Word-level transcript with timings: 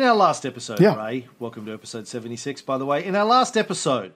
In 0.00 0.06
our 0.06 0.16
last 0.16 0.46
episode, 0.46 0.80
Yeah. 0.80 0.96
Ray, 0.96 1.26
welcome 1.38 1.66
to 1.66 1.74
episode 1.74 2.08
76, 2.08 2.62
by 2.62 2.78
the 2.78 2.86
way. 2.86 3.04
In 3.04 3.14
our 3.14 3.26
last 3.26 3.54
episode, 3.54 4.14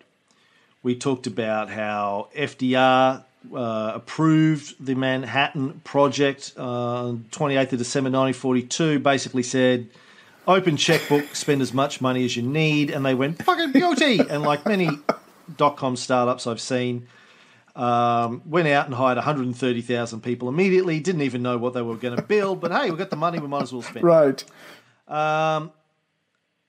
we 0.83 0.97
talked 0.97 1.27
about 1.27 1.69
how 1.69 2.29
FDR 2.35 3.23
uh, 3.55 3.93
approved 3.95 4.83
the 4.83 4.95
Manhattan 4.95 5.83
Project 5.85 6.55
uh, 6.57 7.09
on 7.09 7.27
28th 7.33 7.73
of 7.75 7.79
December 7.81 8.09
1942, 8.09 8.99
basically 9.01 9.43
said, 9.43 9.91
open 10.49 10.79
checkbook, 10.79 11.35
spend 11.37 11.61
as 11.61 11.75
much 11.75 12.01
money 12.01 12.25
as 12.25 12.35
you 12.35 12.43
need, 12.43 12.89
and 12.89 13.05
they 13.05 13.15
went, 13.15 13.43
fucking 13.45 13.73
guilty. 13.73 14.21
and 14.31 14.43
like 14.43 14.65
many 14.65 14.89
dot 15.59 15.77
com 15.77 15.97
startups 15.97 16.47
I've 16.47 16.63
seen, 16.63 17.09
um, 17.77 18.41
went 18.47 18.69
out 18.69 18.87
and 18.87 18.95
hired 18.95 19.19
130,000 19.19 20.23
people 20.23 20.49
immediately, 20.49 20.99
didn't 20.99 21.21
even 21.21 21.43
know 21.43 21.59
what 21.59 21.75
they 21.75 21.83
were 21.83 21.97
going 21.97 22.17
to 22.17 22.23
build, 22.23 22.63
but 22.63 22.73
hey, 22.73 22.89
we've 22.89 22.99
got 22.99 23.11
the 23.11 23.17
money, 23.17 23.39
we 23.39 23.49
might 23.49 23.65
as 23.65 23.73
well 23.75 23.83
spend 23.83 23.99
it 23.99 24.45
Right. 25.09 25.69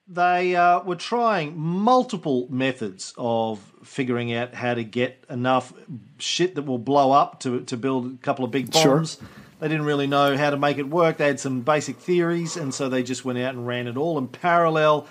they 0.07 0.55
uh, 0.55 0.81
were 0.83 0.95
trying 0.95 1.57
multiple 1.57 2.47
methods 2.49 3.13
of 3.17 3.59
figuring 3.83 4.33
out 4.33 4.53
how 4.53 4.73
to 4.73 4.83
get 4.83 5.23
enough 5.29 5.73
shit 6.19 6.55
that 6.55 6.63
will 6.63 6.77
blow 6.77 7.11
up 7.11 7.39
to, 7.41 7.61
to 7.61 7.77
build 7.77 8.13
a 8.13 8.17
couple 8.17 8.45
of 8.45 8.51
big 8.51 8.73
Sure. 8.73 8.97
bombs. 8.97 9.17
They 9.59 9.67
didn't 9.69 9.85
really 9.85 10.05
know 10.07 10.37
how 10.37 10.49
to 10.49 10.57
make 10.57 10.77
it 10.77 10.87
work. 10.89 11.17
They 11.17 11.27
had 11.27 11.39
some 11.39 11.61
basic 11.61 11.97
theories, 11.97 12.57
and 12.57 12.73
so 12.73 12.89
they 12.89 13.03
just 13.03 13.23
went 13.25 13.39
out 13.39 13.55
and 13.55 13.65
ran 13.65 13.87
it 13.87 13.95
all 13.97 14.17
in 14.17 14.27
parallel, 14.27 15.07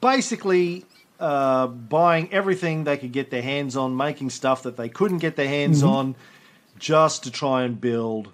basically 0.00 0.84
uh, 1.20 1.68
buying 1.68 2.30
everything 2.32 2.84
they 2.84 2.96
could 2.96 3.12
get 3.12 3.30
their 3.30 3.40
hands 3.42 3.76
on, 3.76 3.96
making 3.96 4.30
stuff 4.30 4.64
that 4.64 4.76
they 4.76 4.88
couldn't 4.88 5.18
get 5.18 5.36
their 5.36 5.48
hands 5.48 5.78
Mm-hmm. 5.78 5.88
on, 5.88 6.14
just 6.78 7.22
to 7.22 7.30
try 7.30 7.62
and 7.62 7.80
build 7.80 8.32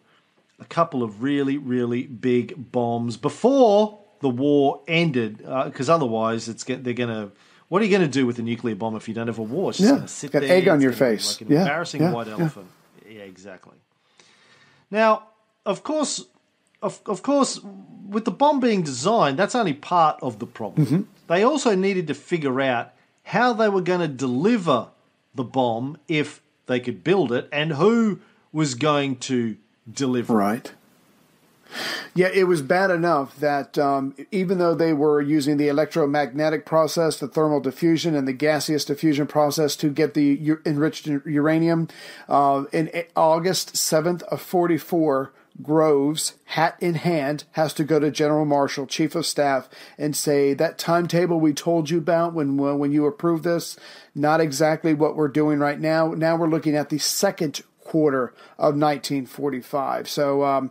a 0.58 0.64
couple 0.64 1.02
of 1.02 1.22
really, 1.22 1.58
really 1.58 2.04
big 2.04 2.72
bombs 2.72 3.16
before 3.19 4.00
the 4.20 4.30
war 4.30 4.80
ended, 4.88 5.38
because 5.38 5.88
otherwise 5.90 6.48
it's 6.48 6.64
get, 6.64 6.84
they're 6.84 6.94
going 6.94 7.08
to. 7.10 7.32
What 7.68 7.80
are 7.82 7.84
you 7.84 7.90
going 7.90 8.02
to 8.02 8.18
do 8.20 8.26
with 8.26 8.38
a 8.38 8.42
nuclear 8.42 8.74
bomb 8.74 8.96
if 8.96 9.06
you 9.08 9.14
don't 9.14 9.28
have 9.28 9.38
a 9.38 9.42
war? 9.42 9.70
It's 9.70 9.78
just 9.78 9.88
Yeah, 9.88 9.94
going 9.97 10.03
to 10.06 10.12
sit 10.12 10.32
got 10.32 10.41
there. 10.42 10.53
egg 10.56 10.66
on 10.69 10.81
your 10.81 10.92
face. 10.92 11.34
Like 11.41 11.48
an 11.48 11.54
Yeah, 11.54 11.60
embarrassing 11.62 12.00
yeah, 12.03 12.12
white 12.12 12.26
yeah. 12.26 12.32
elephant. 12.32 12.66
Yeah, 13.09 13.20
exactly. 13.20 13.76
Now, 14.91 15.25
of 15.64 15.82
course, 15.84 16.25
of, 16.82 17.00
of 17.06 17.22
course, 17.22 17.60
with 18.09 18.25
the 18.25 18.30
bomb 18.32 18.59
being 18.60 18.82
designed, 18.82 19.38
that's 19.38 19.54
only 19.54 19.72
part 19.75 20.19
of 20.20 20.38
the 20.41 20.47
problem. 20.47 20.86
Mm-hmm. 20.86 21.03
They 21.28 21.44
also 21.44 21.75
needed 21.76 22.09
to 22.09 22.14
figure 22.14 22.60
out 22.60 22.92
how 23.22 23.53
they 23.53 23.69
were 23.69 23.82
going 23.82 24.00
to 24.00 24.09
deliver 24.09 24.88
the 25.34 25.44
bomb 25.44 25.97
if 26.09 26.42
they 26.66 26.80
could 26.80 27.04
build 27.04 27.30
it, 27.30 27.48
and 27.53 27.72
who 27.75 28.19
was 28.53 28.75
going 28.75 29.16
to 29.16 29.56
deliver. 29.92 30.54
it. 30.54 30.72
Yeah, 32.14 32.28
it 32.28 32.44
was 32.44 32.62
bad 32.62 32.91
enough 32.91 33.38
that 33.38 33.78
um, 33.78 34.14
even 34.31 34.58
though 34.58 34.75
they 34.75 34.92
were 34.92 35.20
using 35.20 35.56
the 35.56 35.69
electromagnetic 35.69 36.66
process, 36.66 37.19
the 37.19 37.28
thermal 37.28 37.60
diffusion, 37.60 38.14
and 38.14 38.26
the 38.26 38.32
gaseous 38.32 38.84
diffusion 38.84 39.26
process 39.26 39.76
to 39.76 39.91
get 39.91 40.14
the 40.14 40.25
u- 40.25 40.62
enriched 40.64 41.06
uranium, 41.06 41.88
uh, 42.28 42.64
in 42.72 42.91
August 43.16 43.75
7th 43.75 44.22
of 44.25 44.41
44, 44.41 45.32
Groves, 45.62 46.34
hat 46.47 46.76
in 46.80 46.94
hand, 46.94 47.44
has 47.53 47.75
to 47.75 47.84
go 47.84 47.98
to 47.98 48.10
General 48.10 48.44
Marshall, 48.44 48.86
Chief 48.86 49.14
of 49.14 49.26
Staff, 49.26 49.69
and 49.98 50.16
say 50.16 50.54
that 50.54 50.78
timetable 50.78 51.38
we 51.38 51.53
told 51.53 51.91
you 51.91 51.98
about 51.98 52.32
when 52.32 52.56
when 52.56 52.92
you 52.92 53.06
approved 53.06 53.44
this, 53.44 53.76
not 54.14 54.41
exactly 54.41 54.94
what 54.94 55.16
we're 55.16 55.28
doing 55.28 55.59
right 55.59 55.78
now. 55.78 56.14
Now 56.14 56.36
we're 56.36 56.48
looking 56.48 56.76
at 56.76 56.88
the 56.88 56.98
second 56.98 57.62
quarter 57.80 58.32
of 58.59 58.75
1945. 58.76 60.09
So. 60.09 60.44
Um, 60.44 60.70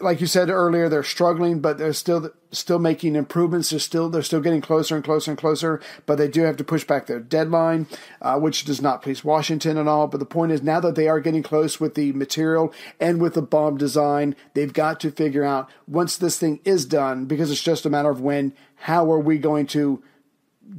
like 0.00 0.20
you 0.20 0.26
said 0.26 0.50
earlier, 0.50 0.88
they're 0.88 1.02
struggling, 1.02 1.60
but 1.60 1.78
they're 1.78 1.92
still 1.92 2.30
still 2.50 2.78
making 2.78 3.16
improvements. 3.16 3.70
They're 3.70 3.78
still 3.78 4.10
they're 4.10 4.22
still 4.22 4.40
getting 4.40 4.60
closer 4.60 4.96
and 4.96 5.04
closer 5.04 5.30
and 5.30 5.38
closer, 5.38 5.80
but 6.06 6.16
they 6.16 6.28
do 6.28 6.42
have 6.42 6.56
to 6.58 6.64
push 6.64 6.84
back 6.84 7.06
their 7.06 7.20
deadline, 7.20 7.86
uh, 8.20 8.38
which 8.38 8.64
does 8.64 8.82
not 8.82 9.02
please 9.02 9.24
Washington 9.24 9.78
at 9.78 9.88
all. 9.88 10.08
But 10.08 10.20
the 10.20 10.26
point 10.26 10.52
is, 10.52 10.62
now 10.62 10.80
that 10.80 10.94
they 10.94 11.08
are 11.08 11.20
getting 11.20 11.42
close 11.42 11.80
with 11.80 11.94
the 11.94 12.12
material 12.12 12.72
and 12.98 13.20
with 13.20 13.34
the 13.34 13.42
bomb 13.42 13.76
design, 13.76 14.36
they've 14.54 14.72
got 14.72 15.00
to 15.00 15.10
figure 15.10 15.44
out 15.44 15.70
once 15.86 16.16
this 16.16 16.38
thing 16.38 16.60
is 16.64 16.84
done, 16.84 17.24
because 17.26 17.50
it's 17.50 17.62
just 17.62 17.86
a 17.86 17.90
matter 17.90 18.10
of 18.10 18.20
when. 18.20 18.54
How 18.76 19.10
are 19.12 19.20
we 19.20 19.38
going 19.38 19.66
to 19.68 20.02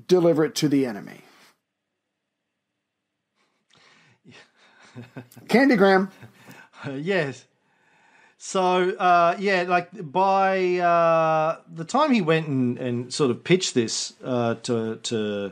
deliver 0.07 0.44
it 0.45 0.55
to 0.55 0.67
the 0.67 0.85
enemy? 0.85 1.21
Candygram. 5.47 6.11
Uh, 6.85 6.91
yes. 6.91 7.45
So 8.44 8.90
uh, 8.90 9.35
yeah, 9.38 9.66
like 9.68 9.90
by 10.12 10.78
uh, 10.78 11.57
the 11.72 11.85
time 11.85 12.12
he 12.12 12.22
went 12.22 12.47
and, 12.47 12.75
and 12.79 13.13
sort 13.13 13.29
of 13.29 13.44
pitched 13.44 13.75
this 13.75 14.13
uh, 14.24 14.56
to 14.63 14.96
to 14.96 15.52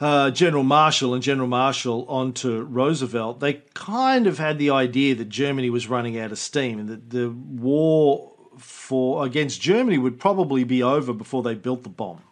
uh, 0.00 0.30
General 0.30 0.62
Marshall 0.62 1.14
and 1.14 1.22
General 1.22 1.48
Marshall 1.48 2.06
onto 2.08 2.62
Roosevelt, 2.62 3.40
they 3.40 3.54
kind 3.74 4.28
of 4.28 4.38
had 4.38 4.60
the 4.60 4.70
idea 4.70 5.16
that 5.16 5.28
Germany 5.28 5.70
was 5.70 5.88
running 5.88 6.16
out 6.16 6.30
of 6.30 6.38
steam 6.38 6.78
and 6.78 6.88
that 6.88 7.10
the 7.10 7.30
war 7.30 8.30
for 8.56 9.26
against 9.26 9.60
Germany 9.60 9.98
would 9.98 10.20
probably 10.20 10.62
be 10.62 10.84
over 10.84 11.12
before 11.12 11.42
they 11.42 11.56
built 11.56 11.82
the 11.82 11.88
bomb. 11.88 12.22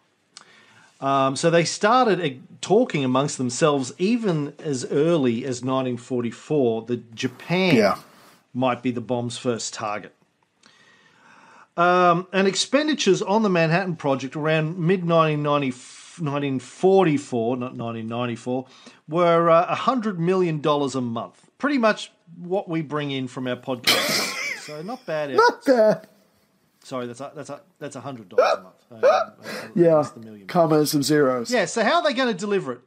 Um, 1.01 1.35
so 1.35 1.49
they 1.49 1.65
started 1.65 2.21
uh, 2.21 2.37
talking 2.61 3.03
amongst 3.03 3.37
themselves 3.37 3.91
even 3.97 4.53
as 4.59 4.85
early 4.85 5.43
as 5.43 5.61
1944 5.61 6.83
that 6.83 7.13
Japan 7.13 7.75
Yeah. 7.75 7.97
Might 8.57 8.83
be 8.83 8.91
the 8.91 8.99
bomb's 9.01 9.37
first 9.37 9.73
target. 9.73 10.13
Um, 11.77 12.27
and 12.33 12.45
expenditures 12.47 13.21
on 13.21 13.43
the 13.43 13.49
Manhattan 13.49 13.95
Project 13.95 14.35
around 14.35 14.77
mid 14.79 15.07
1944, 15.07 17.57
not 17.57 17.75
1994, 17.75 18.65
were 19.07 19.49
uh, 19.51 19.75
$100 19.75 20.17
million 20.17 20.59
a 20.65 21.01
month. 21.01 21.49
Pretty 21.59 21.77
much 21.77 22.11
what 22.37 22.67
we 22.67 22.81
bring 22.81 23.11
in 23.11 23.27
from 23.27 23.47
our 23.47 23.55
podcast. 23.55 24.59
so 24.61 24.81
not 24.81 25.05
bad. 25.05 25.35
Not 25.35 25.63
bad. 25.65 26.07
Sorry, 26.83 27.05
that's 27.05 27.21
a, 27.21 27.31
that's 27.35 27.49
a, 27.49 27.61
that's 27.79 27.95
a 27.95 28.01
hundred 28.01 28.29
dollars 28.29 28.57
a 28.57 28.61
month. 28.61 28.75
Um, 28.91 28.99
uh, 29.03 29.29
Yeah. 29.75 29.95
that's 29.95 30.11
the 30.11 30.19
million. 30.21 30.47
Comma 30.47 30.79
and 30.79 31.03
zeros. 31.03 31.51
Yeah. 31.51 31.65
So 31.65 31.83
how 31.83 31.95
are 31.97 32.03
they 32.03 32.13
going 32.13 32.29
to 32.29 32.33
deliver 32.39 32.71
it? 32.73 32.79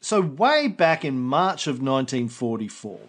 So 0.00 0.20
way 0.20 0.68
back 0.68 1.04
in 1.04 1.18
March 1.18 1.66
of 1.66 1.82
1944, 1.82 3.00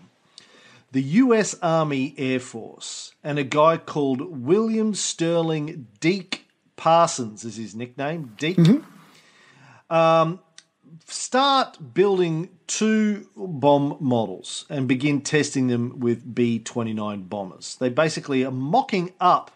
the 0.92 1.02
U.S. 1.02 1.56
Army 1.62 2.16
Air 2.18 2.40
Force 2.40 3.14
and 3.24 3.38
a 3.38 3.44
guy 3.44 3.78
called 3.78 4.22
William 4.22 4.94
Sterling 4.96 5.88
Deke 6.00 6.48
Parsons 6.76 7.44
is 7.44 7.58
his 7.58 7.76
nickname. 7.76 8.34
Deke. 8.38 8.82
Um, 9.90 10.40
start 11.06 11.94
building 11.94 12.50
two 12.68 13.28
bomb 13.36 13.98
models 14.00 14.66
and 14.70 14.88
begin 14.88 15.22
testing 15.22 15.68
them 15.68 16.00
with 16.00 16.34
B 16.34 16.60
29 16.60 17.24
bombers. 17.24 17.76
They 17.80 17.90
basically 17.90 18.46
are 18.46 18.52
mocking 18.52 19.14
up 19.20 19.52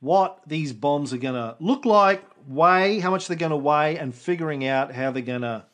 what 0.00 0.40
these 0.46 0.72
bombs 0.72 1.12
are 1.12 1.18
going 1.18 1.34
to 1.34 1.56
look 1.60 1.84
like, 1.84 2.22
weigh, 2.46 3.00
how 3.00 3.10
much 3.10 3.28
they're 3.28 3.36
going 3.36 3.50
to 3.50 3.56
weigh, 3.56 3.98
and 3.98 4.14
figuring 4.14 4.66
out 4.66 4.92
how 4.92 5.10
they're 5.10 5.22
going 5.22 5.42
to. 5.42 5.64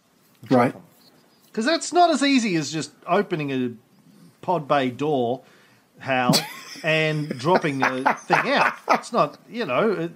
Right. 0.51 0.75
Because 1.47 1.65
that's 1.65 1.93
not 1.93 2.11
as 2.11 2.23
easy 2.23 2.55
as 2.57 2.71
just 2.71 2.93
opening 3.07 3.51
a 3.53 3.71
pod 4.47 4.69
bay 4.69 4.91
door, 4.91 5.43
Hal, 5.99 6.33
and 6.85 7.29
dropping 7.31 7.83
a 7.83 8.15
thing 8.15 8.53
out. 8.53 8.75
It's 8.91 9.13
not, 9.13 9.39
you 9.51 9.67
know, 9.67 10.09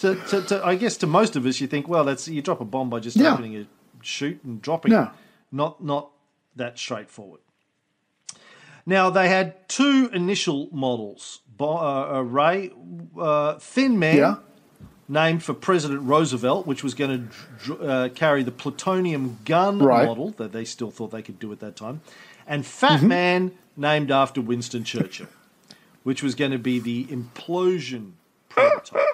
to, 0.00 0.14
to, 0.14 0.42
to, 0.42 0.64
I 0.64 0.74
guess 0.74 0.98
to 0.98 1.06
most 1.06 1.34
of 1.34 1.46
us, 1.46 1.60
you 1.60 1.66
think, 1.66 1.88
well, 1.88 2.04
that's 2.04 2.28
you 2.28 2.42
drop 2.42 2.60
a 2.60 2.64
bomb 2.66 2.90
by 2.90 3.00
just 3.00 3.16
Yeah. 3.16 3.32
opening 3.32 3.56
a 3.56 3.66
chute 4.02 4.40
and 4.44 4.60
dropping 4.60 4.92
No. 4.92 5.02
it. 5.04 5.08
Not 5.50 5.82
not 5.82 6.10
that 6.56 6.78
straightforward. 6.78 7.40
Now 8.84 9.10
they 9.10 9.28
had 9.28 9.68
two 9.68 10.10
initial 10.12 10.68
models. 10.72 11.40
Uh, 11.60 12.18
uh, 12.18 12.20
Ray, 12.22 12.70
uh, 13.18 13.54
Thin 13.58 13.98
Man, 13.98 14.16
Yeah. 14.16 14.34
named 15.08 15.42
for 15.42 15.54
President 15.54 16.02
Roosevelt, 16.02 16.66
which 16.66 16.84
was 16.84 16.94
going 16.94 17.30
to 17.64 17.78
uh, 17.78 18.08
carry 18.10 18.42
the 18.44 18.52
plutonium 18.52 19.38
gun 19.44 19.78
Right. 19.80 20.06
model 20.06 20.30
that 20.36 20.52
they 20.52 20.64
still 20.64 20.90
thought 20.90 21.10
they 21.10 21.22
could 21.22 21.38
do 21.40 21.50
at 21.52 21.60
that 21.60 21.74
time, 21.76 22.00
and 22.48 22.66
Fat 22.66 23.02
Man, 23.02 23.52
named 23.76 24.10
after 24.10 24.40
Winston 24.40 24.82
Churchill, 24.82 25.28
which 26.02 26.22
was 26.22 26.34
going 26.34 26.50
to 26.50 26.58
be 26.58 26.80
the 26.80 27.04
implosion 27.04 28.12
prototype. 28.48 29.04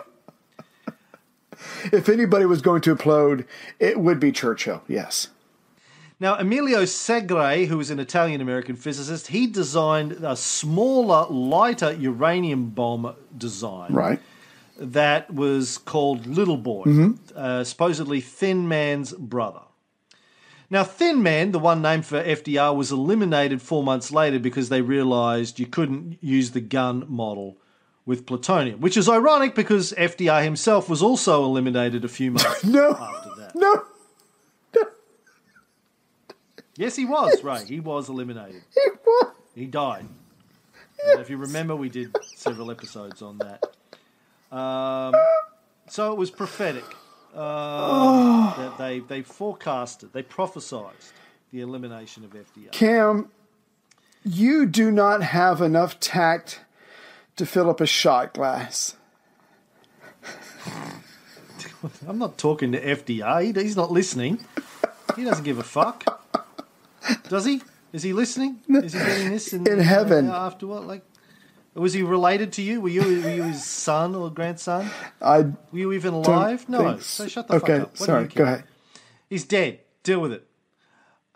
If 1.93 2.09
anybody 2.09 2.47
was 2.47 2.63
going 2.63 2.81
to 2.83 2.95
implode, 2.97 3.47
it 3.79 3.99
would 4.01 4.19
be 4.21 4.33
Churchill. 4.33 4.83
Yes. 4.89 5.29
Now, 6.21 6.37
Emilio 6.37 6.83
Segre, 6.85 7.67
who 7.67 7.77
was 7.77 7.91
an 7.91 7.99
Italian 7.99 8.41
American 8.41 8.77
physicist, 8.77 9.27
he 9.29 9.47
designed 9.47 10.13
a 10.13 10.37
smaller, 10.37 11.27
lighter 11.29 11.93
uranium 11.93 12.71
bomb 12.71 13.15
design. 13.37 13.93
Right. 13.93 14.21
that 14.79 15.33
was 15.33 15.79
called 15.79 16.27
Little 16.27 16.57
Boy, 16.57 16.85
Mm-hmm. 16.85 17.37
uh, 17.39 17.65
supposedly 17.65 18.21
Thin 18.21 18.67
Man's 18.69 19.13
brother. 19.13 19.61
Now, 20.71 20.83
Thin 20.85 21.23
Man, 21.23 21.53
the 21.53 21.59
one 21.59 21.83
named 21.83 22.07
for 22.07 22.23
FDR, 22.23 22.75
was 22.75 22.91
eliminated 22.91 23.61
four 23.63 23.83
months 23.85 24.11
later 24.11 24.39
because 24.39 24.69
they 24.71 24.81
realised 24.81 25.59
you 25.61 25.67
couldn't 25.67 26.19
use 26.23 26.51
the 26.53 26.61
gun 26.61 27.05
model 27.09 27.57
with 28.07 28.27
plutonium, 28.27 28.81
which 28.81 28.97
is 28.97 29.09
ironic 29.09 29.55
because 29.55 29.93
FDR 29.93 30.43
himself 30.43 30.89
was 30.89 31.03
also 31.03 31.45
eliminated 31.45 32.05
a 32.05 32.09
few 32.09 32.31
months 32.33 32.65
No. 32.65 32.91
after 32.93 33.31
that. 33.41 33.55
No. 33.55 33.83
Yes, 36.77 36.97
he 36.97 37.05
was, 37.05 37.43
right. 37.45 37.67
He 37.67 37.79
was 37.81 38.09
eliminated. 38.09 38.63
It 38.77 38.99
was. 39.07 39.33
He 39.55 39.67
died. 39.67 40.07
And 41.07 41.21
if 41.21 41.31
you 41.31 41.37
remember, 41.37 41.77
we 41.77 41.89
did 41.89 42.17
several 42.35 42.71
episodes 42.73 43.23
on 43.23 43.39
that. 43.39 43.63
Um, 44.57 45.15
so 45.89 46.11
it 46.13 46.19
was 46.19 46.31
prophetic 46.33 46.85
um, 47.35 48.55
that 48.57 48.79
they 48.79 49.01
they 49.01 49.23
forecasted, 49.23 50.13
they 50.13 50.23
prophesied 50.23 50.95
the 51.53 51.61
elimination 51.61 52.25
of 52.25 52.31
FDR. 52.33 52.73
Cam, 52.73 53.31
you 54.25 54.67
do 54.67 54.91
not 54.91 55.23
have 55.23 55.61
enough 55.61 56.01
tact 56.01 56.61
to 57.37 57.47
fill 57.47 57.69
up 57.71 57.81
a 57.81 57.87
shot 57.87 58.35
glass. 58.35 58.97
I'm 62.09 62.19
not 62.19 62.39
talking 62.39 62.73
to 62.73 62.81
FDR. 62.81 63.57
He's 63.61 63.77
not 63.77 63.91
listening. 63.93 64.45
He 65.17 65.25
doesn't 65.25 65.45
give 65.45 65.59
a 65.59 65.63
fuck. 65.63 66.05
Does 67.29 67.45
he? 67.45 67.61
Is 67.93 68.03
he 68.03 68.13
listening? 68.13 68.61
Is 68.69 68.93
he 68.93 68.99
getting 68.99 69.31
this 69.31 69.53
in, 69.53 69.67
In 69.69 69.79
heaven. 69.79 70.29
after 70.31 70.67
what? 70.67 70.87
Like, 70.87 71.03
was 71.75 71.93
he 71.93 72.03
related 72.03 72.53
to 72.55 72.62
you? 72.62 72.81
Were 72.81 72.88
you 72.88 73.03
were 73.03 73.35
you 73.35 73.43
his 73.44 73.65
son 73.65 74.15
or 74.15 74.31
grandson? 74.31 74.91
I 75.21 75.43
Were 75.43 75.55
you 75.73 75.93
even 75.93 76.15
alive? 76.15 76.69
No. 76.69 76.79
think 76.79 77.03
So 77.03 77.29
shut 77.29 77.49
the 77.49 77.56
okay, 77.56 77.79
fuck 77.79 77.82
up. 77.82 78.00
What 78.00 78.06
sorry. 78.06 78.29
Go 78.29 78.44
ahead. 78.44 78.65
He's 79.29 79.44
dead. 79.44 79.81
Deal 80.03 80.21
with 80.21 80.32
it. 80.32 80.47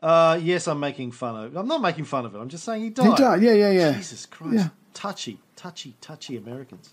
Uh, 0.01 0.39
yes, 0.41 0.69
I'm 0.69 0.79
making 0.79 1.11
fun 1.11 1.37
of. 1.45 1.57
I'm 1.57 1.67
not 1.67 1.83
making 1.83 2.05
fun 2.05 2.25
of 2.25 2.35
it. 2.35 2.39
I'm 2.39 2.49
just 2.49 2.65
saying 2.65 2.83
he 2.83 2.91
died. 2.91 3.07
He 3.07 3.15
died. 3.17 3.43
Yeah, 3.43 3.53
yeah, 3.53 3.71
yeah. 3.71 3.93
Jesus 3.93 4.27
Christ. 4.27 4.55
Yeah. 4.55 4.69
Touchy, 4.95 5.39
touchy, 5.57 5.95
touchy 6.01 6.37
Americans. 6.37 6.91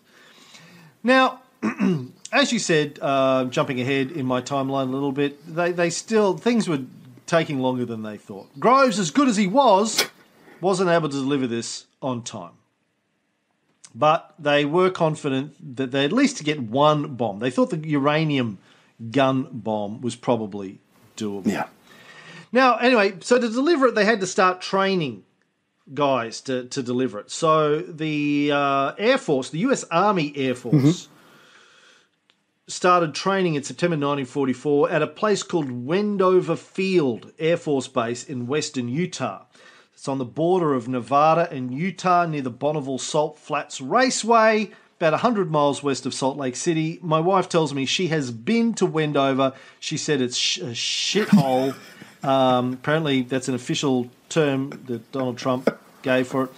Now, 1.03 1.41
as 2.31 2.51
you 2.51 2.59
said, 2.59 2.98
uh, 3.01 3.45
jumping 3.45 3.80
ahead 3.80 4.12
in 4.12 4.25
my 4.25 4.41
timeline 4.41 4.89
a 4.89 4.91
little 4.91 5.12
bit, 5.12 5.38
they, 5.56 5.71
they 5.71 5.89
still, 5.91 6.38
things 6.38 6.68
were 6.68 6.81
taking 7.27 7.59
longer 7.59 7.86
than 7.86 8.03
they 8.03 8.18
thought. 8.18 8.59
Groves, 8.59 8.98
as 9.00 9.12
good 9.12 9.27
as 9.27 9.38
he 9.38 9.48
was, 9.48 10.06
wasn't 10.62 10.89
able 10.89 11.09
to 11.09 11.15
deliver 11.15 11.48
this 11.48 11.86
on 12.01 12.24
time. 12.24 12.53
But 13.97 14.33
they 14.38 14.65
were 14.65 14.89
confident 14.89 15.77
that 15.77 15.92
they 15.92 16.03
at 16.03 16.12
least 16.12 16.38
to 16.38 16.44
get 16.44 16.59
one 16.59 17.15
bomb. 17.15 17.39
They 17.39 17.50
thought 17.50 17.69
the 17.69 17.77
uranium 17.77 18.57
gun 19.12 19.47
bomb 19.51 20.01
was 20.01 20.18
probably 20.18 20.80
doable. 21.15 21.47
Yeah. 21.47 21.68
Now, 22.51 22.75
anyway, 22.77 23.15
so 23.21 23.39
to 23.39 23.47
deliver 23.47 23.88
it, 23.88 23.95
they 23.95 24.06
had 24.06 24.19
to 24.19 24.27
start 24.27 24.62
training 24.62 25.24
guys 25.94 26.42
to, 26.42 26.65
to 26.65 26.83
deliver 26.83 27.19
it. 27.19 27.31
So 27.31 27.80
the 27.80 28.51
uh, 28.51 28.94
Air 28.97 29.18
Force, 29.18 29.50
the 29.50 29.59
U.S. 29.59 29.86
Army 29.92 30.33
Air 30.36 30.56
Force, 30.56 31.07
started 32.68 33.13
training 33.13 33.56
in 33.56 33.63
September 33.63 33.95
1944 33.95 34.89
at 34.89 35.01
a 35.01 35.07
place 35.07 35.44
called 35.44 35.69
Wendover 35.69 36.56
Field 36.56 37.31
Air 37.38 37.57
Force 37.57 37.88
Base 37.88 38.24
in 38.24 38.48
western 38.48 38.89
Utah. 38.89 39.45
It's 39.95 40.07
on 40.07 40.18
the 40.18 40.25
border 40.25 40.74
of 40.74 40.88
Nevada 40.88 41.50
and 41.51 41.74
Utah 41.74 42.25
near 42.25 42.42
the 42.42 42.50
Bonneville 42.50 42.97
Salt 43.00 43.39
Flats 43.39 43.80
Raceway, 43.81 44.71
about 44.97 45.13
100 45.13 45.50
miles 45.50 45.81
west 45.81 46.06
of 46.06 46.13
Salt 46.13 46.38
Lake 46.38 46.56
City. 46.56 47.00
My 47.01 47.19
wife 47.19 47.50
tells 47.50 47.74
me 47.74 47.86
she 47.86 48.07
has 48.07 48.30
been 48.30 48.74
to 48.75 48.86
Wendover. 48.86 49.53
She 49.80 49.97
said 49.97 50.21
it's 50.21 50.38
sh- 50.38 50.57
a 50.59 50.71
shithole. 50.74 51.75
um, 52.24 52.74
apparently, 52.74 53.21
that's 53.24 53.47
an 53.47 53.56
official 53.56 54.09
term 54.30 54.69
that 54.86 55.12
Donald 55.12 55.38
Trump 55.38 55.69
gave 56.01 56.27
for 56.27 56.44
it. 56.44 56.51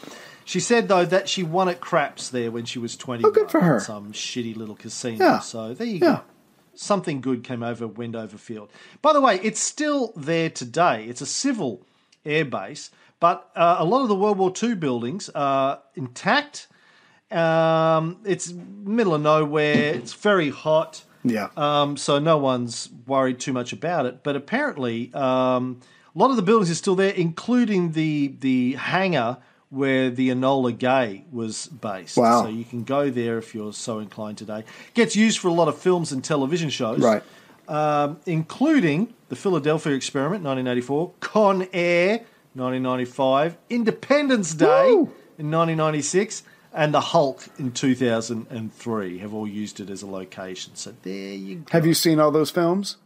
She 0.44 0.60
said, 0.60 0.88
though, 0.88 1.06
that 1.06 1.30
she 1.30 1.44
won 1.44 1.70
at 1.70 1.80
craps 1.80 2.30
there 2.30 2.52
when 2.52 2.66
she 2.66 2.80
was 2.80 2.96
20. 2.98 3.24
Oh, 3.24 3.32
good 3.32 3.52
for 3.52 3.62
her. 3.62 3.80
Some 3.80 4.14
shitty 4.14 4.56
little 4.56 4.76
casino. 4.76 5.24
Yeah. 5.24 5.40
So 5.40 5.74
there 5.74 5.88
you 5.88 6.00
Yeah. 6.00 6.00
go 6.00 6.22
something 6.80 7.22
good 7.22 7.44
came 7.44 7.64
over 7.64 7.88
Wendover 7.88 8.38
Field. 8.38 8.70
By 9.02 9.12
the 9.12 9.20
way, 9.20 9.40
it's 9.42 9.60
still 9.60 10.14
there 10.16 10.50
today. 10.50 11.06
It's 11.06 11.22
a 11.22 11.26
civil 11.26 11.82
air 12.24 12.46
base, 12.46 12.92
but 13.20 13.50
uh, 13.56 13.78
a 13.80 13.86
lot 13.86 14.02
of 14.04 14.08
the 14.10 14.16
World 14.16 14.38
War 14.38 14.52
II 14.62 14.76
buildings 14.76 15.30
are 15.34 15.80
intact. 15.96 16.68
Um, 17.32 18.18
it's 18.26 18.52
middle 18.52 19.14
of 19.16 19.22
nowhere. 19.22 19.94
It's 19.94 20.14
very 20.14 20.50
hot. 20.50 21.04
Yeah. 21.24 21.50
Um, 21.58 21.98
so 21.98 22.20
no 22.20 22.38
one's 22.38 22.90
worried 23.06 23.40
too 23.40 23.54
much 23.54 23.74
about 23.74 24.06
it. 24.06 24.24
But 24.24 24.36
apparently, 24.36 25.14
um, 25.14 25.80
a 26.16 26.20
lot 26.20 26.30
of 26.30 26.36
the 26.36 26.42
buildings 26.42 26.72
are 26.72 26.76
still 26.76 26.96
there, 26.96 27.12
including 27.12 27.92
the 27.92 28.36
the 28.40 28.74
hangar 28.74 29.38
where 29.70 30.10
the 30.10 30.30
Enola 30.30 30.78
Gay 30.78 31.26
was 31.32 31.68
based. 31.68 32.16
Wow. 32.16 32.44
So 32.44 32.50
you 32.50 32.64
can 32.64 32.84
go 32.86 33.10
there 33.10 33.38
if 33.38 33.54
you're 33.54 33.74
so 33.74 34.00
inclined 34.00 34.38
today. 34.38 34.64
Gets 34.94 35.16
used 35.16 35.40
for 35.40 35.50
a 35.50 35.54
lot 35.54 35.68
of 35.68 35.78
films 35.78 36.14
and 36.14 36.24
television 36.24 36.70
shows, 36.70 37.00
Right. 37.00 37.22
Um, 37.68 38.22
including 38.26 39.14
the 39.28 39.36
Philadelphia 39.36 39.92
Experiment, 39.94 40.42
1984, 40.46 41.12
Con 41.20 41.68
Air, 41.74 42.22
1995, 42.58 43.58
Independence 43.70 44.54
Day 44.54 44.88
Woo! 44.92 45.12
in 45.38 45.52
1996. 45.52 46.44
And 46.74 46.94
the 46.94 47.02
Hulk 47.02 47.48
in 47.58 47.72
2003 47.72 49.18
have 49.20 49.34
all 49.34 49.48
used 49.48 49.80
it 49.80 49.90
as 49.90 50.04
a 50.04 50.06
location. 50.08 50.76
So 50.76 50.94
there 51.02 51.34
you 51.34 51.56
go. 51.56 51.66
Have 51.72 51.88
you 51.88 51.96
seen 51.96 52.20
all 52.20 52.30
those 52.30 52.52
films? 52.52 52.98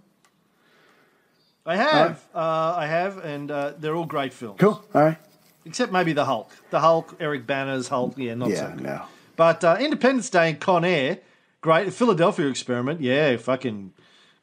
I 1.66 1.78
have, 1.78 2.22
uh, 2.36 2.40
I 2.76 2.88
have, 2.88 3.20
and 3.24 3.50
uh, 3.50 3.74
they're 3.78 3.96
all 3.96 4.06
great 4.06 4.34
films. 4.34 4.60
Cool. 4.60 4.84
All 4.94 5.02
right. 5.04 5.18
Except 5.64 5.92
maybe 5.92 6.12
the 6.12 6.26
Hulk. 6.26 6.52
The 6.72 6.80
Hulk, 6.82 7.16
Eric 7.20 7.46
Bana's 7.48 7.88
Hulk, 7.88 8.16
yeah, 8.18 8.34
not 8.34 8.50
so 8.50 8.56
Yeah. 8.56 8.72
good. 8.72 8.82
No. 8.84 9.02
But 9.38 9.64
uh, 9.64 9.78
Independence 9.80 10.30
Day 10.30 10.50
and 10.50 10.60
Con 10.60 10.84
Air, 10.84 11.20
great. 11.62 11.86
The 11.86 11.92
Philadelphia 11.92 12.48
Experiment, 12.48 13.00
yeah, 13.00 13.38
fucking 13.38 13.94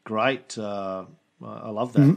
great. 0.04 0.56
Uh, 0.56 1.04
I 1.44 1.46
I 1.46 1.68
love 1.70 1.92
that. 1.94 2.16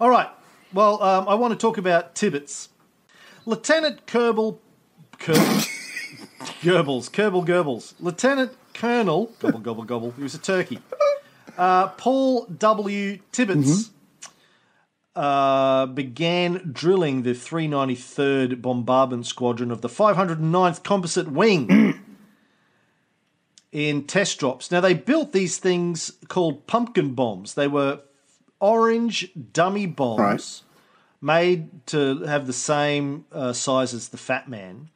All 0.00 0.10
right. 0.10 0.28
Well, 0.72 1.02
um, 1.02 1.28
I 1.28 1.34
want 1.34 1.52
to 1.52 1.58
talk 1.58 1.78
about 1.78 2.14
Tibbets. 2.14 2.70
Lieutenant 3.44 4.06
Kerbal, 4.06 4.58
Kerbal, 5.18 5.68
Goebbels, 6.60 7.10
Kerbal 7.10 7.46
Goebbels, 7.46 7.94
Lieutenant 8.00 8.52
Colonel, 8.74 9.32
gobble 9.38 9.60
gobble 9.60 9.84
gobble. 9.84 10.10
He 10.12 10.22
was 10.22 10.34
a 10.34 10.38
turkey. 10.38 10.80
Uh, 11.56 11.88
Paul 11.88 12.46
W. 12.46 13.18
Tibbets 13.32 13.90
uh, 15.14 15.86
began 15.86 16.70
drilling 16.72 17.22
the 17.22 17.30
393rd 17.30 18.60
Bombardment 18.60 19.26
Squadron 19.26 19.70
of 19.70 19.80
the 19.80 19.88
509th 19.88 20.82
Composite 20.82 21.30
Wing 21.30 22.02
in 23.72 24.04
test 24.04 24.38
drops. 24.38 24.70
Now, 24.70 24.80
they 24.80 24.92
built 24.92 25.32
these 25.32 25.56
things 25.56 26.12
called 26.28 26.66
pumpkin 26.66 27.14
bombs. 27.14 27.54
They 27.54 27.68
were 27.68 28.00
orange 28.60 29.30
dummy 29.52 29.86
bombs 29.86 30.20
Right. 30.20 30.62
made 31.20 31.86
to 31.88 32.20
have 32.24 32.46
the 32.46 32.52
same 32.52 33.24
uh, 33.32 33.52
size 33.52 33.94
as 33.94 34.08
the 34.08 34.16
Fat 34.16 34.48
Man, 34.48 34.90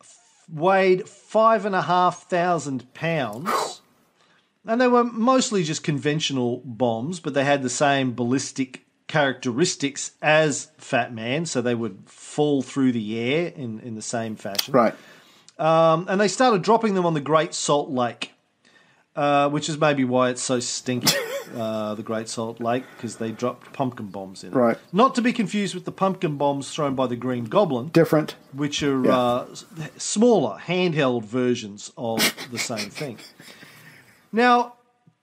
f- 0.00 0.16
weighed 0.52 1.08
five 1.08 1.64
and 1.66 1.74
a 1.74 1.82
half 1.82 2.28
thousand 2.28 2.92
pounds. 2.94 3.50
And 4.66 4.78
they 4.78 4.88
were 4.88 5.04
mostly 5.04 5.64
just 5.64 5.82
conventional 5.82 6.60
bombs, 6.66 7.18
but 7.18 7.32
they 7.32 7.44
had 7.44 7.62
the 7.62 7.70
same 7.70 8.12
ballistic 8.14 8.84
characteristics 9.08 10.12
as 10.20 10.70
Fat 10.76 11.14
Man, 11.14 11.46
so 11.46 11.62
they 11.62 11.74
would 11.74 12.02
fall 12.04 12.60
through 12.60 12.92
the 12.92 13.18
air 13.18 13.52
in, 13.56 13.80
in 13.80 13.94
the 13.94 14.02
same 14.02 14.36
fashion. 14.36 14.74
Right. 14.74 14.94
Um, 15.58 16.04
and 16.10 16.20
they 16.20 16.28
started 16.28 16.60
dropping 16.60 16.92
them 16.94 17.06
on 17.06 17.14
the 17.14 17.22
Great 17.22 17.54
Salt 17.54 17.88
Lake, 17.88 18.32
uh, 19.16 19.48
which 19.48 19.70
is 19.70 19.78
maybe 19.78 20.04
why 20.04 20.28
it's 20.28 20.42
so 20.42 20.60
stinky, 20.60 21.16
uh, 21.54 21.94
the 21.94 22.02
Great 22.02 22.28
Salt 22.28 22.60
Lake, 22.60 22.84
because 22.96 23.16
they 23.16 23.30
dropped 23.32 23.72
pumpkin 23.72 24.06
bombs 24.06 24.44
in 24.44 24.52
it. 24.52 24.56
Right. 24.56 24.78
Not 24.92 25.14
to 25.16 25.22
be 25.22 25.32
confused 25.32 25.74
with 25.74 25.84
the 25.84 25.92
pumpkin 25.92 26.36
bombs 26.36 26.70
thrown 26.70 26.94
by 26.94 27.06
the 27.06 27.16
Green 27.16 27.44
Goblin, 27.44 27.88
Different. 27.88 28.36
which 28.52 28.82
are 28.82 29.04
Yeah. 29.04 29.16
uh, 29.16 29.46
smaller, 29.96 30.58
handheld 30.66 31.24
versions 31.24 31.92
of 31.96 32.18
the 32.50 32.58
same 32.58 32.90
thing. 32.90 33.18
Now, 34.32 34.74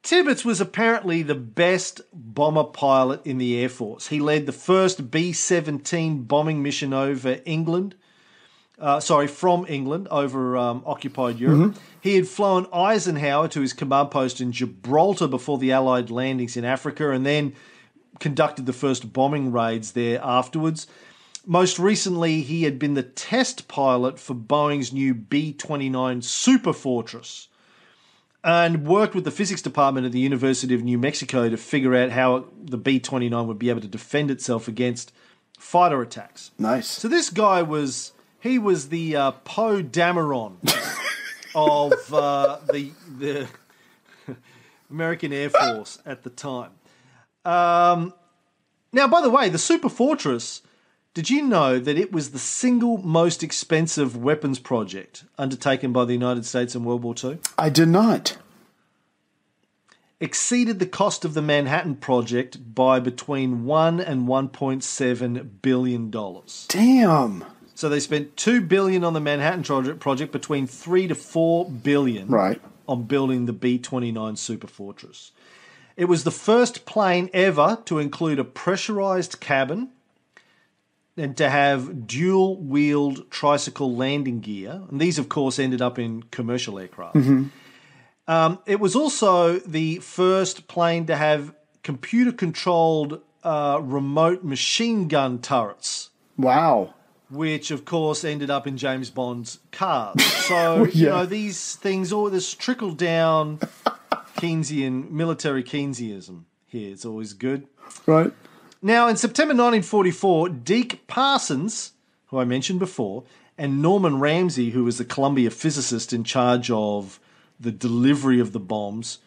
Tibbets 0.03 0.46
was 0.46 0.62
apparently 0.62 1.22
the 1.22 1.36
best 1.36 2.00
bomber 2.13 2.63
pilot 2.63 3.25
in 3.25 3.38
the 3.39 3.60
Air 3.60 3.67
Force. 3.69 4.07
He 4.07 4.19
led 4.22 4.46
the 4.46 4.51
first 4.53 5.12
B 5.12 5.34
17 5.34 6.24
bombing 6.24 6.63
mission 6.63 6.93
over 6.93 7.39
England. 7.46 7.96
Uh, 8.79 9.00
sorry, 9.00 9.27
from 9.27 9.65
England 9.67 10.07
over 10.12 10.55
um, 10.55 10.84
occupied 10.86 11.39
Europe. 11.39 11.75
He 12.00 12.15
had 12.15 12.27
flown 12.27 12.67
Eisenhower 12.72 13.48
to 13.50 13.62
his 13.62 13.74
command 13.74 14.12
post 14.12 14.39
in 14.39 14.51
Gibraltar 14.51 15.27
before 15.27 15.57
the 15.57 15.72
Allied 15.72 16.12
landings 16.12 16.55
in 16.55 16.63
Africa 16.63 17.10
and 17.12 17.25
then 17.25 17.53
conducted 18.19 18.67
the 18.67 18.74
first 18.74 19.12
bombing 19.13 19.51
raids 19.51 19.93
there 19.93 20.19
afterwards. 20.24 20.86
Most 21.46 21.79
recently, 21.79 22.41
he 22.41 22.63
had 22.63 22.77
been 22.77 22.93
the 22.93 23.03
test 23.03 23.67
pilot 23.67 24.19
for 24.19 24.36
Boeing's 24.36 24.93
new 24.93 25.13
B 25.13 25.53
29 25.53 26.22
Super 26.22 26.74
Fortress 26.74 27.48
and 28.43 28.86
worked 28.86 29.15
with 29.15 29.24
the 29.24 29.31
physics 29.31 29.62
department 29.62 30.05
at 30.05 30.12
the 30.12 30.19
University 30.19 30.75
of 30.75 30.84
New 30.84 30.98
Mexico 30.98 31.50
to 31.50 31.57
figure 31.57 31.96
out 31.96 32.12
how 32.12 32.46
the 32.62 32.77
B 32.77 33.00
29 33.00 33.48
would 33.48 33.57
be 33.57 33.69
able 33.69 33.81
to 33.81 33.88
defend 33.88 34.29
itself 34.29 34.67
against 34.67 35.12
fighter 35.57 36.01
attacks. 36.01 36.51
Nice. 36.60 36.88
So 36.88 37.07
this 37.07 37.29
guy 37.29 37.62
was 37.62 38.12
he 38.39 38.60
was 38.60 38.89
the 38.89 39.15
uh, 39.15 39.32
Poe 39.32 39.82
Dameron 39.82 40.58
of 41.56 42.13
uh, 42.13 42.60
the 42.72 42.91
the 43.17 43.48
American 44.89 45.34
Air 45.34 45.50
Force 45.50 46.00
at 46.06 46.24
the 46.24 46.29
time. 46.29 46.72
Um, 47.46 48.13
now, 48.91 49.08
by 49.08 49.22
the 49.22 49.29
way, 49.29 49.50
the 49.50 49.58
Super 49.58 49.89
Fortress. 49.89 50.62
Did 51.13 51.32
you 51.32 51.41
know 51.41 51.79
that 51.79 51.98
it 51.98 52.12
was 52.12 52.29
the 52.29 52.38
single 52.38 53.00
most 53.00 53.41
expensive 53.41 54.15
weapons 54.15 54.60
project 54.60 55.24
undertaken 55.36 55.91
by 55.91 56.06
the 56.06 56.13
United 56.13 56.46
States 56.46 56.75
in 56.75 56.84
World 56.84 57.01
War 57.01 57.15
II? 57.22 57.39
I 57.58 57.70
did 57.70 57.88
not. 57.88 58.38
Exceeded 60.20 60.77
the 60.77 60.86
cost 60.86 61.25
of 61.25 61.34
the 61.34 61.41
Manhattan 61.41 61.96
Project 61.96 62.75
by 62.75 63.00
between 63.00 63.65
one 63.65 64.00
and 64.00 64.27
one 64.27 64.48
point 64.50 64.84
seven 64.84 65.58
billion 65.63 66.12
dollars. 66.12 66.67
Damn. 66.70 67.44
So 67.77 67.89
they 67.89 68.00
spent 68.00 68.36
two 68.36 68.62
billion 68.62 69.03
on 69.03 69.13
the 69.13 69.19
Manhattan 69.19 69.62
project, 69.62 70.00
project 70.00 70.31
between 70.31 70.65
three 70.65 71.07
to 71.07 71.13
four 71.13 71.69
billion 71.69 72.27
Right. 72.27 72.60
on 72.88 73.03
building 73.03 73.46
the 73.46 73.53
B 73.53 73.77
twenty 73.77 74.12
nine 74.12 74.36
Super 74.36 74.65
Fortress. 74.65 75.31
It 75.96 76.05
was 76.05 76.24
the 76.24 76.31
first 76.31 76.88
plane 76.88 77.29
ever 77.34 77.77
to 77.86 78.00
include 78.00 78.39
a 78.39 78.43
pressurized 78.43 79.39
cabin 79.39 79.89
and 81.15 81.38
to 81.38 81.51
have 81.51 82.07
dual 82.07 82.57
wheeled 82.57 83.29
tricycle 83.29 83.96
landing 83.96 84.39
gear. 84.39 84.81
And 84.89 85.00
these, 85.00 85.19
of 85.19 85.29
course, 85.29 85.60
ended 85.60 85.79
up 85.79 86.00
in 86.00 86.24
commercial 86.31 86.79
aircraft. 86.79 87.17
Um, 88.27 88.60
it 88.65 88.79
was 88.79 88.96
also 88.96 89.60
the 89.60 89.98
first 90.00 90.67
plane 90.67 91.05
to 91.05 91.15
have 91.15 91.53
computer 91.84 92.31
controlled 92.31 93.22
uh, 93.43 93.79
remote 93.84 94.43
machine 94.43 95.07
gun 95.07 95.38
turrets 95.39 96.10
Wow. 96.38 96.93
Which 97.29 97.72
of 97.72 97.86
course 97.86 98.24
ended 98.24 98.50
up 98.50 98.67
in 98.67 98.77
James 98.77 99.10
Bond's 99.10 99.60
cars. 99.72 100.15
So 100.48 100.55
oh, 100.55 100.86
you 100.86 101.07
know 101.07 101.25
these 101.25 101.75
things, 101.75 102.13
all 102.13 102.29
this 102.29 102.53
trickle 102.53 102.91
down 102.91 103.60
Keynesian 104.38 105.12
military 105.12 105.62
Keynesianism 105.62 106.43
here. 106.65 106.93
It's 106.93 107.03
always 107.03 107.34
good. 107.34 107.67
Right. 108.05 108.31
Now, 108.81 109.07
in 109.07 109.17
September 109.17 109.51
1944, 109.51 110.50
Deke 110.50 111.05
Parsons, 111.07 111.91
who 112.27 112.39
I 112.39 112.46
mentioned 112.46 112.79
before, 112.79 113.24
and 113.57 113.81
Norman 113.81 114.19
Ramsey, 114.19 114.69
who 114.69 114.84
was 114.84 114.98
the 114.98 115.05
Columbia 115.05 115.50
physicist 115.50 116.13
in 116.13 116.24
charge 116.24 116.69
of 116.69 117.19
the 117.60 117.72
delivery 117.72 118.39
of 118.39 118.53
the 118.53 118.60
bombs, 118.60 119.17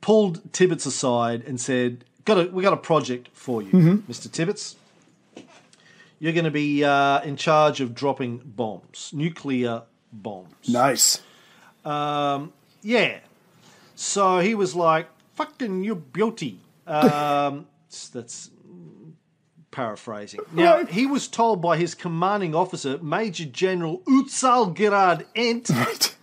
pulled 0.00 0.52
Tibbets 0.52 0.86
aside 0.86 1.44
and 1.46 1.60
said, 1.60 2.04
"Got 2.24 2.38
a, 2.38 2.50
we 2.50 2.62
got 2.62 2.72
a 2.72 2.78
project 2.78 3.28
for 3.34 3.62
you, 3.62 3.70
mm-hmm. 3.70 4.10
Mr. 4.10 4.30
Tibbets. 4.30 4.76
You're 6.18 6.32
going 6.32 6.44
to 6.44 6.50
be 6.50 6.82
uh, 6.84 7.20
in 7.22 7.36
charge 7.36 7.80
of 7.80 7.94
dropping 7.94 8.38
bombs, 8.44 9.10
nuclear 9.14 9.82
bombs." 10.12 10.68
Nice. 10.68 11.20
Yeah. 12.82 13.18
So 13.94 14.38
he 14.40 14.54
was 14.54 14.74
like, 14.74 15.08
fucking 15.34 15.84
you 15.84 15.94
beauty. 15.96 16.60
Um, 16.86 17.66
that's 18.12 18.50
paraphrasing. 19.70 20.40
Now, 20.52 20.84
he 20.86 21.06
was 21.06 21.28
told 21.28 21.60
by 21.60 21.76
his 21.76 21.94
commanding 21.94 22.54
officer, 22.54 22.98
Major 22.98 23.44
General 23.44 24.00
Utsal 24.08 24.74
Girard 24.74 25.26
Ent, 25.34 25.68
Right. 25.74 26.14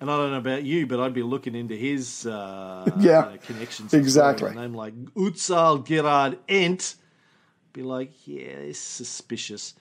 and 0.00 0.10
I 0.10 0.16
don't 0.16 0.30
know 0.32 0.38
about 0.38 0.62
you, 0.64 0.86
but 0.86 1.00
I'd 1.00 1.14
be 1.14 1.22
looking 1.22 1.54
into 1.54 1.74
his 1.76 2.26
uh, 2.26 2.90
Yeah, 2.98 3.20
know, 3.20 3.38
connections. 3.46 3.94
exactly. 3.94 4.50
A 4.50 4.54
name 4.54 4.74
like 4.74 4.94
Utsal 5.14 5.84
Girard 5.86 6.38
Ent. 6.48 6.96
Be 7.72 7.82
like, 7.82 8.26
yeah, 8.26 8.42
it's 8.42 8.78
suspicious. 8.78 9.74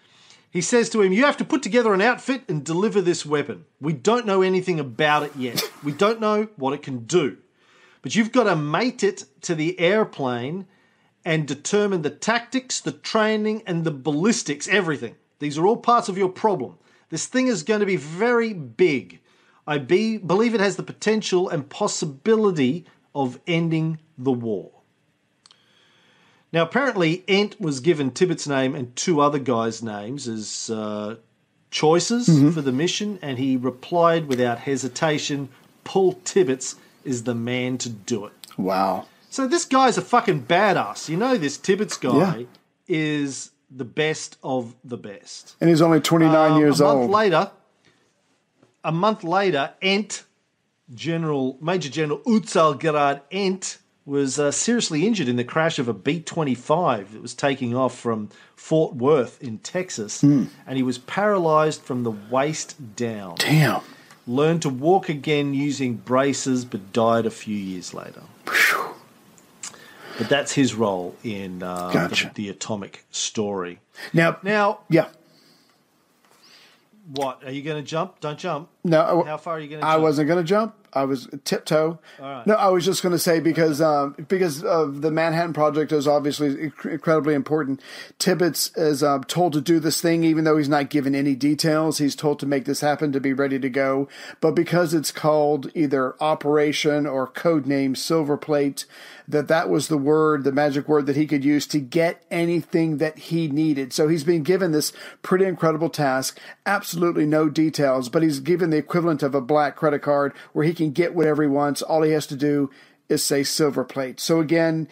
He 0.50 0.62
says 0.62 0.90
to 0.90 1.02
him, 1.02 1.14
You 1.14 1.26
have 1.26 1.38
to 1.38 1.46
put 1.46 1.64
together 1.64 1.94
an 1.94 2.02
outfit 2.02 2.44
and 2.48 2.64
deliver 2.64 3.02
this 3.02 3.26
weapon. 3.26 3.66
We 3.80 3.94
don't 3.94 4.26
know 4.26 4.42
anything 4.42 4.80
about 4.80 5.24
it 5.24 5.36
yet. 5.36 5.62
We 5.84 5.92
don't 5.92 6.20
know 6.20 6.50
what 6.56 6.74
it 6.74 6.84
can 6.84 7.06
do. 7.06 7.38
But 8.02 8.16
you've 8.16 8.32
got 8.32 8.46
to 8.46 8.56
mate 8.56 9.04
it 9.04 9.26
to 9.42 9.56
the 9.56 9.80
airplane 9.80 10.68
and 11.24 11.48
determine 11.48 12.02
the 12.02 12.10
tactics, 12.10 12.80
the 12.80 12.92
training, 12.92 13.64
and 13.68 13.84
the 13.84 13.92
ballistics, 13.92 14.68
everything. 14.68 15.16
These 15.40 15.58
are 15.58 15.66
all 15.66 15.78
parts 15.78 16.10
of 16.10 16.18
your 16.18 16.30
problem. 16.30 16.78
This 17.10 17.28
thing 17.28 17.48
is 17.48 17.64
going 17.64 17.82
to 17.82 17.86
be 17.86 17.98
very 17.98 18.54
big. 18.54 19.20
I 19.68 19.78
be, 19.78 20.18
believe 20.18 20.56
it 20.56 20.62
has 20.62 20.78
the 20.78 20.84
potential 20.84 21.50
and 21.50 21.70
possibility 21.70 22.86
of 23.14 23.40
ending 23.46 24.00
the 24.18 24.32
war. 24.32 24.81
Now, 26.54 26.64
apparently, 26.64 27.24
Ent 27.28 27.60
was 27.62 27.80
given 27.80 28.12
Tibbet's 28.12 28.48
name 28.48 28.76
and 28.76 28.94
two 28.96 29.22
other 29.22 29.40
guys' 29.40 29.82
names 29.82 30.28
as 30.28 30.70
uh, 30.70 31.16
choices 31.70 32.26
for 32.54 32.62
the 32.62 32.74
mission, 32.74 33.20
and 33.22 33.38
he 33.38 33.56
replied 33.56 34.28
without 34.28 34.60
hesitation 34.60 35.50
Paul 35.86 36.14
Tibbets 36.26 36.76
is 37.06 37.24
the 37.24 37.34
man 37.36 37.78
to 37.80 37.90
do 37.90 38.26
it. 38.26 38.34
Wow. 38.58 39.08
So, 39.30 39.48
this 39.48 39.64
guy's 39.64 39.98
a 39.98 40.02
fucking 40.02 40.44
badass. 40.44 41.08
You 41.08 41.16
know, 41.18 41.38
this 41.38 41.58
Tibbets 41.58 41.96
guy 41.98 42.40
Yeah. 42.40 42.44
is 42.88 43.52
the 43.74 43.86
best 43.86 44.38
of 44.44 44.76
the 44.84 44.98
best. 44.98 45.56
And 45.62 45.70
he's 45.70 45.82
only 45.82 46.02
29 46.02 46.52
Um, 46.52 46.60
years 46.60 46.82
a 46.82 46.84
month 46.84 47.00
old. 47.04 47.12
later, 47.12 47.50
a 48.84 48.92
month 48.92 49.24
later, 49.24 49.72
Ent, 49.82 50.26
General 50.94 51.58
Major 51.62 51.88
General 51.88 52.20
Utsal 52.26 52.78
Girard 52.78 53.22
Ent, 53.32 53.78
was 54.06 54.40
uh, 54.40 54.52
seriously 54.52 55.06
injured 55.06 55.28
in 55.28 55.36
the 55.36 55.44
crash 55.44 55.78
of 55.78 55.88
a 55.88 55.94
B 55.94 56.20
25 56.20 57.14
that 57.14 57.22
was 57.22 57.34
taking 57.36 57.76
off 57.76 57.98
from 57.98 58.30
Fort 58.56 58.96
Worth 58.96 59.42
in 59.42 59.60
Texas, 59.60 60.22
Hmm. 60.22 60.46
and 60.66 60.78
he 60.78 60.84
was 60.84 60.98
paralyzed 60.98 61.82
from 61.84 62.04
the 62.04 62.12
waist 62.12 62.96
down. 62.96 63.36
Damn. 63.38 63.82
Learned 64.28 64.62
to 64.64 64.70
walk 64.70 65.08
again 65.10 65.54
using 65.54 65.96
braces, 65.96 66.66
but 66.66 66.92
died 66.94 67.26
a 67.26 67.32
few 67.32 67.56
years 67.58 67.94
later. 67.94 68.22
But 70.18 70.30
that's 70.30 70.52
his 70.54 70.76
role 70.76 71.16
in 71.24 71.64
uh, 71.64 71.90
Gotcha. 71.92 72.32
the, 72.36 72.44
the 72.44 72.50
atomic 72.50 73.06
story. 73.12 73.80
Now, 74.14 74.38
Now, 74.44 74.80
yeah. 74.90 75.08
what 77.14 77.44
are 77.44 77.52
you 77.52 77.62
going 77.64 77.82
to 77.84 77.88
jump? 77.88 78.20
Don't 78.20 78.38
jump. 78.38 78.70
No, 78.84 79.24
How 79.26 79.38
far 79.38 79.56
are 79.56 79.60
you 79.60 79.68
going 79.70 79.82
to 79.82 79.88
I 79.88 79.94
jump? 79.94 80.04
wasn't 80.04 80.28
going 80.28 80.44
to 80.44 80.48
jump. 80.48 80.76
I 80.94 81.06
was 81.06 81.30
tiptoe. 81.46 82.00
No, 82.20 82.54
I 82.56 82.68
was 82.68 82.84
just 82.84 83.02
going 83.02 83.14
to 83.14 83.20
say 83.20 83.40
because 83.40 83.80
um, 83.82 84.14
because 84.28 84.62
of 84.62 85.02
the 85.02 85.10
Manhattan 85.12 85.54
Project 85.54 85.92
is 85.94 86.06
obviously 86.06 86.72
incredibly 86.84 87.34
important. 87.34 87.82
Tibbets 88.20 88.76
is 88.76 89.02
um, 89.02 89.24
told 89.24 89.54
to 89.54 89.62
do 89.62 89.80
this 89.80 90.02
thing, 90.02 90.26
even 90.26 90.44
though 90.44 90.58
he's 90.58 90.68
not 90.68 90.90
given 90.90 91.16
any 91.16 91.34
details. 91.34 92.00
He's 92.00 92.16
told 92.16 92.40
to 92.40 92.46
make 92.46 92.66
this 92.66 92.82
happen, 92.82 93.14
to 93.14 93.22
be 93.22 93.32
ready 93.32 93.58
to 93.60 93.70
go. 93.70 94.10
But 94.42 94.52
because 94.52 94.94
it's 94.94 95.12
called 95.12 95.72
either 95.74 96.22
Operation 96.22 97.08
or 97.08 97.26
codename 97.26 97.96
Silver 97.96 98.36
Plate, 98.36 98.86
that 99.30 99.48
that 99.48 99.70
was 99.70 99.88
the 99.88 99.98
word, 99.98 100.44
the 100.44 100.52
magic 100.52 100.90
word 100.90 101.06
that 101.06 101.16
he 101.16 101.26
could 101.26 101.46
use 101.46 101.66
to 101.68 101.80
get 101.80 102.22
anything 102.30 102.98
that 102.98 103.18
he 103.18 103.48
needed. 103.48 103.94
So 103.94 104.10
he's 104.10 104.26
been 104.26 104.44
given 104.44 104.74
this 104.74 104.92
pretty 105.22 105.46
incredible 105.46 105.90
task, 105.90 106.38
absolutely 106.66 107.26
no 107.26 107.48
details, 107.48 108.10
but 108.10 108.24
he's 108.24 108.42
given 108.42 108.71
the 108.72 108.78
equivalent 108.78 109.24
of 109.24 109.36
a 109.36 109.42
black 109.42 109.76
credit 109.76 110.00
card 110.00 110.34
where 110.54 110.66
he 110.66 110.74
can 110.74 110.92
get 110.92 111.14
whatever 111.14 111.44
he 111.44 111.50
wants. 111.50 111.82
All 111.82 112.02
he 112.02 112.12
has 112.12 112.28
to 112.28 112.36
do 112.36 112.70
is 113.10 113.24
say 113.24 113.44
silver 113.44 113.84
plate. 113.84 114.20
So 114.20 114.40
again, 114.40 114.88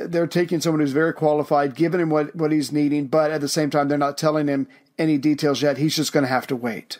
they're 0.00 0.26
taking 0.26 0.60
someone 0.60 0.80
who's 0.80 0.92
very 0.92 1.12
qualified, 1.12 1.74
giving 1.74 2.00
him 2.00 2.10
what, 2.10 2.34
what 2.34 2.52
he's 2.52 2.72
needing, 2.72 3.06
but 3.06 3.30
at 3.30 3.40
the 3.40 3.48
same 3.48 3.70
time, 3.70 3.88
they're 3.88 3.98
not 3.98 4.18
telling 4.18 4.48
him 4.48 4.68
any 4.98 5.18
details 5.18 5.62
yet. 5.62 5.78
He's 5.78 5.96
just 5.96 6.12
going 6.12 6.22
to 6.24 6.28
have 6.28 6.46
to 6.48 6.56
wait. 6.56 6.98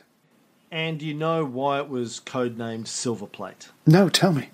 And 0.70 0.98
do 0.98 1.06
you 1.06 1.14
know 1.14 1.44
why 1.44 1.80
it 1.80 1.88
was 1.88 2.20
codenamed 2.24 2.88
Silver 2.88 3.26
Plate? 3.26 3.68
No, 3.86 4.08
tell 4.08 4.32
me. 4.32 4.50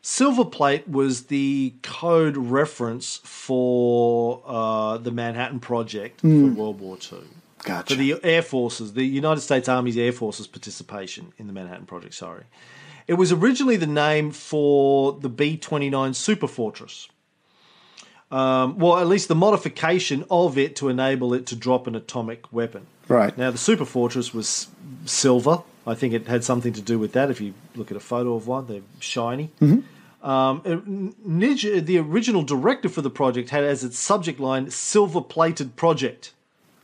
Silver 0.00 0.44
Plate 0.44 0.88
was 0.88 1.24
the 1.24 1.74
code 1.82 2.36
reference 2.36 3.20
for 3.24 4.42
uh, 4.46 4.98
the 4.98 5.10
Manhattan 5.10 5.60
Project 5.60 6.20
for 6.20 6.28
World 6.28 6.80
War 6.80 6.98
II. 7.00 7.20
Gotcha. 7.64 7.94
For 7.94 7.98
the 7.98 8.16
Air 8.22 8.42
Forces, 8.42 8.92
the 8.92 9.04
United 9.04 9.40
States 9.40 9.68
Army's 9.68 9.96
Air 9.96 10.12
Forces 10.12 10.46
participation 10.46 11.32
in 11.38 11.46
the 11.48 11.52
Manhattan 11.52 11.86
Project, 11.86 12.14
sorry. 12.14 12.44
It 13.08 13.14
was 13.14 13.32
originally 13.32 13.76
the 13.76 13.86
name 13.86 14.30
for 14.30 15.12
the 15.12 15.28
B 15.28 15.56
29 15.56 16.14
Super 16.14 16.46
Fortress. 16.46 17.08
Um, 18.30 18.78
well, 18.78 18.98
at 18.98 19.06
least 19.06 19.28
the 19.28 19.34
modification 19.34 20.24
of 20.30 20.56
it 20.58 20.76
to 20.76 20.88
enable 20.88 21.34
it 21.34 21.46
to 21.46 21.56
drop 21.56 21.86
an 21.86 21.94
atomic 21.94 22.52
weapon. 22.52 22.86
Right. 23.08 23.36
Now, 23.36 23.50
the 23.50 23.58
Super 23.58 23.84
Fortress 23.84 24.32
was 24.32 24.68
silver. 25.04 25.62
I 25.86 25.94
think 25.94 26.14
it 26.14 26.26
had 26.26 26.42
something 26.44 26.72
to 26.72 26.80
do 26.80 26.98
with 26.98 27.12
that. 27.12 27.30
If 27.30 27.40
you 27.40 27.52
look 27.76 27.90
at 27.90 27.96
a 27.96 28.00
photo 28.00 28.34
of 28.34 28.46
one, 28.46 28.66
they're 28.66 28.80
shiny. 29.00 29.50
Um, 29.60 30.62
it- 30.64 31.28
Nij, 31.28 31.84
the 31.84 31.98
original 31.98 32.42
director 32.42 32.88
for 32.88 33.02
the 33.02 33.10
project, 33.10 33.50
had 33.50 33.64
as 33.64 33.84
its 33.84 33.98
subject 33.98 34.40
line 34.40 34.70
"silver 34.70 35.20
plated 35.20 35.76
project." 35.76 36.32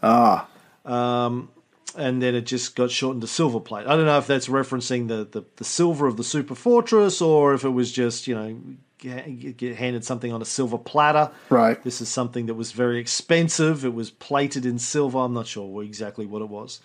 Ah, 0.03 0.47
and 0.85 2.23
then 2.23 2.35
it 2.35 2.43
just 2.43 2.77
got 2.77 2.91
shortened 2.91 3.23
to 3.23 3.27
silver 3.27 3.61
plate. 3.61 3.87
I 3.87 3.97
don't 3.97 4.07
know 4.07 4.19
if 4.19 4.27
that's 4.27 4.49
referencing 4.49 5.09
the, 5.09 5.27
the, 5.31 5.45
the 5.57 5.65
silver 5.65 6.07
of 6.07 6.17
the 6.17 6.25
super 6.25 6.55
fortress 6.55 7.21
or 7.21 7.55
if 7.55 7.65
it 7.65 7.71
was 7.71 7.91
just, 7.91 8.27
you 8.27 8.35
know, 8.35 8.61
get, 8.99 9.57
get 9.57 9.77
handed 9.77 10.05
something 10.05 10.33
on 10.33 10.41
a 10.41 10.45
silver 10.45 10.79
platter. 10.79 11.31
Right. 11.49 11.83
This 11.83 12.01
is 12.01 12.09
something 12.09 12.47
that 12.47 12.55
was 12.55 12.73
very 12.73 12.99
expensive. 12.99 13.85
It 13.85 13.95
was 13.95 14.11
plated 14.11 14.67
in 14.67 14.79
silver. 14.79 15.19
I'm 15.19 15.35
not 15.35 15.47
sure 15.47 15.83
exactly 15.83 16.27
what 16.27 16.43
it 16.43 16.49
was. 16.49 16.81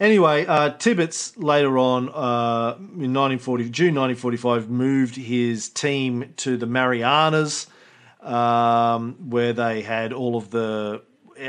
Anyway, 0.00 0.46
uh, 0.46 0.70
Tibbets 0.70 1.36
later 1.36 1.76
on 1.76 2.08
uh, 2.10 2.76
in 2.78 3.12
1940, 3.12 3.64
June 3.70 3.94
1945 3.96 4.70
moved 4.70 5.16
his 5.16 5.68
team 5.68 6.34
to 6.36 6.56
the 6.56 6.66
Marianas, 6.66 7.66
um, 8.20 9.16
where 9.28 9.52
they 9.52 9.82
had 9.82 10.12
all 10.12 10.36
of 10.36 10.50
the 10.50 11.02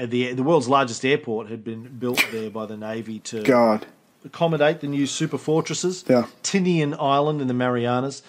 the 0.05 0.34
the 0.34 0.43
world's 0.43 0.67
largest 0.67 1.03
airport 1.05 1.50
had 1.50 1.63
been 1.63 1.84
built 2.00 2.24
there 2.31 2.50
by 2.50 2.65
the 2.65 2.77
Navy 2.77 3.19
to 3.19 3.41
God. 3.43 3.86
accommodate 4.25 4.79
the 4.81 4.88
new 4.88 5.05
super 5.08 5.38
fortresses. 5.38 6.03
Yeah. 6.08 6.25
Tinian 6.43 6.96
Island 7.00 7.41
in 7.41 7.48
the 7.48 7.53
Marianas 7.53 8.22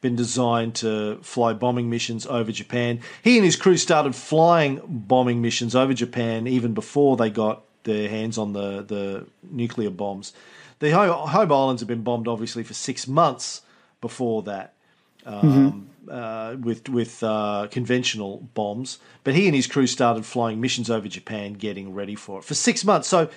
been 0.00 0.16
designed 0.16 0.74
to 0.76 1.18
fly 1.22 1.52
bombing 1.54 1.88
missions 1.88 2.26
over 2.26 2.52
Japan. 2.52 3.00
He 3.22 3.36
and 3.38 3.44
his 3.44 3.56
crew 3.56 3.76
started 3.76 4.14
flying 4.14 4.80
bombing 4.86 5.40
missions 5.40 5.74
over 5.74 5.94
Japan 5.94 6.46
even 6.46 6.74
before 6.74 7.16
they 7.16 7.30
got 7.30 7.62
their 7.84 8.08
hands 8.08 8.36
on 8.36 8.52
the, 8.52 8.82
the 8.82 9.26
nuclear 9.50 9.90
bombs. 9.90 10.32
The 10.80 10.90
Ho- 10.90 11.26
Home 11.26 11.50
Islands 11.52 11.80
have 11.80 11.88
been 11.88 12.02
bombed 12.02 12.28
obviously 12.28 12.62
for 12.62 12.74
six 12.74 13.08
months 13.08 13.62
before 14.00 14.42
that 14.42 14.74
um, 15.24 15.88
uh, 16.10 16.56
with 16.60 16.88
with 16.88 17.22
uh, 17.22 17.68
conventional 17.70 18.48
bombs. 18.54 18.98
But 19.24 19.34
he 19.34 19.46
and 19.46 19.54
his 19.54 19.66
crew 19.66 19.86
started 19.86 20.24
flying 20.24 20.60
missions 20.60 20.90
over 20.90 21.08
Japan, 21.08 21.54
getting 21.54 21.94
ready 21.94 22.14
for 22.14 22.38
it 22.38 22.44
for 22.44 22.54
six 22.54 22.84
months. 22.84 23.08
So 23.08 23.28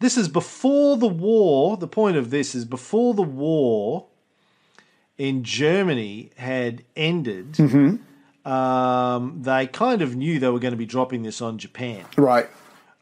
this 0.00 0.16
is 0.16 0.28
before 0.28 0.96
the 0.96 1.06
war. 1.08 1.76
The 1.76 1.86
point 1.88 2.16
of 2.16 2.30
this 2.30 2.54
is 2.54 2.64
before 2.64 3.14
the 3.14 3.22
war 3.22 4.06
in 5.16 5.44
Germany 5.44 6.30
had 6.36 6.82
ended. 6.96 7.58
Um, 8.44 9.40
they 9.42 9.66
kind 9.68 10.02
of 10.02 10.16
knew 10.16 10.38
they 10.38 10.48
were 10.50 10.58
going 10.58 10.72
to 10.72 10.76
be 10.78 10.84
dropping 10.84 11.22
this 11.22 11.40
on 11.40 11.56
Japan 11.56 12.04
Right. 12.18 12.46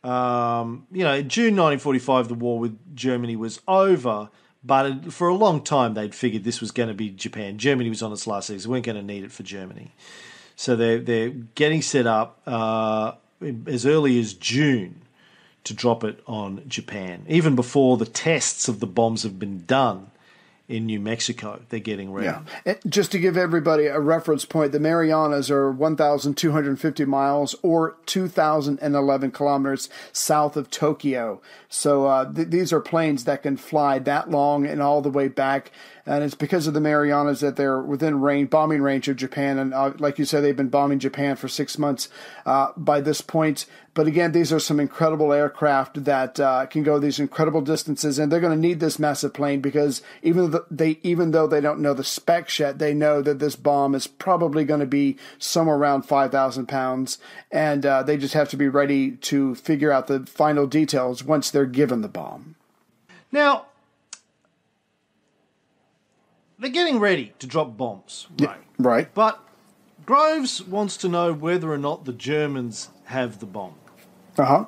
um, 0.05 0.87
you 0.93 1.03
know, 1.03 1.15
in 1.15 1.29
June 1.29 1.57
1945, 1.57 2.29
the 2.29 2.35
war 2.35 2.61
with 2.61 2.79
Germany 2.95 3.35
was 3.35 3.61
over, 3.67 4.31
but 4.65 5.13
for 5.13 5.29
a 5.29 5.35
long 5.35 5.63
time 5.63 5.95
they'd 5.95 6.15
figured 6.15 6.45
this 6.45 6.61
was 6.61 6.71
going 6.71 6.89
to 6.89 6.95
be 6.95 7.11
Japan. 7.11 7.59
Germany 7.59 7.89
was 7.89 8.03
on 8.03 8.13
its 8.13 8.27
last 8.27 8.51
legs; 8.51 8.65
they 8.65 8.71
weren't 8.71 8.87
going 8.87 8.97
to 8.97 9.03
need 9.03 9.25
it 9.25 9.33
for 9.33 9.43
Germany, 9.43 9.93
so 10.57 10.77
they're 10.77 11.01
they're 11.01 11.31
getting 11.31 11.83
set 11.83 12.07
up 12.07 12.41
uh, 12.47 13.13
as 13.67 13.85
early 13.87 14.19
as 14.21 14.35
June 14.35 15.03
to 15.65 15.75
drop 15.75 16.05
it 16.05 16.23
on 16.27 16.63
Japan, 16.69 17.25
even 17.29 17.55
before 17.55 17.97
the 17.97 18.07
tests 18.07 18.69
of 18.69 18.81
the 18.81 18.87
bombs 18.87 19.23
have 19.23 19.39
been 19.39 19.65
done 19.65 20.12
in 20.73 20.87
New 20.87 20.99
Mexico. 20.99 21.61
They're 21.69 21.81
getting 21.81 22.13
ready. 22.13 22.35
Yeah. 22.65 22.75
Just 22.87 23.13
to 23.13 23.19
give 23.19 23.37
everybody 23.37 23.87
a 23.87 24.01
reference 24.01 24.47
point, 24.47 24.73
the 24.73 24.81
Marianas 24.81 25.51
are 25.51 25.71
1,250 25.71 27.05
miles 27.05 27.55
or 27.63 27.97
2,011 28.07 29.31
kilometers 29.33 29.91
south 30.13 30.57
of 30.57 30.71
Tokyo. 30.71 31.43
So 31.69 32.07
uh, 32.07 32.33
th- 32.33 32.49
these 32.49 32.73
are 32.73 32.81
planes 32.81 33.25
that 33.25 33.43
can 33.43 33.59
fly 33.59 33.99
that 33.99 34.31
long 34.31 34.67
and 34.67 34.81
all 34.81 35.03
the 35.03 35.11
way 35.11 35.29
back. 35.29 35.71
And 36.05 36.25
it's 36.25 36.35
because 36.35 36.67
of 36.67 36.75
the 36.75 36.81
Marianas 36.81 37.41
that 37.41 37.55
they're 37.55 37.81
within 37.81 38.21
range, 38.21 38.51
bombing 38.51 38.83
range 38.83 39.07
of 39.09 39.17
Japan. 39.17 39.59
And 39.59 39.73
uh, 39.73 39.93
like 39.99 40.19
you 40.19 40.25
said, 40.25 40.43
they've 40.43 40.57
been 40.57 40.69
bombing 40.69 40.99
Japan 40.99 41.37
for 41.37 41.47
six 41.47 41.79
months 41.79 42.09
uh, 42.45 42.73
by 42.77 43.01
this 43.01 43.21
point. 43.21 43.67
But 43.95 44.07
again, 44.07 44.33
these 44.33 44.53
are 44.53 44.59
some 44.59 44.81
incredible 44.81 45.33
aircraft 45.33 46.05
that 46.05 46.41
uh, 46.41 46.67
can 46.67 46.83
go 46.83 46.99
these 46.99 47.21
incredible 47.21 47.61
distances, 47.61 48.19
and 48.19 48.33
they're 48.33 48.41
going 48.41 48.55
to 48.55 48.69
need 48.69 48.81
this 48.81 48.99
massive 48.99 49.35
plane 49.35 49.61
because 49.61 50.01
even 50.23 50.51
though 50.51 50.65
they 50.71 50.99
even 51.03 51.33
though 51.33 51.47
they 51.47 51.61
don't 51.61 51.81
know 51.81 51.93
the 51.93 52.03
specs 52.03 52.59
yet, 52.59 52.79
they 52.79 52.95
know 52.95 53.21
that 53.21 53.39
this 53.39 53.55
bomb 53.55 53.95
is 53.95 54.07
probably 54.07 54.65
going 54.65 54.81
to 54.81 54.87
be 54.87 55.19
somewhere 55.39 55.77
around 55.77 56.03
five 56.03 56.33
thousand 56.33 56.67
pounds, 56.67 57.19
and 57.51 57.85
uh, 57.85 58.03
they 58.03 58.17
just 58.17 58.35
have 58.35 58.49
to 58.49 58.57
be 58.57 58.69
ready 58.69 59.11
to 59.11 59.55
figure 59.57 59.93
out 59.93 60.07
the 60.07 60.21
final 60.21 60.67
details 60.67 61.23
once 61.23 61.51
they're 61.51 61.67
given 61.67 62.01
the 62.01 62.09
bomb. 62.09 62.57
Now, 63.31 63.67
they're 66.63 66.71
getting 66.71 67.01
ready 67.01 67.35
to 67.41 67.47
drop 67.47 67.77
bombs, 67.77 68.29
right? 68.41 68.61
Right. 68.79 69.13
But 69.15 69.43
Groves 70.07 70.63
wants 70.63 70.97
to 70.99 71.09
know 71.09 71.33
whether 71.33 71.71
or 71.71 71.79
not 71.79 72.05
the 72.05 72.13
Germans 72.13 72.89
have 73.07 73.41
the 73.41 73.47
bomb. 73.47 73.75
Uh 74.39 74.45
huh. 74.45 74.65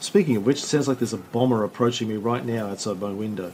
Speaking 0.00 0.36
of 0.36 0.44
which, 0.44 0.58
it 0.58 0.66
sounds 0.66 0.88
like 0.88 0.98
there's 0.98 1.12
a 1.12 1.18
bomber 1.18 1.62
approaching 1.62 2.08
me 2.08 2.16
right 2.16 2.44
now 2.44 2.68
outside 2.68 3.00
my 3.00 3.12
window. 3.12 3.52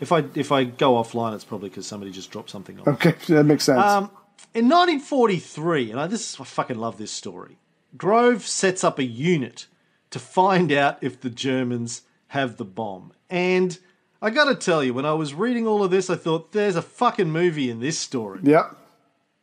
If 0.00 0.10
I 0.10 0.24
if 0.34 0.50
I 0.50 0.64
go 0.64 0.94
offline, 0.94 1.34
it's 1.34 1.44
probably 1.44 1.68
because 1.68 1.86
somebody 1.86 2.10
just 2.10 2.30
dropped 2.30 2.50
something 2.50 2.80
off. 2.80 2.88
Okay, 2.88 3.14
that 3.28 3.44
makes 3.44 3.64
sense. 3.64 3.78
Um, 3.78 4.10
in 4.54 4.68
1943, 4.68 5.92
and 5.92 6.00
I, 6.00 6.06
this 6.08 6.34
is, 6.34 6.40
I 6.40 6.44
fucking 6.44 6.78
love 6.78 6.98
this 6.98 7.12
story. 7.12 7.58
Grove 7.96 8.44
sets 8.44 8.82
up 8.82 8.98
a 8.98 9.04
unit 9.04 9.66
to 10.10 10.18
find 10.18 10.72
out 10.72 10.98
if 11.00 11.20
the 11.20 11.30
Germans 11.30 12.02
have 12.28 12.56
the 12.56 12.64
bomb. 12.64 13.12
And 13.30 13.78
I 14.22 14.30
got 14.30 14.44
to 14.44 14.54
tell 14.54 14.84
you, 14.84 14.94
when 14.94 15.04
I 15.04 15.14
was 15.14 15.34
reading 15.34 15.66
all 15.66 15.82
of 15.82 15.90
this, 15.90 16.08
I 16.08 16.14
thought 16.14 16.52
there's 16.52 16.76
a 16.76 16.82
fucking 16.82 17.30
movie 17.30 17.68
in 17.68 17.80
this 17.80 17.98
story. 17.98 18.38
yep. 18.44 18.76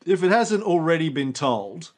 If 0.06 0.24
it 0.24 0.32
hasn't 0.32 0.63
already 0.63 1.10
been 1.10 1.34
told, 1.34 1.92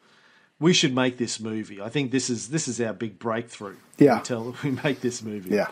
we 0.60 0.74
should 0.74 0.96
make 0.96 1.18
this 1.18 1.40
movie. 1.40 1.80
I 1.80 1.90
think 1.90 2.10
this 2.12 2.30
is 2.30 2.50
this 2.50 2.68
is 2.68 2.82
our 2.82 2.94
big 2.94 3.20
breakthrough. 3.20 3.76
Yeah. 4.00 4.18
We 4.18 4.24
tell 4.24 4.56
we 4.64 4.72
make 4.72 5.02
this 5.02 5.22
movie. 5.22 5.54
Yeah. 5.54 5.68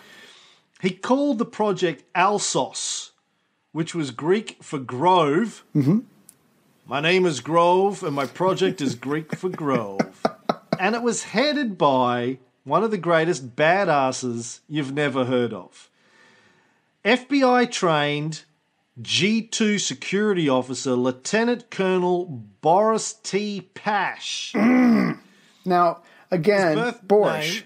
He 0.80 0.92
called 0.92 1.40
the 1.40 1.46
project 1.46 2.04
Alsos, 2.14 3.10
which 3.72 3.96
was 3.96 4.12
Greek 4.12 4.58
for 4.62 4.78
Grove. 4.78 5.64
Mm-hmm. 5.76 6.00
My 6.86 7.02
name 7.02 7.26
is 7.26 7.40
Grove, 7.40 8.04
and 8.04 8.16
my 8.16 8.28
project 8.28 8.82
is 8.82 8.94
Greek 8.96 9.36
for 9.36 9.50
Grove. 9.50 10.24
and 10.80 10.96
it 10.96 11.02
was 11.02 11.24
headed 11.24 11.78
by 11.78 12.38
one 12.64 12.84
of 12.84 12.92
the 12.92 12.98
greatest 12.98 13.56
badasses 13.56 14.60
you've 14.70 14.94
never 14.94 15.26
heard 15.26 15.54
of. 15.54 15.90
FBI 17.06 17.72
trained 17.72 18.44
G2 19.02 19.80
security 19.80 20.50
officer, 20.50 20.92
Lieutenant 20.94 21.70
Colonel 21.70 22.26
Boris 22.62 23.14
T. 23.14 23.70
Pash. 23.74 24.54
Now 25.66 26.02
again, 26.32 26.76
birth 26.76 27.02
Boris. 27.08 27.54
name- 27.56 27.64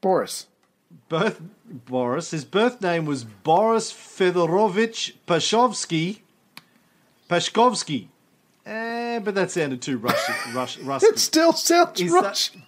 Boris. 0.00 0.46
birth 1.08 1.40
Boris. 1.64 2.30
His 2.32 2.44
birth 2.44 2.80
name 2.80 3.04
was 3.04 3.24
Boris 3.24 3.92
Fedorovich 3.92 5.12
Pashovsky. 5.28 6.20
Pashkovsky. 7.28 8.08
Eh, 8.64 9.18
but 9.20 9.34
that 9.34 9.50
sounded 9.50 9.82
too 9.82 9.98
Russian, 9.98 10.34
Rush. 10.54 11.02
It 11.04 11.18
still 11.18 11.52
sounds 11.52 12.00
Is 12.00 12.10
that- 12.12 12.22
Russian. 12.22 12.62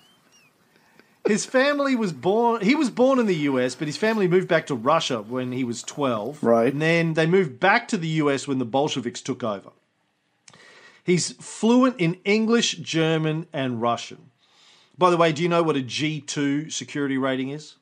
His 1.26 1.44
family 1.44 1.94
was 1.94 2.12
born. 2.12 2.62
He 2.62 2.74
was 2.74 2.90
born 2.90 3.18
in 3.18 3.26
the 3.26 3.34
U.S., 3.36 3.74
but 3.74 3.86
his 3.86 3.96
family 3.96 4.28
moved 4.28 4.48
back 4.48 4.66
to 4.68 4.74
Russia 4.74 5.20
when 5.20 5.52
he 5.52 5.64
was 5.64 5.82
twelve. 5.82 6.42
Right. 6.42 6.72
and 6.72 6.80
then 6.80 7.14
they 7.14 7.26
moved 7.26 7.60
back 7.60 7.88
to 7.88 7.96
the 7.96 8.08
U.S. 8.22 8.48
when 8.48 8.58
the 8.58 8.64
Bolsheviks 8.64 9.20
took 9.20 9.42
over. 9.44 9.70
He's 11.04 11.32
fluent 11.32 11.96
in 11.98 12.18
English, 12.24 12.72
German, 12.76 13.46
and 13.52 13.80
Russian. 13.80 14.30
By 14.96 15.10
the 15.10 15.16
way, 15.16 15.32
do 15.32 15.42
you 15.42 15.48
know 15.48 15.62
what 15.62 15.76
a 15.76 15.82
G 15.82 16.20
two 16.20 16.70
security 16.70 17.18
rating 17.18 17.50
is? 17.50 17.76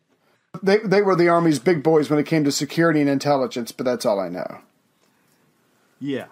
They 0.63 0.79
they 0.79 1.03
were 1.03 1.17
the 1.17 1.29
army's 1.29 1.59
big 1.59 1.83
boys 1.83 2.09
when 2.11 2.19
it 2.19 2.27
came 2.27 2.45
to 2.45 2.53
security 2.53 3.01
and 3.01 3.11
intelligence, 3.11 3.73
but 3.73 3.85
that's 3.85 4.07
all 4.07 4.19
I 4.21 4.29
know. 4.29 4.59
Yeah. 6.01 6.27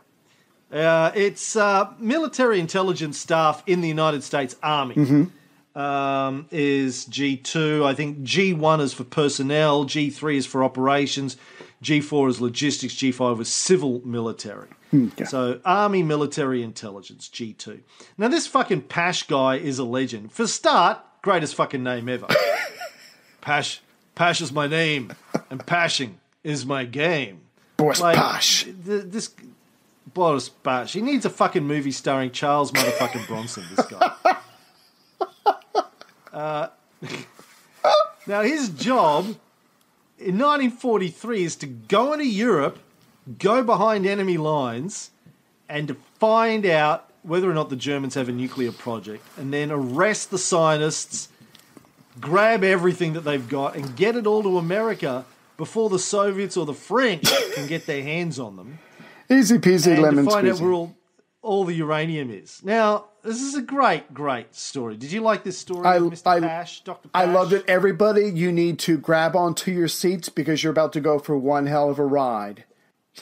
Uh, 0.73 1.13
it's 1.15 1.55
uh, 1.57 1.93
military 1.99 2.59
intelligence 2.59 3.19
staff 3.19 3.63
in 3.67 3.81
the 3.81 3.89
United 3.89 4.25
States 4.25 4.57
Army. 4.63 5.29
Um, 5.75 6.47
is 6.51 7.05
G2. 7.07 7.85
I 7.85 7.95
think 7.95 8.21
G1 8.21 8.81
is 8.81 8.93
for 8.93 9.05
personnel, 9.05 9.85
G3 9.85 10.37
is 10.37 10.47
for 10.47 10.63
operations, 10.65 11.37
G4 11.83 12.29
is 12.31 12.41
logistics, 12.41 12.95
G5 12.95 13.41
is 13.41 13.49
civil 13.49 14.01
military. 14.05 14.69
So 15.27 15.61
army 15.65 16.05
military 16.05 16.63
intelligence, 16.63 17.29
G2. 17.29 17.81
Now 18.17 18.29
this 18.29 18.47
fucking 18.47 18.83
Pash 18.83 19.25
guy 19.27 19.57
is 19.57 19.81
a 19.81 19.85
legend. 19.85 20.31
For 20.31 20.47
start, 20.47 21.01
greatest 21.21 21.57
fucking 21.57 21.83
name 21.83 22.09
ever. 22.09 22.29
Pash, 23.41 23.81
Pash 24.15 24.41
is 24.41 24.53
my 24.53 24.69
name, 24.69 25.13
and 25.51 25.67
Pashing 25.67 26.21
is 26.45 26.65
my 26.65 26.85
game. 26.85 27.41
Boris 27.77 28.01
Like, 28.01 28.17
Pash. 28.17 28.63
th- 28.65 28.77
this 28.87 29.35
Boris 30.13 30.49
Pash. 30.49 30.93
He 30.93 31.03
needs 31.03 31.25
a 31.27 31.31
fucking 31.31 31.65
movie 31.67 31.91
starring 31.91 32.31
Charles 32.31 32.71
motherfucking 32.71 33.27
Bronson. 33.27 33.65
This 33.75 33.87
guy. 33.87 34.13
Uh, 36.35 36.69
now 38.27 38.43
his 38.43 38.69
job 38.71 39.25
in 40.19 40.39
1943 40.39 41.45
is 41.45 41.57
to 41.57 41.67
go 41.67 42.13
into 42.13 42.27
Europe, 42.27 42.79
go 43.39 43.63
behind 43.63 44.05
enemy 44.05 44.37
lines, 44.37 45.11
and 45.69 45.89
to 45.89 45.97
find 46.19 46.67
out 46.67 47.11
whether 47.23 47.51
or 47.51 47.55
not 47.55 47.71
the 47.71 47.77
Germans 47.77 48.15
have 48.15 48.29
a 48.29 48.33
nuclear 48.33 48.73
project, 48.73 49.25
and 49.39 49.53
then 49.53 49.71
arrest 49.71 50.31
the 50.31 50.39
scientists, 50.39 51.29
grab 52.21 52.63
everything 52.65 53.13
that 53.15 53.23
they've 53.23 53.49
got, 53.49 53.77
and 53.77 53.97
get 53.97 54.17
it 54.17 54.27
all 54.27 54.43
to 54.43 54.59
America 54.59 55.25
before 55.57 55.89
the 55.89 55.99
Soviets 55.99 56.57
or 56.57 56.67
the 56.67 56.75
French 56.75 57.25
can 57.55 57.67
get 57.67 57.87
their 57.87 58.03
hands 58.03 58.39
on 58.39 58.57
them 58.57 58.79
Easy 59.31 59.59
peasy 59.59 59.93
and 59.93 60.03
lemon 60.03 60.25
to 60.25 60.31
find 60.31 60.49
out 60.49 60.61
where 60.61 60.73
all, 60.73 60.97
all 61.41 61.65
the 61.65 61.75
uranium 61.75 62.31
is. 62.31 62.61
Now, 62.63 63.07
this 63.25 63.41
is 63.41 63.55
a 63.55 63.63
great, 63.63 64.13
great 64.15 64.55
story. 64.55 64.97
Did 64.97 65.11
you 65.11 65.21
like 65.21 65.45
this 65.45 65.59
story, 65.59 65.87
I- 65.87 65.99
Mr. 65.99 66.27
I- 66.27 66.41
Pash, 66.41 66.85
Dr. 66.85 67.09
I 67.15 67.25
loved 67.25 67.53
it. 67.53 67.65
Everybody, 67.67 68.31
you 68.31 68.53
need 68.53 68.79
to 68.81 68.99
grab 68.99 69.35
onto 69.35 69.71
your 69.71 69.89
seats 69.89 70.29
because 70.29 70.63
you're 70.63 70.71
about 70.73 70.93
to 70.93 71.01
go 71.01 71.19
for 71.19 71.37
one 71.37 71.67
hell 71.67 71.91
of 71.91 71.99
a 71.99 72.05
ride. 72.05 72.65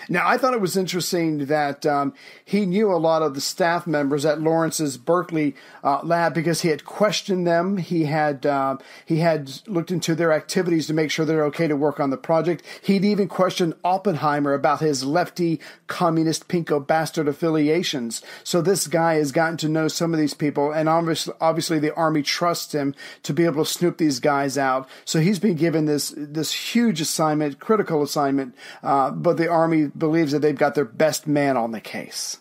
Now, 0.09 0.27
I 0.27 0.39
thought 0.39 0.55
it 0.55 0.61
was 0.61 0.77
interesting 0.77 1.47
that 1.47 1.85
um, 1.85 2.15
he 2.45 2.65
knew 2.65 2.91
a 2.91 2.97
lot 2.97 3.21
of 3.21 3.35
the 3.35 3.43
staff 3.43 3.87
members 3.87 4.25
at 4.25 4.41
Lawrence's 4.41 4.97
Berkeley 4.97 5.55
uh, 5.85 6.01
lab 6.03 6.33
because 6.33 6.63
he 6.63 6.69
had 6.69 6.87
questioned 6.87 7.47
them. 7.47 7.77
He 7.77 8.05
had 8.05 8.47
uh, 8.47 8.79
he 9.05 9.19
had 9.19 9.51
looked 9.67 9.91
into 9.91 10.15
their 10.15 10.33
activities 10.33 10.87
to 10.87 10.95
make 10.95 11.11
sure 11.11 11.27
they're 11.27 11.45
okay 11.47 11.69
to 11.69 11.77
work 11.77 12.01
on 12.01 12.09
the 12.09 12.17
project. 12.17 12.65
He'd 12.83 13.05
even 13.05 13.29
questioned 13.29 13.75
Oppenheimer 13.85 14.55
about 14.55 14.81
his 14.81 15.05
lefty 15.05 15.61
communist 15.89 16.49
pinko 16.49 16.85
bastard 16.85 17.29
affiliations. 17.29 18.23
So 18.45 18.63
this 18.63 18.87
guy 18.87 19.15
has 19.17 19.31
gotten 19.31 19.59
to 19.59 19.69
know 19.69 19.89
some 19.89 20.15
of 20.15 20.21
these 20.21 20.35
people, 20.35 20.73
and 20.73 20.89
obviously, 20.89 21.35
obviously 21.39 21.79
the 21.79 21.95
army 21.95 22.23
trusts 22.23 22.73
him 22.73 22.95
to 23.25 23.35
be 23.35 23.45
able 23.45 23.65
to 23.65 23.71
snoop 23.71 23.99
these 23.99 24.21
guys 24.21 24.57
out. 24.57 24.89
So 25.05 25.21
he's 25.21 25.39
been 25.39 25.57
given 25.57 25.85
this 25.85 26.15
this 26.17 26.75
huge 26.75 27.03
assignment, 27.03 27.61
critical 27.61 28.03
assignment, 28.03 28.55
uh, 28.83 29.11
but 29.11 29.37
the 29.37 29.49
army 29.49 29.82
believes 29.87 30.33
that 30.33 30.41
they've 30.41 30.57
got 30.57 30.75
their 30.75 30.85
best 30.85 31.27
man 31.27 31.57
on 31.57 31.73
the 31.73 31.81
case. 31.81 32.39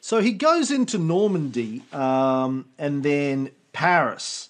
So 0.00 0.20
he 0.20 0.32
goes 0.32 0.70
into 0.70 0.98
Normandy 0.98 1.82
um, 1.92 2.66
and 2.78 3.02
then 3.02 3.50
Paris 3.72 4.48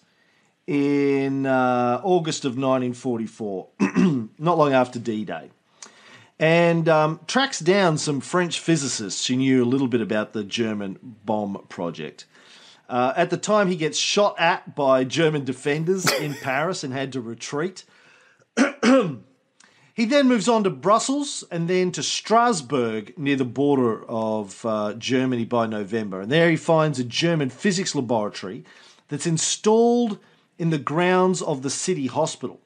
in 0.67 1.47
uh, 1.47 2.01
August 2.05 2.45
of 2.45 2.51
1944, 2.53 3.69
not 4.39 4.59
long 4.59 4.73
after 4.73 4.99
D 4.99 5.25
Day. 5.25 5.51
And 6.39 6.89
um, 6.89 7.21
tracks 7.27 7.59
down 7.59 7.99
some 7.99 8.21
French 8.21 8.61
physicists 8.61 9.27
who 9.27 9.37
knew 9.37 9.65
a 9.65 9.67
little 9.67 9.89
bit 9.89 10.01
about 10.01 10.35
the 10.35 10.45
German 10.45 10.99
bomb 11.25 11.65
project. 11.69 12.27
Uh, 12.89 13.13
at 13.17 13.31
the 13.31 13.37
time, 13.37 13.69
he 13.69 13.77
gets 13.77 13.99
shot 13.99 14.37
at 14.39 14.75
by 14.75 15.05
German 15.05 15.45
defenders 15.45 16.11
in 16.13 16.35
Paris 16.43 16.85
and 16.85 16.93
had 16.93 17.13
to 17.13 17.21
retreat. 17.21 17.85
He 19.99 20.05
then 20.05 20.29
moves 20.29 20.49
on 20.49 20.63
to 20.63 20.71
Brussels 20.71 21.43
and 21.51 21.67
then 21.67 21.91
to 21.91 22.05
Strasbourg 22.05 23.19
near 23.19 23.35
the 23.35 23.45
border 23.45 24.05
of 24.05 24.65
uh, 24.65 24.95
Germany 24.95 25.45
by 25.45 25.67
November. 25.67 26.21
And 26.21 26.31
there 26.31 26.49
he 26.49 26.57
finds 26.57 27.01
a 27.01 27.05
German 27.05 27.51
physics 27.51 27.97
laboratory 27.97 28.63
that's 29.09 29.27
installed 29.27 30.21
in 30.57 30.71
the 30.71 30.79
grounds 30.79 31.43
of 31.43 31.63
the 31.63 31.69
city 31.69 32.07
hospital. 32.07 32.61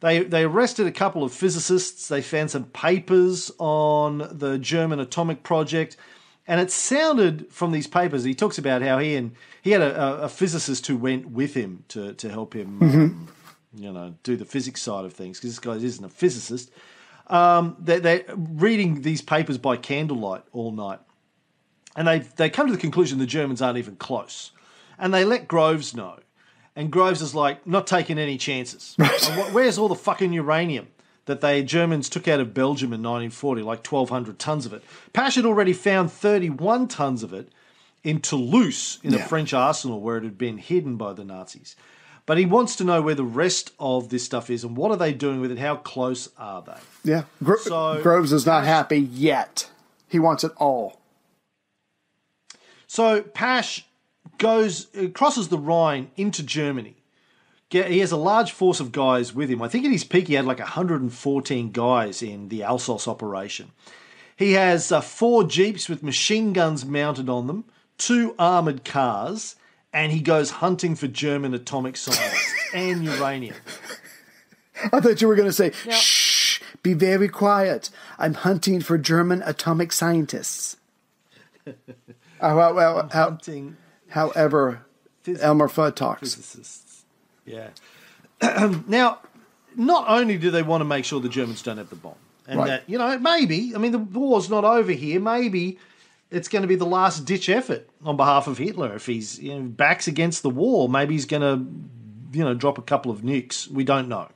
They, 0.00 0.24
they 0.24 0.42
arrested 0.42 0.88
a 0.88 0.90
couple 0.90 1.22
of 1.22 1.32
physicists. 1.32 2.08
They 2.08 2.20
found 2.20 2.50
some 2.50 2.64
papers 2.64 3.52
on 3.58 4.28
the 4.32 4.58
German 4.58 4.98
atomic 4.98 5.44
project. 5.44 5.96
And 6.48 6.60
it 6.60 6.72
sounded 6.72 7.46
from 7.52 7.70
these 7.70 7.86
papers, 7.86 8.24
he 8.24 8.34
talks 8.34 8.58
about 8.58 8.82
how 8.82 8.98
he 8.98 9.14
and 9.14 9.36
he 9.62 9.70
had 9.70 9.82
a, 9.82 10.24
a- 10.24 10.28
physicist 10.28 10.88
who 10.88 10.96
went 10.96 11.30
with 11.30 11.54
him 11.54 11.84
to, 11.90 12.12
to 12.14 12.28
help 12.28 12.54
him 12.56 12.82
um, 12.82 13.28
you 13.76 13.92
know, 13.92 14.14
do 14.22 14.36
the 14.36 14.44
physics 14.44 14.82
side 14.82 15.04
of 15.04 15.12
things 15.12 15.38
because 15.38 15.50
this 15.50 15.58
guy 15.58 15.74
isn't 15.74 16.04
a 16.04 16.08
physicist. 16.08 16.70
Um, 17.28 17.76
they, 17.78 17.98
they're 17.98 18.24
reading 18.36 19.02
these 19.02 19.22
papers 19.22 19.58
by 19.58 19.76
candlelight 19.76 20.42
all 20.52 20.70
night, 20.70 21.00
and 21.96 22.06
they 22.06 22.20
they 22.20 22.50
come 22.50 22.66
to 22.66 22.72
the 22.72 22.78
conclusion 22.78 23.18
the 23.18 23.26
Germans 23.26 23.60
aren't 23.60 23.78
even 23.78 23.96
close, 23.96 24.52
and 24.98 25.12
they 25.12 25.24
let 25.24 25.48
Groves 25.48 25.94
know, 25.94 26.18
and 26.74 26.90
Groves 26.90 27.22
is 27.22 27.34
like 27.34 27.66
not 27.66 27.86
taking 27.86 28.18
any 28.18 28.38
chances. 28.38 28.94
Where's 29.52 29.78
all 29.78 29.88
the 29.88 29.94
fucking 29.94 30.32
uranium? 30.32 30.88
That 31.26 31.40
the 31.40 31.60
Germans 31.64 32.08
took 32.08 32.28
out 32.28 32.38
of 32.38 32.54
Belgium 32.54 32.92
in 32.92 33.02
1940, 33.02 33.62
like 33.62 33.84
1,200 33.84 34.38
tons 34.38 34.64
of 34.64 34.72
it. 34.72 34.84
Pash 35.12 35.34
had 35.34 35.44
already 35.44 35.72
found 35.72 36.12
31 36.12 36.86
tons 36.86 37.24
of 37.24 37.32
it 37.32 37.50
in 38.04 38.20
Toulouse 38.20 39.00
in 39.02 39.12
a 39.12 39.18
French 39.18 39.52
arsenal 39.52 40.00
where 40.00 40.18
it 40.18 40.22
had 40.22 40.38
been 40.38 40.58
hidden 40.58 40.96
by 40.96 41.12
the 41.12 41.24
Nazis. 41.24 41.74
But 42.26 42.38
he 42.38 42.44
wants 42.46 42.74
to 42.76 42.84
know 42.84 43.00
where 43.02 43.14
the 43.14 43.22
rest 43.24 43.70
of 43.78 44.08
this 44.08 44.24
stuff 44.24 44.50
is 44.50 44.64
and 44.64 44.76
what 44.76 44.90
are 44.90 44.96
they 44.96 45.12
doing 45.12 45.40
with 45.40 45.52
it? 45.52 45.58
How 45.58 45.76
close 45.76 46.28
are 46.36 46.60
they? 46.62 47.10
Yeah, 47.12 47.22
Gro- 47.42 47.56
So- 47.58 48.00
Groves 48.02 48.32
is 48.32 48.44
not 48.44 48.64
happy 48.64 48.98
yet. 48.98 49.70
He 50.08 50.18
wants 50.18 50.42
it 50.44 50.52
all. 50.56 51.00
So 52.86 53.22
Pash 53.22 53.84
goes 54.38 54.88
uh, 54.96 55.08
crosses 55.08 55.48
the 55.48 55.58
Rhine 55.58 56.10
into 56.16 56.42
Germany. 56.42 56.96
He 57.68 57.98
has 57.98 58.12
a 58.12 58.16
large 58.16 58.52
force 58.52 58.78
of 58.78 58.92
guys 58.92 59.34
with 59.34 59.50
him. 59.50 59.60
I 59.60 59.66
think 59.68 59.84
at 59.84 59.90
his 59.90 60.04
peak 60.04 60.28
he 60.28 60.34
had 60.34 60.44
like 60.46 60.60
114 60.60 61.72
guys 61.72 62.22
in 62.22 62.48
the 62.48 62.60
Alsos 62.60 63.08
operation. 63.08 63.72
He 64.36 64.52
has 64.52 64.92
uh, 64.92 65.00
four 65.00 65.42
jeeps 65.44 65.88
with 65.88 66.02
machine 66.02 66.52
guns 66.52 66.84
mounted 66.84 67.28
on 67.28 67.48
them, 67.48 67.64
two 67.98 68.34
armored 68.38 68.84
cars, 68.84 69.56
and 69.92 70.12
he 70.12 70.20
goes 70.20 70.50
hunting 70.50 70.94
for 70.94 71.06
German 71.08 71.54
atomic 71.54 71.96
scientists 71.96 72.54
and 72.74 73.04
uranium. 73.04 73.56
I 74.92 75.00
thought 75.00 75.20
you 75.20 75.28
were 75.28 75.36
going 75.36 75.48
to 75.48 75.52
say, 75.52 75.72
shh, 75.90 76.60
be 76.82 76.92
very 76.92 77.28
quiet. 77.28 77.88
I'm 78.18 78.34
hunting 78.34 78.80
for 78.80 78.98
German 78.98 79.42
atomic 79.44 79.92
scientists. 79.92 80.76
Uh, 82.38 82.52
well, 82.54 82.74
well, 82.74 83.08
how, 83.14 83.30
Hunting 83.30 83.78
however, 84.10 84.82
Phys- 85.24 85.38
Elmer 85.40 85.68
Fudd 85.68 85.94
talks. 85.96 86.20
physicists. 86.34 87.04
Yeah. 87.46 87.68
now, 88.86 89.20
not 89.74 90.04
only 90.06 90.36
do 90.36 90.50
they 90.50 90.62
want 90.62 90.82
to 90.82 90.84
make 90.84 91.06
sure 91.06 91.18
the 91.18 91.30
Germans 91.30 91.62
don't 91.62 91.78
have 91.78 91.88
the 91.88 91.96
bomb, 91.96 92.14
and 92.46 92.58
Right. 92.58 92.66
that 92.68 92.82
you 92.90 92.98
know 92.98 93.18
maybe 93.18 93.72
I 93.74 93.78
mean 93.78 93.92
the 93.92 93.98
war's 93.98 94.50
not 94.50 94.64
over 94.64 94.92
here. 94.92 95.18
Maybe 95.18 95.78
it's 96.30 96.48
going 96.48 96.62
to 96.62 96.68
be 96.68 96.76
the 96.76 96.86
last 96.86 97.24
ditch 97.24 97.48
effort 97.48 97.88
on 98.04 98.16
behalf 98.16 98.46
of 98.46 98.58
Hitler 98.58 98.94
if 98.94 99.06
he's 99.06 99.38
you 99.38 99.54
know, 99.54 99.62
backs 99.62 100.08
against 100.08 100.42
the 100.42 100.50
wall. 100.50 100.88
Maybe 100.88 101.14
he's 101.14 101.26
going 101.26 101.42
to 101.42 102.38
you 102.38 102.44
know 102.44 102.54
drop 102.54 102.78
a 102.78 102.82
couple 102.82 103.10
of 103.10 103.20
nukes. 103.22 103.68
We 103.68 103.84
don't 103.84 104.08
know. 104.08 104.28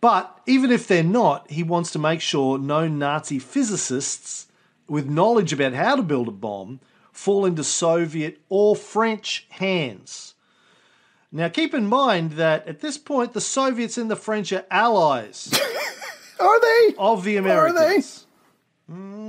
But 0.00 0.40
even 0.46 0.70
if 0.70 0.86
they're 0.88 1.02
not, 1.02 1.50
he 1.50 1.62
wants 1.62 1.90
to 1.92 1.98
make 1.98 2.20
sure 2.22 2.58
no 2.58 2.88
Nazi 2.88 3.38
physicists 3.38 4.46
with 4.88 5.08
knowledge 5.08 5.52
about 5.52 5.74
how 5.74 5.94
to 5.96 6.02
build 6.02 6.28
a 6.28 6.32
bomb 6.32 6.80
fall 7.12 7.44
into 7.44 7.62
Soviet 7.62 8.40
or 8.48 8.74
French 8.74 9.46
hands. 9.50 10.34
Now, 11.32 11.48
keep 11.48 11.74
in 11.74 11.86
mind 11.86 12.32
that 12.32 12.66
at 12.66 12.80
this 12.80 12.98
point, 12.98 13.34
the 13.34 13.40
Soviets 13.40 13.98
and 13.98 14.10
the 14.10 14.16
French 14.16 14.52
are 14.52 14.64
allies 14.70 15.52
Are 16.40 16.60
they? 16.60 16.94
of 16.98 17.22
the 17.24 17.36
Are 17.38 17.42
they? 17.42 17.50
Americans. 17.50 18.19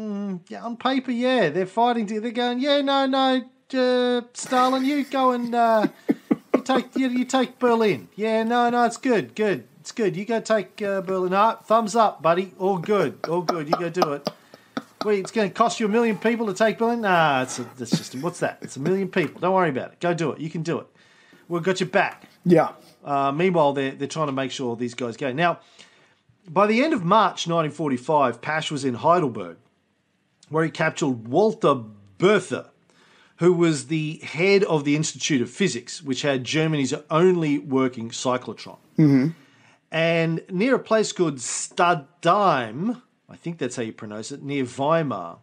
Mm, 0.01 0.41
yeah, 0.49 0.63
on 0.63 0.77
paper, 0.77 1.11
yeah, 1.11 1.49
they're 1.49 1.67
fighting. 1.67 2.07
To, 2.07 2.19
they're 2.19 2.31
going, 2.31 2.59
yeah, 2.59 2.81
no, 2.81 3.05
no, 3.05 3.43
uh, 3.73 4.21
Stalin, 4.33 4.83
you 4.83 5.03
go 5.03 5.31
and 5.31 5.53
uh, 5.53 5.87
you 6.55 6.61
take 6.63 6.95
you, 6.95 7.07
you 7.07 7.23
take 7.23 7.59
Berlin. 7.59 8.07
Yeah, 8.15 8.41
no, 8.43 8.71
no, 8.71 8.83
it's 8.85 8.97
good, 8.97 9.35
good, 9.35 9.65
it's 9.79 9.91
good. 9.91 10.15
You 10.15 10.25
go 10.25 10.39
take 10.39 10.81
uh, 10.81 11.01
Berlin. 11.01 11.33
Ah, 11.35 11.57
thumbs 11.63 11.95
up, 11.95 12.23
buddy. 12.23 12.51
All 12.57 12.79
good, 12.79 13.19
all 13.29 13.43
good. 13.43 13.69
You 13.69 13.75
go 13.77 13.89
do 13.89 14.13
it. 14.13 14.27
Wait, 15.05 15.19
it's 15.19 15.31
going 15.31 15.49
to 15.49 15.53
cost 15.53 15.79
you 15.79 15.85
a 15.85 15.89
million 15.89 16.17
people 16.17 16.47
to 16.47 16.53
take 16.53 16.79
Berlin? 16.79 17.01
Nah, 17.01 17.43
it's 17.43 17.59
a, 17.59 17.69
it's 17.79 17.91
just 17.91 18.15
what's 18.15 18.39
that? 18.39 18.57
It's 18.61 18.77
a 18.77 18.79
million 18.79 19.07
people. 19.07 19.39
Don't 19.39 19.53
worry 19.53 19.69
about 19.69 19.91
it. 19.91 19.99
Go 19.99 20.15
do 20.15 20.31
it. 20.31 20.39
You 20.39 20.49
can 20.49 20.63
do 20.63 20.79
it. 20.79 20.87
We've 21.47 21.61
got 21.61 21.79
your 21.79 21.89
back. 21.89 22.23
Yeah. 22.43 22.71
Uh, 23.03 23.31
meanwhile, 23.31 23.73
they're, 23.73 23.91
they're 23.91 24.07
trying 24.07 24.27
to 24.27 24.33
make 24.33 24.49
sure 24.49 24.75
these 24.75 24.95
guys 24.95 25.15
go. 25.15 25.31
Now, 25.31 25.59
by 26.47 26.65
the 26.65 26.83
end 26.83 26.93
of 26.93 27.03
March 27.03 27.45
1945, 27.47 28.41
Pash 28.41 28.71
was 28.71 28.83
in 28.83 28.95
Heidelberg, 28.95 29.57
where 30.51 30.63
he 30.63 30.69
captured 30.69 31.27
Walter 31.27 31.75
Bothe, 32.19 32.65
who 33.37 33.53
was 33.53 33.87
the 33.87 34.17
head 34.17 34.63
of 34.65 34.83
the 34.83 34.95
Institute 34.95 35.41
of 35.41 35.49
Physics, 35.49 36.03
which 36.03 36.21
had 36.21 36.43
Germany's 36.43 36.93
only 37.09 37.57
working 37.57 38.09
cyclotron. 38.09 38.77
And 39.91 40.43
near 40.49 40.75
a 40.75 40.79
place 40.79 41.11
called 41.11 41.37
Stadheim, 41.37 43.01
I 43.29 43.35
think 43.35 43.57
that's 43.57 43.75
how 43.75 43.81
you 43.81 43.93
pronounce 43.93 44.31
it, 44.31 44.43
near 44.43 44.65
Weimar, 44.65 45.37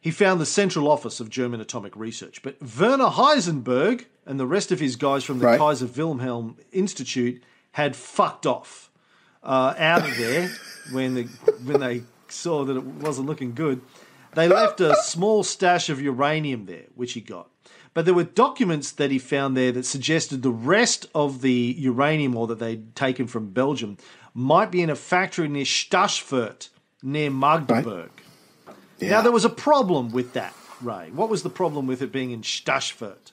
he 0.00 0.10
found 0.10 0.40
the 0.40 0.46
central 0.46 0.88
office 0.88 1.20
of 1.20 1.28
German 1.30 1.60
atomic 1.60 1.94
research. 1.96 2.42
But 2.42 2.56
Werner 2.60 3.06
Heisenberg 3.10 4.06
and 4.26 4.38
the 4.38 4.46
rest 4.46 4.72
of 4.72 4.80
his 4.80 4.96
guys 4.96 5.22
from 5.24 5.38
the 5.38 5.46
Right. 5.46 5.58
Kaiser 5.58 5.86
Wilhelm 5.86 6.56
Institute 6.72 7.42
had 7.72 7.94
fucked 7.96 8.46
off 8.46 8.90
uh, 9.42 9.74
out 9.78 10.08
of 10.08 10.16
there 10.16 10.50
when 10.92 11.14
the, 11.14 11.22
when 11.64 11.80
they 11.80 12.02
saw 12.28 12.64
that 12.64 12.76
it 12.76 12.84
wasn't 12.84 13.26
looking 13.28 13.54
good. 13.54 13.80
They 14.34 14.48
left 14.48 14.80
a 14.80 14.96
small 14.96 15.42
stash 15.44 15.88
of 15.88 16.00
uranium 16.00 16.66
there, 16.66 16.86
which 16.94 17.12
he 17.12 17.20
got. 17.20 17.48
But 17.94 18.06
there 18.06 18.14
were 18.14 18.24
documents 18.24 18.90
that 18.92 19.10
he 19.10 19.18
found 19.18 19.56
there 19.56 19.72
that 19.72 19.84
suggested 19.84 20.42
the 20.42 20.50
rest 20.50 21.06
of 21.14 21.42
the 21.42 21.74
uranium 21.78 22.36
ore 22.36 22.46
that 22.46 22.58
they'd 22.58 22.96
taken 22.96 23.26
from 23.26 23.50
Belgium 23.50 23.98
might 24.32 24.70
be 24.70 24.80
in 24.80 24.88
a 24.88 24.96
factory 24.96 25.48
near 25.48 25.64
Staschfurt, 25.64 26.70
near 27.02 27.30
Magdeburg. 27.30 28.10
Now, 29.00 29.20
there 29.20 29.32
was 29.32 29.44
a 29.44 29.50
problem 29.50 30.10
with 30.12 30.32
that, 30.32 30.54
Ray. 30.80 31.10
What 31.12 31.28
was 31.28 31.42
the 31.42 31.50
problem 31.50 31.86
with 31.86 32.00
it 32.00 32.12
being 32.12 32.30
in 32.30 32.40
Staschfurt? 32.42 33.31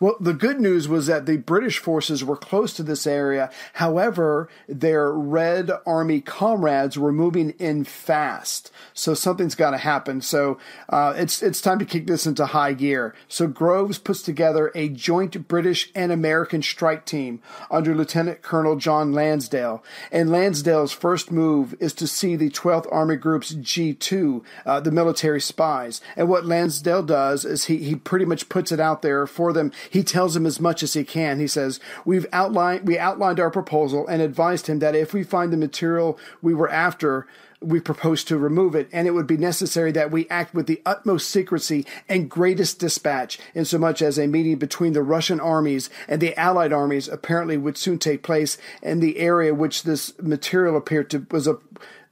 Well, 0.00 0.16
the 0.20 0.34
good 0.34 0.60
news 0.60 0.88
was 0.88 1.06
that 1.06 1.26
the 1.26 1.36
British 1.36 1.78
forces 1.78 2.24
were 2.24 2.36
close 2.36 2.72
to 2.74 2.82
this 2.82 3.06
area. 3.06 3.50
However, 3.74 4.48
their 4.68 5.12
Red 5.12 5.70
Army 5.86 6.20
comrades 6.20 6.98
were 6.98 7.12
moving 7.12 7.50
in 7.58 7.84
fast, 7.84 8.70
so 8.94 9.14
something's 9.14 9.54
got 9.54 9.70
to 9.70 9.78
happen. 9.78 10.20
So 10.20 10.58
uh, 10.88 11.14
it's 11.16 11.42
it's 11.42 11.60
time 11.60 11.78
to 11.78 11.84
kick 11.84 12.06
this 12.06 12.26
into 12.26 12.46
high 12.46 12.72
gear. 12.72 13.14
So 13.28 13.46
Groves 13.46 13.98
puts 13.98 14.22
together 14.22 14.70
a 14.74 14.88
joint 14.88 15.48
British 15.48 15.90
and 15.94 16.12
American 16.12 16.62
strike 16.62 17.04
team 17.04 17.40
under 17.70 17.94
Lieutenant 17.94 18.42
Colonel 18.42 18.76
John 18.76 19.12
Lansdale. 19.12 19.82
And 20.10 20.30
Lansdale's 20.30 20.92
first 20.92 21.30
move 21.30 21.74
is 21.80 21.92
to 21.94 22.06
see 22.06 22.36
the 22.36 22.50
12th 22.50 22.86
Army 22.92 23.16
Group's 23.16 23.54
G2, 23.54 24.42
uh, 24.66 24.80
the 24.80 24.90
military 24.90 25.40
spies. 25.40 26.00
And 26.16 26.28
what 26.28 26.46
Lansdale 26.46 27.02
does 27.02 27.44
is 27.44 27.64
he, 27.64 27.78
he 27.78 27.94
pretty 27.94 28.24
much 28.24 28.48
puts 28.48 28.72
it 28.72 28.80
out 28.80 29.02
there 29.02 29.26
for 29.26 29.52
them. 29.52 29.67
He 29.90 30.02
tells 30.02 30.36
him 30.36 30.46
as 30.46 30.60
much 30.60 30.82
as 30.82 30.94
he 30.94 31.04
can. 31.04 31.40
He 31.40 31.46
says, 31.46 31.80
We've 32.04 32.26
outlined, 32.32 32.86
we 32.86 32.98
outlined 32.98 33.40
our 33.40 33.50
proposal 33.50 34.06
and 34.06 34.22
advised 34.22 34.66
him 34.66 34.78
that 34.80 34.94
if 34.94 35.12
we 35.12 35.22
find 35.22 35.52
the 35.52 35.56
material 35.56 36.18
we 36.42 36.54
were 36.54 36.70
after, 36.70 37.26
we 37.60 37.80
propose 37.80 38.22
to 38.24 38.38
remove 38.38 38.74
it, 38.74 38.88
and 38.92 39.08
it 39.08 39.12
would 39.12 39.26
be 39.26 39.36
necessary 39.36 39.90
that 39.92 40.10
we 40.10 40.28
act 40.28 40.54
with 40.54 40.66
the 40.66 40.80
utmost 40.86 41.28
secrecy 41.28 41.84
and 42.08 42.30
greatest 42.30 42.78
dispatch, 42.78 43.38
insomuch 43.54 44.00
as 44.00 44.18
a 44.18 44.28
meeting 44.28 44.56
between 44.56 44.92
the 44.92 45.02
Russian 45.02 45.40
armies 45.40 45.90
and 46.06 46.20
the 46.20 46.38
Allied 46.38 46.72
armies 46.72 47.08
apparently 47.08 47.56
would 47.56 47.76
soon 47.76 47.98
take 47.98 48.22
place 48.22 48.58
in 48.82 49.00
the 49.00 49.18
area 49.18 49.54
which 49.54 49.82
this 49.82 50.16
material 50.20 50.76
appeared 50.76 51.10
to 51.10 51.26
was 51.30 51.48
a 51.48 51.58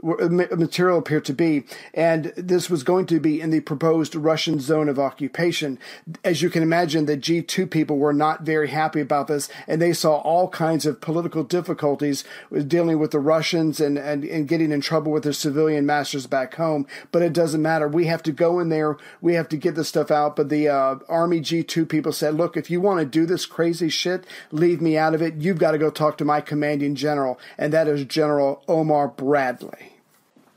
material 0.02 0.98
appeared 0.98 1.24
to 1.24 1.32
be, 1.32 1.64
and 1.94 2.32
this 2.36 2.68
was 2.68 2.82
going 2.82 3.06
to 3.06 3.20
be 3.20 3.40
in 3.40 3.50
the 3.50 3.60
proposed 3.60 4.14
Russian 4.14 4.60
zone 4.60 4.88
of 4.88 4.98
occupation. 4.98 5.78
As 6.24 6.42
you 6.42 6.50
can 6.50 6.62
imagine, 6.62 7.06
the 7.06 7.16
G2 7.16 7.70
people 7.70 7.98
were 7.98 8.12
not 8.12 8.42
very 8.42 8.68
happy 8.68 9.00
about 9.00 9.26
this, 9.26 9.48
and 9.66 9.80
they 9.80 9.92
saw 9.92 10.16
all 10.16 10.48
kinds 10.48 10.86
of 10.86 11.00
political 11.00 11.44
difficulties 11.44 12.24
with 12.50 12.68
dealing 12.68 12.98
with 12.98 13.10
the 13.10 13.18
Russians 13.18 13.80
and, 13.80 13.98
and, 13.98 14.24
and 14.24 14.48
getting 14.48 14.72
in 14.72 14.80
trouble 14.80 15.12
with 15.12 15.24
their 15.24 15.32
civilian 15.32 15.86
masters 15.86 16.26
back 16.26 16.54
home. 16.54 16.86
But 17.10 17.22
it 17.22 17.32
doesn't 17.32 17.62
matter. 17.62 17.88
We 17.88 18.06
have 18.06 18.22
to 18.24 18.32
go 18.32 18.60
in 18.60 18.68
there. 18.68 18.96
We 19.20 19.34
have 19.34 19.48
to 19.50 19.56
get 19.56 19.74
this 19.74 19.88
stuff 19.88 20.10
out. 20.10 20.36
But 20.36 20.48
the 20.48 20.68
uh, 20.68 20.96
Army 21.08 21.40
G2 21.40 21.88
people 21.88 22.12
said, 22.12 22.34
look, 22.34 22.56
if 22.56 22.70
you 22.70 22.80
want 22.80 23.00
to 23.00 23.06
do 23.06 23.26
this 23.26 23.46
crazy 23.46 23.88
shit, 23.88 24.26
leave 24.50 24.80
me 24.80 24.96
out 24.96 25.14
of 25.14 25.22
it. 25.22 25.36
You've 25.36 25.58
got 25.58 25.72
to 25.72 25.78
go 25.78 25.90
talk 25.90 26.18
to 26.18 26.24
my 26.24 26.40
commanding 26.40 26.94
general, 26.94 27.38
and 27.58 27.72
that 27.72 27.88
is 27.88 28.04
General 28.04 28.62
Omar 28.68 29.08
Bradley. 29.08 29.95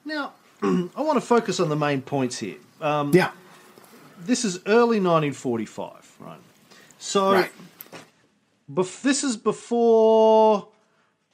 Now, 0.10 0.34
I 0.64 1.02
want 1.02 1.18
to 1.18 1.22
focus 1.26 1.60
on 1.60 1.70
the 1.70 1.76
main 1.76 2.02
points 2.02 2.40
here. 2.40 2.58
Um, 2.82 3.12
Yeah. 3.14 3.30
this 4.20 4.44
is 4.44 4.58
early 4.66 5.00
1945, 5.00 6.16
right? 6.20 6.40
So, 6.98 7.32
Right. 7.34 7.52
bef- 8.72 9.02
this 9.04 9.24
is 9.24 9.38
before 9.38 10.68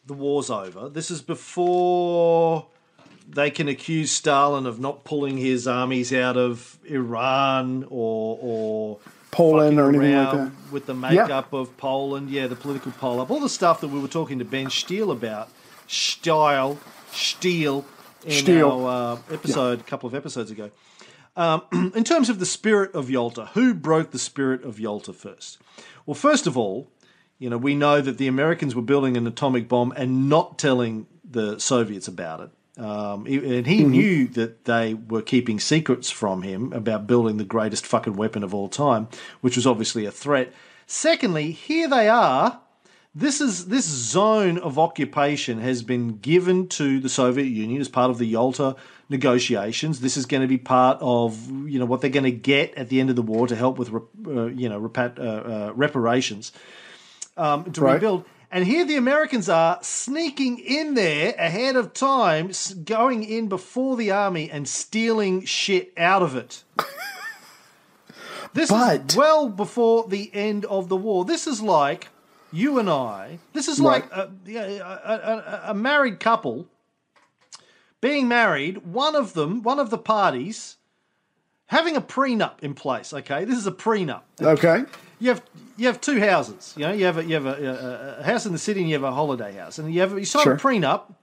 the 0.06 0.14
war's 0.14 0.50
over. 0.50 0.90
This 0.90 1.10
is 1.10 1.22
before 1.22 2.68
they 3.28 3.50
can 3.50 3.68
accuse 3.70 4.12
Stalin 4.12 4.66
of 4.66 4.78
not 4.80 5.06
pulling 5.06 5.38
his 5.38 5.68
armies 5.68 6.12
out 6.14 6.36
of 6.38 6.78
Iran 6.86 7.86
or 7.90 8.38
or 8.42 9.00
Poland 9.32 9.80
or 9.80 9.90
anything 9.90 10.16
like 10.16 10.32
that. 10.32 10.52
with 10.72 10.86
the 10.86 10.94
makeup 10.94 11.52
of 11.54 11.76
Poland. 11.78 12.30
Yeah, 12.30 12.48
the 12.48 12.56
political 12.56 12.92
poll 12.92 13.20
up, 13.22 13.32
all 13.32 13.40
the 13.40 13.50
stuff 13.50 13.80
that 13.82 13.88
we 13.88 14.00
were 14.00 14.08
talking 14.20 14.38
to 14.40 14.46
Benn 14.46 14.70
Steil 14.70 15.12
about. 15.12 15.48
Steil, 15.88 16.78
Steil, 17.12 17.84
in 18.26 18.32
Steil. 18.32 18.86
our 18.86 19.14
uh, 19.14 19.34
episode 19.34 19.80
a 19.80 19.84
couple 19.84 20.08
of 20.08 20.16
episodes 20.16 20.52
ago. 20.52 20.72
Um, 21.36 21.64
in 21.96 22.04
terms 22.04 22.30
of 22.30 22.40
the 22.40 22.46
spirit 22.46 22.94
of 22.94 23.10
Yalta, 23.10 23.48
who 23.54 23.74
broke 23.74 24.12
the 24.12 24.20
spirit 24.20 24.64
of 24.64 24.80
Yalta 24.80 25.14
first? 25.14 25.60
Well, 26.06 26.16
first 26.16 26.48
of 26.48 26.58
all, 26.58 26.90
you 27.38 27.50
know, 27.50 27.58
we 27.58 27.76
know 27.76 28.02
that 28.02 28.18
the 28.18 28.28
Americans 28.28 28.76
were 28.76 28.82
building 28.82 29.18
an 29.18 29.28
atomic 29.28 29.68
bomb 29.68 29.92
and 29.96 30.30
not 30.30 30.58
telling 30.58 31.08
the 31.30 31.60
Soviets 31.60 32.08
about 32.08 32.40
it. 32.42 32.50
Um, 32.78 33.26
and 33.26 33.66
he 33.66 33.84
knew 33.84 34.28
that 34.30 34.66
they 34.66 34.94
were 34.94 35.22
keeping 35.22 35.60
secrets 35.60 36.10
from 36.10 36.42
him 36.42 36.74
about 36.74 37.08
building 37.08 37.38
the 37.38 37.46
greatest 37.46 37.86
fucking 37.86 38.16
weapon 38.18 38.44
of 38.44 38.54
all 38.54 38.68
time, 38.68 39.08
which 39.42 39.56
was 39.56 39.66
obviously 39.66 40.06
a 40.06 40.12
threat. 40.12 40.52
Secondly, 40.86 41.52
here 41.52 41.88
they 41.88 42.10
are. 42.10 42.62
This 43.18 43.40
is 43.40 43.68
this 43.68 43.86
zone 43.86 44.58
of 44.58 44.78
occupation 44.78 45.60
has 45.62 45.84
been 45.84 46.18
given 46.18 46.68
to 46.70 47.00
the 47.00 47.08
Soviet 47.08 47.46
Union 47.46 47.80
as 47.80 47.88
part 47.88 48.12
of 48.12 48.18
the 48.18 48.26
Yalta 48.26 48.76
negotiations. 49.08 50.02
This 50.02 50.18
is 50.18 50.26
going 50.26 50.42
to 50.42 50.48
be 50.50 50.58
part 50.58 50.98
of 51.00 51.50
you 51.70 51.80
know 51.80 51.86
what 51.86 52.02
they're 52.02 52.10
going 52.10 52.26
to 52.26 52.32
get 52.32 52.74
at 52.76 52.90
the 52.90 53.00
end 53.00 53.10
of 53.10 53.16
the 53.16 53.22
war 53.22 53.48
to 53.48 53.56
help 53.56 53.78
with 53.78 53.90
uh, 53.94 54.48
you 54.48 54.68
know 54.68 54.82
repat- 54.82 55.18
uh, 55.18 55.22
uh, 55.68 55.74
reparations 55.76 56.52
um, 57.38 57.72
to 57.72 57.82
Right. 57.82 57.94
rebuild. 57.94 58.26
And 58.52 58.66
here 58.66 58.86
the 58.86 58.96
Americans 58.98 59.48
are 59.50 59.80
sneaking 59.82 60.60
in 60.60 60.94
there 60.94 61.34
ahead 61.38 61.76
of 61.76 61.94
time, 61.94 62.52
going 62.84 63.24
in 63.24 63.48
before 63.48 63.96
the 63.98 64.12
army 64.12 64.50
and 64.52 64.68
stealing 64.68 65.46
shit 65.46 65.94
out 65.98 66.22
of 66.22 66.36
it. 66.36 66.64
This 68.54 68.70
But- 68.70 69.12
is 69.12 69.18
well 69.18 69.50
before 69.50 70.08
the 70.08 70.32
end 70.34 70.64
of 70.66 70.88
the 70.88 70.96
war. 70.96 71.26
This 71.26 71.46
is 71.46 71.62
like 71.62 72.08
you 72.52 72.80
and 72.80 72.90
I. 72.90 73.40
This 73.54 73.68
is 73.68 73.80
like 73.80 74.10
a, 74.12 74.32
a, 74.48 74.78
a, 74.80 75.62
a 75.68 75.74
married 75.74 76.20
couple 76.20 76.68
being 78.02 78.28
married. 78.28 78.86
One 78.86 79.16
of 79.16 79.34
them, 79.34 79.62
one 79.64 79.80
of 79.80 79.90
the 79.90 79.98
parties, 79.98 80.78
having 81.68 81.96
a 81.96 82.02
prenup 82.02 82.62
in 82.64 82.74
place. 82.74 83.14
Okay, 83.14 83.46
this 83.46 83.58
is 83.58 83.68
a 83.68 83.72
prenup 83.72 84.22
Okay. 84.42 84.84
you 85.20 85.30
have 85.30 85.42
you 85.78 85.88
have 85.88 86.00
two 86.00 86.20
houses. 86.20 86.74
You 86.78 86.86
know, 86.88 86.94
you 86.94 87.06
have 87.06 87.18
a, 87.18 87.26
you 87.26 87.34
have 87.36 87.46
a 87.46 88.22
house 88.24 88.46
in 88.46 88.52
the 88.54 88.60
city 88.60 88.80
and 88.82 88.90
you 88.90 88.96
have 88.96 89.04
a 89.04 89.12
holiday 89.12 89.54
house, 89.54 89.78
and 89.80 89.94
you 89.94 90.00
have 90.02 90.18
you 90.18 90.26
sign 90.26 90.44
Sure. 90.44 90.54
a 90.54 90.58
prenup 90.58 91.14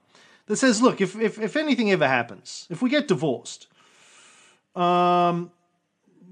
that 0.47 0.57
says, 0.57 0.81
look, 0.81 0.99
if, 1.01 1.15
if 1.19 1.39
if 1.39 1.55
anything 1.55 1.91
ever 1.91 2.07
happens, 2.07 2.67
if 2.69 2.81
we 2.81 2.89
get 2.89 3.07
divorced, 3.07 3.67
um, 4.75 5.51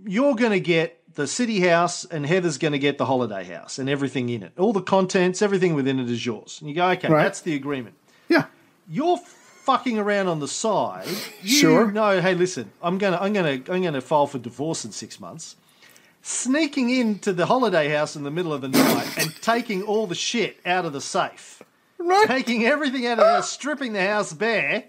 you're 0.06 0.36
going 0.36 0.52
to 0.52 0.60
get 0.60 1.01
the 1.16 1.28
city 1.28 1.60
house, 1.62 2.06
and 2.06 2.26
Heather's 2.26 2.58
going 2.58 2.72
to 2.74 2.80
get 2.80 2.98
the 2.98 3.06
holiday 3.06 3.44
house 3.44 3.80
and 3.80 3.90
everything 3.90 4.30
in 4.30 4.44
it, 4.44 4.54
all 4.58 4.74
the 4.74 4.82
contents, 4.82 5.42
everything 5.42 5.74
within 5.76 6.00
it 6.00 6.10
is 6.10 6.26
yours. 6.26 6.58
And 6.62 6.70
you 6.70 6.76
go, 6.76 6.88
okay, 6.92 7.08
Right. 7.10 7.24
that's 7.24 7.42
the 7.42 7.56
agreement. 7.56 7.96
Yeah. 8.30 8.46
You're 8.90 9.18
fucking 9.18 9.98
around 10.00 10.28
on 10.28 10.40
the 10.40 10.48
side. 10.48 11.08
You 11.44 11.50
Sure. 11.58 11.92
know, 11.92 12.20
hey, 12.22 12.34
listen, 12.34 12.72
I'm 12.82 12.98
gonna, 12.98 13.18
I'm 13.20 13.34
gonna, 13.34 13.60
I'm 13.70 13.82
gonna 13.84 14.02
file 14.02 14.26
for 14.28 14.40
divorce 14.40 14.86
in 14.86 14.92
six 14.92 15.20
months. 15.20 15.56
Sneaking 16.24 16.90
into 16.92 17.34
the 17.34 17.48
holiday 17.48 17.90
house 17.90 18.16
in 18.16 18.24
the 18.24 18.32
middle 18.32 18.54
of 18.54 18.62
the 18.62 18.68
night 18.70 19.08
and 19.18 19.34
taking 19.42 19.82
all 19.84 20.06
the 20.08 20.14
shit 20.16 20.58
out 20.66 20.86
of 20.86 20.94
the 20.94 21.02
safe, 21.02 21.64
Right. 21.98 22.28
taking 22.28 22.64
everything 22.66 23.08
out 23.08 23.14
of 23.20 23.26
the 23.26 23.32
house, 23.32 23.52
stripping 23.52 23.94
the 23.94 24.06
house 24.06 24.32
bare, 24.32 24.86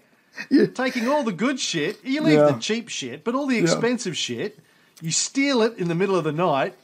taking 0.75 1.07
all 1.07 1.23
the 1.23 1.31
good 1.31 1.59
shit. 1.59 2.03
You 2.03 2.21
leave 2.21 2.37
Yeah. 2.37 2.51
the 2.51 2.59
cheap 2.59 2.87
shit, 2.89 3.23
but 3.23 3.33
all 3.35 3.47
the 3.47 3.57
expensive 3.57 4.15
shit, 4.15 4.59
you 5.03 5.11
steal 5.11 5.61
it 5.61 5.77
in 5.77 5.89
the 5.89 5.95
middle 5.95 6.15
of 6.15 6.23
the 6.23 6.31
night, 6.31 6.75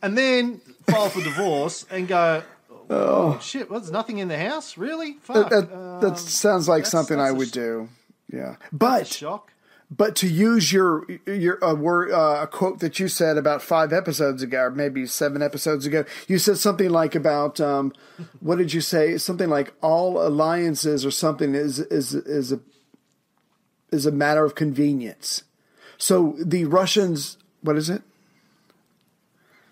and 0.00 0.16
then 0.16 0.60
file 0.86 1.08
for 1.08 1.20
divorce 1.20 1.84
and 1.90 2.06
go. 2.06 2.42
Oh, 2.88 3.40
shit! 3.42 3.68
Well, 3.68 3.80
there's 3.80 3.90
nothing 3.90 4.18
in 4.18 4.28
the 4.28 4.38
house, 4.38 4.78
really? 4.78 5.14
Fuck. 5.22 5.50
That, 5.50 5.72
uh, 5.72 5.98
that 5.98 6.18
sounds 6.18 6.68
like 6.68 6.86
something 6.86 7.18
I 7.18 7.32
would 7.32 7.48
sh- 7.48 7.52
do. 7.52 7.88
Yeah. 8.32 8.56
But 8.72 9.08
shock. 9.08 9.52
but 9.90 10.14
to 10.16 10.28
use 10.28 10.72
your 10.72 11.04
your 11.26 11.62
uh, 11.64 11.74
word 11.74 12.12
uh, 12.12 12.42
a 12.42 12.46
quote 12.46 12.78
that 12.78 13.00
you 13.00 13.08
said 13.08 13.36
about 13.36 13.62
five 13.62 13.92
episodes 13.92 14.40
ago, 14.44 14.60
or 14.60 14.70
maybe 14.70 15.04
seven 15.04 15.42
episodes 15.42 15.86
ago, 15.86 16.04
you 16.28 16.38
said 16.38 16.58
something 16.58 16.90
like 16.90 17.16
about 17.16 17.60
um, 17.60 17.92
what 18.38 18.58
did 18.58 18.72
you 18.72 18.80
say? 18.80 19.18
Something 19.18 19.50
like 19.50 19.74
all 19.82 20.24
alliances 20.24 21.04
or 21.04 21.10
something 21.10 21.56
is 21.56 21.80
is 21.80 22.14
is 22.14 22.52
a 22.52 22.60
is 23.90 24.06
a 24.06 24.12
matter 24.12 24.44
of 24.44 24.54
convenience. 24.54 25.42
So 25.98 26.36
the 26.38 26.66
Russians, 26.66 27.38
what 27.66 27.76
is 27.76 27.90
it? 27.90 28.02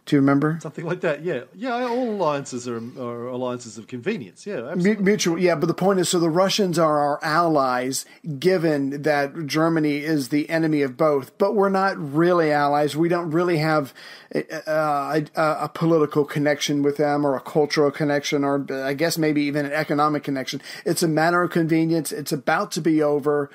Do 0.07 0.17
you 0.17 0.21
remember? 0.21 0.59
Something 0.61 0.85
like 0.85 1.01
that, 1.01 1.25
yeah, 1.25 1.45
yeah. 1.55 1.87
All 1.87 2.11
alliances 2.11 2.69
are, 2.69 2.77
are 2.77 3.29
alliances 3.29 3.79
of 3.79 3.87
convenience. 3.87 4.47
Yeah, 4.47 4.69
absolutely. 4.69 5.03
Mutual, 5.03 5.39
yeah, 5.39 5.55
but 5.55 5.65
the 5.65 5.73
point 5.73 5.99
is, 5.99 6.11
so 6.11 6.19
the 6.19 6.29
Russians 6.29 6.79
are 6.79 6.99
our 6.99 7.25
allies, 7.25 8.05
given 8.39 9.01
that 9.01 9.47
Germany 9.47 10.01
is 10.01 10.29
the 10.29 10.51
enemy 10.51 10.83
of 10.83 10.99
both. 10.99 11.39
But 11.39 11.55
we're 11.55 11.71
not 11.71 11.97
really 11.97 12.53
allies. 12.53 12.95
We 12.95 13.09
don't 13.09 13.31
really 13.31 13.57
have 13.57 13.95
a, 14.35 14.45
a, 14.67 15.25
a 15.37 15.71
political 15.73 16.27
connection 16.27 16.83
with 16.83 16.99
them, 16.99 17.25
or 17.25 17.35
a 17.35 17.41
cultural 17.41 17.91
connection, 17.91 18.45
or 18.45 18.67
I 18.71 18.93
guess 18.93 19.17
maybe 19.17 19.45
even 19.45 19.65
an 19.65 19.73
economic 19.73 20.23
connection. 20.23 20.61
It's 20.85 21.03
a 21.03 21.09
matter 21.09 21.43
of 21.43 21.51
convenience. 21.51 22.13
It's 22.13 22.33
about 22.33 22.73
to 22.73 22.83
be 22.83 23.03
over. 23.03 23.49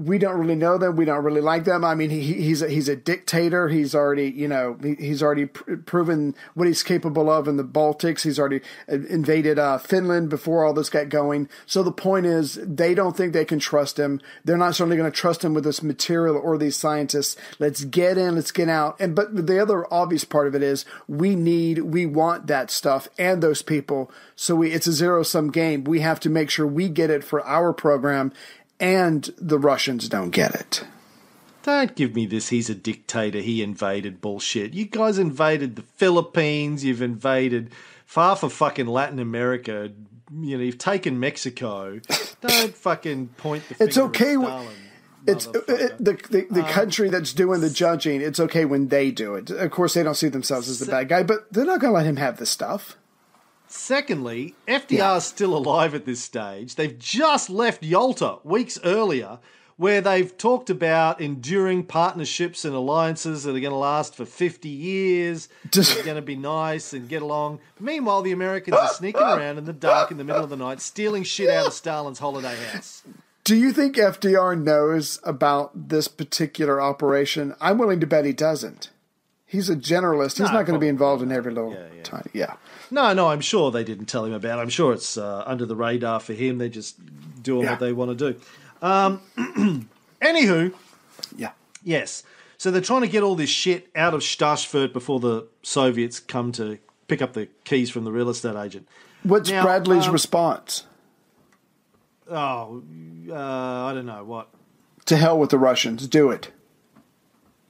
We 0.00 0.16
don't 0.18 0.38
really 0.38 0.54
know 0.54 0.78
them. 0.78 0.94
We 0.94 1.04
don't 1.04 1.24
really 1.24 1.40
like 1.40 1.64
them. 1.64 1.84
I 1.84 1.96
mean, 1.96 2.10
he, 2.10 2.20
he's 2.20 2.62
a, 2.62 2.68
he's 2.68 2.88
a 2.88 2.94
dictator. 2.94 3.66
He's 3.66 3.96
already, 3.96 4.30
you 4.30 4.46
know, 4.46 4.78
he, 4.80 4.94
he's 4.94 5.24
already 5.24 5.46
pr- 5.46 5.74
proven 5.74 6.36
what 6.54 6.68
he's 6.68 6.84
capable 6.84 7.28
of 7.28 7.48
in 7.48 7.56
the 7.56 7.64
Baltics. 7.64 8.22
He's 8.22 8.38
already 8.38 8.60
uh, 8.88 9.00
invaded 9.08 9.58
uh, 9.58 9.78
Finland 9.78 10.28
before 10.28 10.64
all 10.64 10.72
this 10.72 10.88
got 10.88 11.08
going. 11.08 11.48
So 11.66 11.82
the 11.82 11.90
point 11.90 12.26
is, 12.26 12.60
they 12.62 12.94
don't 12.94 13.16
think 13.16 13.32
they 13.32 13.44
can 13.44 13.58
trust 13.58 13.98
him. 13.98 14.20
They're 14.44 14.56
not 14.56 14.76
certainly 14.76 14.96
going 14.96 15.10
to 15.10 15.16
trust 15.16 15.44
him 15.44 15.52
with 15.52 15.64
this 15.64 15.82
material 15.82 16.36
or 16.36 16.56
these 16.56 16.76
scientists. 16.76 17.36
Let's 17.58 17.82
get 17.82 18.16
in. 18.16 18.36
Let's 18.36 18.52
get 18.52 18.68
out. 18.68 19.00
And 19.00 19.16
but 19.16 19.48
the 19.48 19.60
other 19.60 19.92
obvious 19.92 20.24
part 20.24 20.46
of 20.46 20.54
it 20.54 20.62
is, 20.62 20.84
we 21.08 21.34
need, 21.34 21.80
we 21.80 22.06
want 22.06 22.46
that 22.46 22.70
stuff 22.70 23.08
and 23.18 23.42
those 23.42 23.62
people. 23.62 24.12
So 24.36 24.54
we, 24.54 24.70
it's 24.70 24.86
a 24.86 24.92
zero 24.92 25.24
sum 25.24 25.50
game. 25.50 25.82
We 25.82 26.00
have 26.00 26.20
to 26.20 26.30
make 26.30 26.50
sure 26.50 26.68
we 26.68 26.88
get 26.88 27.10
it 27.10 27.24
for 27.24 27.44
our 27.44 27.72
program 27.72 28.32
and 28.80 29.30
the 29.38 29.58
Russians 29.58 30.08
don't 30.08 30.30
get 30.30 30.54
it. 30.54 30.84
Don't 31.62 31.94
give 31.94 32.14
me 32.14 32.24
this. 32.26 32.48
He's 32.48 32.70
a 32.70 32.74
dictator. 32.74 33.40
He 33.40 33.62
invaded 33.62 34.20
bullshit. 34.20 34.72
You 34.74 34.86
guys 34.86 35.18
invaded 35.18 35.76
the 35.76 35.82
Philippines. 35.82 36.84
You've 36.84 37.02
invaded 37.02 37.72
far 38.06 38.36
for 38.36 38.48
fucking 38.48 38.86
Latin 38.86 39.18
America. 39.18 39.90
You 40.32 40.56
know, 40.56 40.64
you've 40.64 40.78
taken 40.78 41.20
Mexico. 41.20 42.00
Don't 42.40 42.74
fucking 42.74 43.28
point 43.36 43.68
the 43.68 43.74
finger 43.74 43.88
It's 43.88 43.98
okay 43.98 44.34
At 44.34 44.40
Stalin, 44.40 44.68
It's 45.26 45.46
uh, 45.46 45.52
motherfucker. 45.52 45.96
the 45.98 46.12
the, 46.30 46.46
the 46.50 46.62
country 46.62 47.08
that's 47.10 47.32
doing 47.32 47.60
the 47.60 47.70
judging. 47.70 48.20
It's 48.22 48.40
okay 48.40 48.64
when 48.64 48.88
they 48.88 49.10
do 49.10 49.34
it. 49.34 49.50
Of 49.50 49.70
course, 49.70 49.94
they 49.94 50.02
don't 50.02 50.14
see 50.14 50.28
themselves 50.28 50.68
as 50.68 50.78
the 50.78 50.86
bad 50.86 51.08
guy, 51.08 51.22
but 51.22 51.52
they're 51.52 51.64
not 51.66 51.80
going 51.80 51.92
to 51.92 51.96
let 51.96 52.06
him 52.06 52.16
have 52.16 52.38
this 52.38 52.50
stuff. 52.50 52.96
Secondly, 53.68 54.54
FDR's 54.66 55.24
still 55.24 55.56
alive 55.56 55.94
at 55.94 56.04
this 56.04 56.22
stage. 56.22 56.74
They've 56.74 56.98
just 56.98 57.50
left 57.50 57.82
Yalta 57.82 58.38
weeks 58.42 58.78
earlier, 58.82 59.38
where 59.76 60.00
they've 60.00 60.36
talked 60.36 60.70
about 60.70 61.20
enduring 61.20 61.84
partnerships 61.84 62.64
and 62.64 62.74
alliances 62.74 63.44
that 63.44 63.50
are 63.54 63.60
going 63.60 63.70
to 63.72 63.76
last 63.76 64.14
for 64.16 64.24
50 64.24 64.68
years. 64.68 65.48
Just- 65.70 65.94
They're 65.94 66.04
going 66.04 66.16
to 66.16 66.22
be 66.22 66.34
nice 66.34 66.92
and 66.92 67.08
get 67.08 67.22
along. 67.22 67.60
Meanwhile, 67.78 68.22
the 68.22 68.32
Americans 68.32 68.76
are 68.76 68.88
sneaking 68.88 69.20
around 69.22 69.58
in 69.58 69.64
the 69.66 69.72
dark 69.72 70.10
in 70.10 70.16
the 70.16 70.24
middle 70.24 70.42
of 70.42 70.50
the 70.50 70.56
night, 70.56 70.80
stealing 70.80 71.22
shit 71.22 71.48
out 71.50 71.66
of 71.66 71.72
Stalin's 71.72 72.18
holiday 72.18 72.56
house. 72.72 73.02
Do 73.44 73.54
you 73.54 73.72
think 73.72 73.96
FDR 73.96 74.60
knows 74.60 75.20
about 75.24 75.88
this 75.88 76.08
particular 76.08 76.80
operation? 76.82 77.54
I'm 77.60 77.78
willing 77.78 78.00
to 78.00 78.06
bet 78.06 78.24
he 78.24 78.32
doesn't. 78.32 78.90
He's 79.46 79.70
a 79.70 79.76
generalist. 79.76 80.32
He's 80.38 80.48
No, 80.48 80.54
not 80.58 80.66
going 80.66 80.74
to 80.74 80.78
be 80.80 80.88
involved 80.88 81.22
in 81.22 81.32
every 81.32 81.54
little 81.54 81.72
Yeah, 81.72 81.86
yeah. 81.96 82.02
tiny. 82.02 82.30
Yeah. 82.34 82.54
No, 82.90 83.12
no, 83.12 83.28
I'm 83.28 83.40
sure 83.40 83.70
they 83.70 83.84
didn't 83.84 84.06
tell 84.06 84.24
him 84.24 84.32
about 84.32 84.58
it. 84.58 84.62
I'm 84.62 84.68
sure 84.68 84.92
it's 84.92 85.16
uh, 85.18 85.42
under 85.46 85.66
the 85.66 85.76
radar 85.76 86.20
for 86.20 86.32
him. 86.32 86.58
They're 86.58 86.68
just 86.68 86.96
doing 87.42 87.64
Yeah. 87.64 87.72
what 87.72 87.80
they 87.80 87.92
want 87.92 88.18
to 88.18 88.32
do. 88.32 88.40
Um, 88.80 89.20
anywho, 90.22 90.72
Yeah. 91.36 91.52
Yes. 91.82 92.22
So 92.56 92.70
they're 92.70 92.80
trying 92.80 93.02
to 93.02 93.08
get 93.08 93.22
all 93.22 93.34
this 93.36 93.50
shit 93.50 93.88
out 93.94 94.14
of 94.14 94.20
Stassfurt 94.20 94.92
before 94.92 95.20
the 95.20 95.46
Soviets 95.62 96.18
come 96.18 96.50
to 96.52 96.78
pick 97.06 97.22
up 97.22 97.32
the 97.34 97.48
keys 97.64 97.90
from 97.90 98.04
the 98.04 98.10
real 98.12 98.28
estate 98.28 98.56
agent. 98.56 98.88
What's 99.22 99.50
Now, 99.50 99.62
Bradley's 99.62 100.06
um, 100.06 100.12
response? 100.12 100.84
Oh, 102.30 102.82
uh, 103.30 103.34
I 103.34 103.92
don't 103.94 104.06
know 104.06 104.24
what. 104.24 104.48
To 105.06 105.16
hell 105.16 105.38
with 105.38 105.50
the 105.50 105.58
Russians. 105.58 106.06
Do 106.08 106.30
it. 106.30 106.50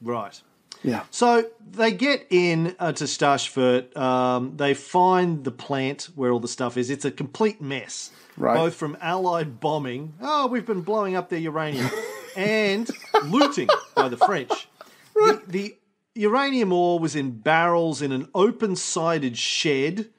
Right. 0.03 0.41
Yeah. 0.83 1.05
So 1.11 1.49
they 1.71 1.93
get 1.93 2.27
in 2.31 2.75
uh, 2.79 2.93
to 2.93 3.05
Stassfurt. 3.05 3.97
Um, 3.97 4.57
they 4.57 4.75
find 4.75 5.45
the 5.45 5.51
plant 5.51 6.09
where 6.15 6.31
all 6.31 6.41
the 6.41 6.49
stuff 6.49 6.77
is. 6.77 6.91
It's 6.91 7.05
a 7.05 7.11
complete 7.11 7.61
mess. 7.61 8.11
Right. 8.37 8.55
Both 8.57 8.75
from 8.75 8.97
Allied 9.01 9.61
bombing. 9.61 10.15
Oh, 10.21 10.47
we've 10.47 10.67
been 10.67 10.83
blowing 10.83 11.17
up 11.17 11.29
their 11.29 11.41
uranium, 11.41 11.91
and 12.37 12.89
looting 13.25 13.69
by 13.95 14.09
the 14.09 14.17
French. 14.17 14.69
The, 15.15 15.43
the 15.49 15.77
uranium 16.15 16.73
ore 16.73 17.01
was 17.01 17.17
in 17.17 17.41
barrels 17.41 18.03
in 18.03 18.13
an 18.13 18.29
open-sided 18.37 19.37
shed. 19.37 20.11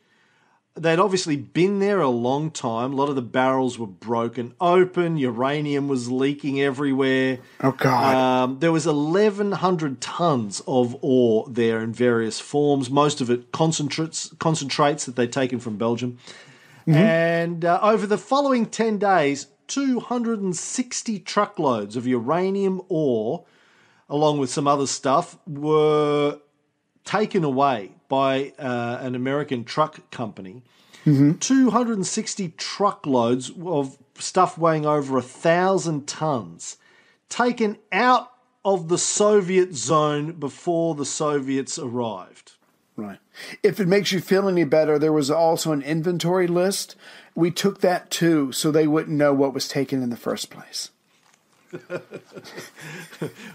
They'd 0.75 0.99
obviously 0.99 1.35
been 1.35 1.79
there 1.79 1.99
a 1.99 2.09
long 2.09 2.51
time. 2.51 2.93
A 2.93 2.95
lot 2.95 3.09
of 3.09 3.15
the 3.15 3.21
barrels 3.21 3.77
were 3.77 3.87
broken 3.87 4.53
open. 4.61 5.17
Uranium 5.17 5.87
was 5.87 6.09
leaking 6.09 6.61
everywhere. 6.61 7.39
Oh, 7.59 7.71
God. 7.71 8.15
Um, 8.15 8.59
there 8.59 8.71
was 8.71 8.85
1,100 8.85 9.99
tons 9.99 10.61
of 10.67 10.95
ore 11.01 11.45
there 11.49 11.81
in 11.81 11.91
various 11.91 12.39
forms. 12.39 12.89
Most 12.89 13.19
of 13.19 13.29
it 13.29 13.51
concentrates, 13.51 14.33
concentrates 14.39 15.05
that 15.05 15.15
they'd 15.17 15.33
taken 15.33 15.59
from 15.59 15.77
Belgium. 15.77 16.17
And 16.87 17.65
uh, 17.65 17.79
over 17.83 18.07
the 18.07 18.17
following 18.17 18.65
10 18.65 18.97
days, 18.97 19.47
260 19.67 21.19
truckloads 21.19 21.95
of 21.95 22.07
uranium 22.07 22.81
ore, 22.89 23.45
along 24.09 24.39
with 24.39 24.49
some 24.49 24.67
other 24.67 24.87
stuff, 24.87 25.37
were 25.45 26.39
taken 27.03 27.43
away 27.43 27.91
by 28.09 28.53
uh, 28.59 28.97
an 28.99 29.15
American 29.15 29.63
truck 29.63 30.09
company. 30.11 30.63
260 31.05 32.49
truckloads 32.57 33.51
of 33.65 33.97
stuff 34.15 34.57
weighing 34.57 34.85
over 34.85 35.17
a 35.17 35.23
thousand 35.23 36.07
tons 36.07 36.77
taken 37.29 37.77
out 37.91 38.31
of 38.65 38.89
the 38.89 38.97
Soviet 38.97 39.73
zone 39.73 40.33
before 40.33 40.95
the 40.95 41.05
Soviets 41.05 41.79
arrived. 41.79 42.53
Right. 42.95 43.19
If 43.63 43.79
it 43.79 43.87
makes 43.87 44.11
you 44.11 44.19
feel 44.19 44.49
any 44.49 44.65
better, 44.65 44.99
there 44.99 45.13
was 45.13 45.31
also 45.31 45.71
an 45.71 45.81
inventory 45.81 46.47
list. 46.47 46.95
We 47.33 47.49
took 47.49 47.79
that 47.79 48.11
too, 48.11 48.51
so 48.51 48.69
they 48.69 48.85
wouldn't 48.85 49.15
know 49.15 49.33
what 49.33 49.53
was 49.53 49.69
taken 49.69 50.03
in 50.03 50.09
the 50.09 50.17
first 50.17 50.49
place. 50.49 50.91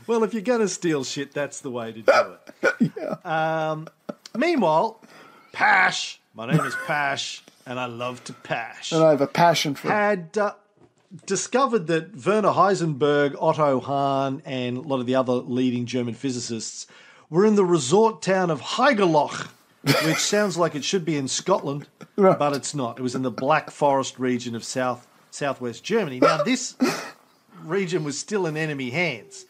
Well, 0.06 0.22
if 0.22 0.34
you're 0.34 0.42
going 0.42 0.60
to 0.60 0.68
steal 0.68 1.02
shit, 1.04 1.32
that's 1.32 1.60
the 1.60 1.70
way 1.70 1.92
to 1.92 2.02
do 2.02 2.82
it. 2.92 3.24
um, 3.24 3.88
meanwhile, 4.36 5.00
Pash, 5.52 6.20
my 6.34 6.50
name 6.50 6.60
is 6.64 6.74
Pash, 6.86 7.42
and 7.66 7.78
I 7.78 7.86
love 7.86 8.22
to 8.24 8.32
Pash. 8.32 8.92
And 8.92 9.02
I 9.02 9.10
have 9.10 9.20
a 9.20 9.26
passion 9.26 9.74
for 9.74 9.88
had 9.88 10.36
uh, 10.36 10.52
discovered 11.26 11.86
that 11.86 12.14
Werner 12.26 12.50
Heisenberg, 12.50 13.36
Otto 13.40 13.80
Hahn, 13.80 14.42
and 14.44 14.76
a 14.78 14.80
lot 14.80 15.00
of 15.00 15.06
the 15.06 15.14
other 15.14 15.32
leading 15.34 15.86
German 15.86 16.14
physicists 16.14 16.86
were 17.30 17.46
in 17.46 17.54
the 17.54 17.64
resort 17.64 18.20
town 18.22 18.50
of 18.50 18.60
Haigerloch, 18.60 19.48
which 20.04 20.16
sounds 20.18 20.56
like 20.56 20.74
it 20.74 20.84
should 20.84 21.04
be 21.04 21.16
in 21.16 21.28
Scotland, 21.28 21.88
Right. 22.16 22.38
but 22.38 22.54
it's 22.54 22.74
not. 22.74 22.98
It 22.98 23.02
was 23.02 23.14
in 23.14 23.22
the 23.22 23.30
Black 23.30 23.70
Forest 23.70 24.18
region 24.18 24.54
of 24.54 24.64
south 24.64 25.06
southwest 25.30 25.82
Germany. 25.82 26.20
Now, 26.20 26.44
this 26.44 26.76
region 27.64 28.04
was 28.04 28.16
still 28.18 28.46
in 28.46 28.56
enemy 28.56 28.90
hands. 28.90 29.46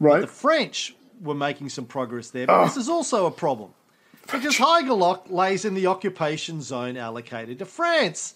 right. 0.00 0.22
The 0.22 0.26
French 0.26 0.96
were 1.22 1.34
making 1.34 1.68
some 1.68 1.84
progress 1.84 2.30
there, 2.30 2.46
but 2.46 2.64
this 2.64 2.76
is 2.76 2.88
also 2.88 3.26
a 3.26 3.30
problem. 3.30 3.70
Because 4.30 4.56
Haigerloch 4.58 5.30
lays 5.30 5.64
in 5.64 5.74
the 5.74 5.86
occupation 5.86 6.60
zone 6.62 6.96
allocated 6.96 7.58
to 7.60 7.64
France. 7.64 8.34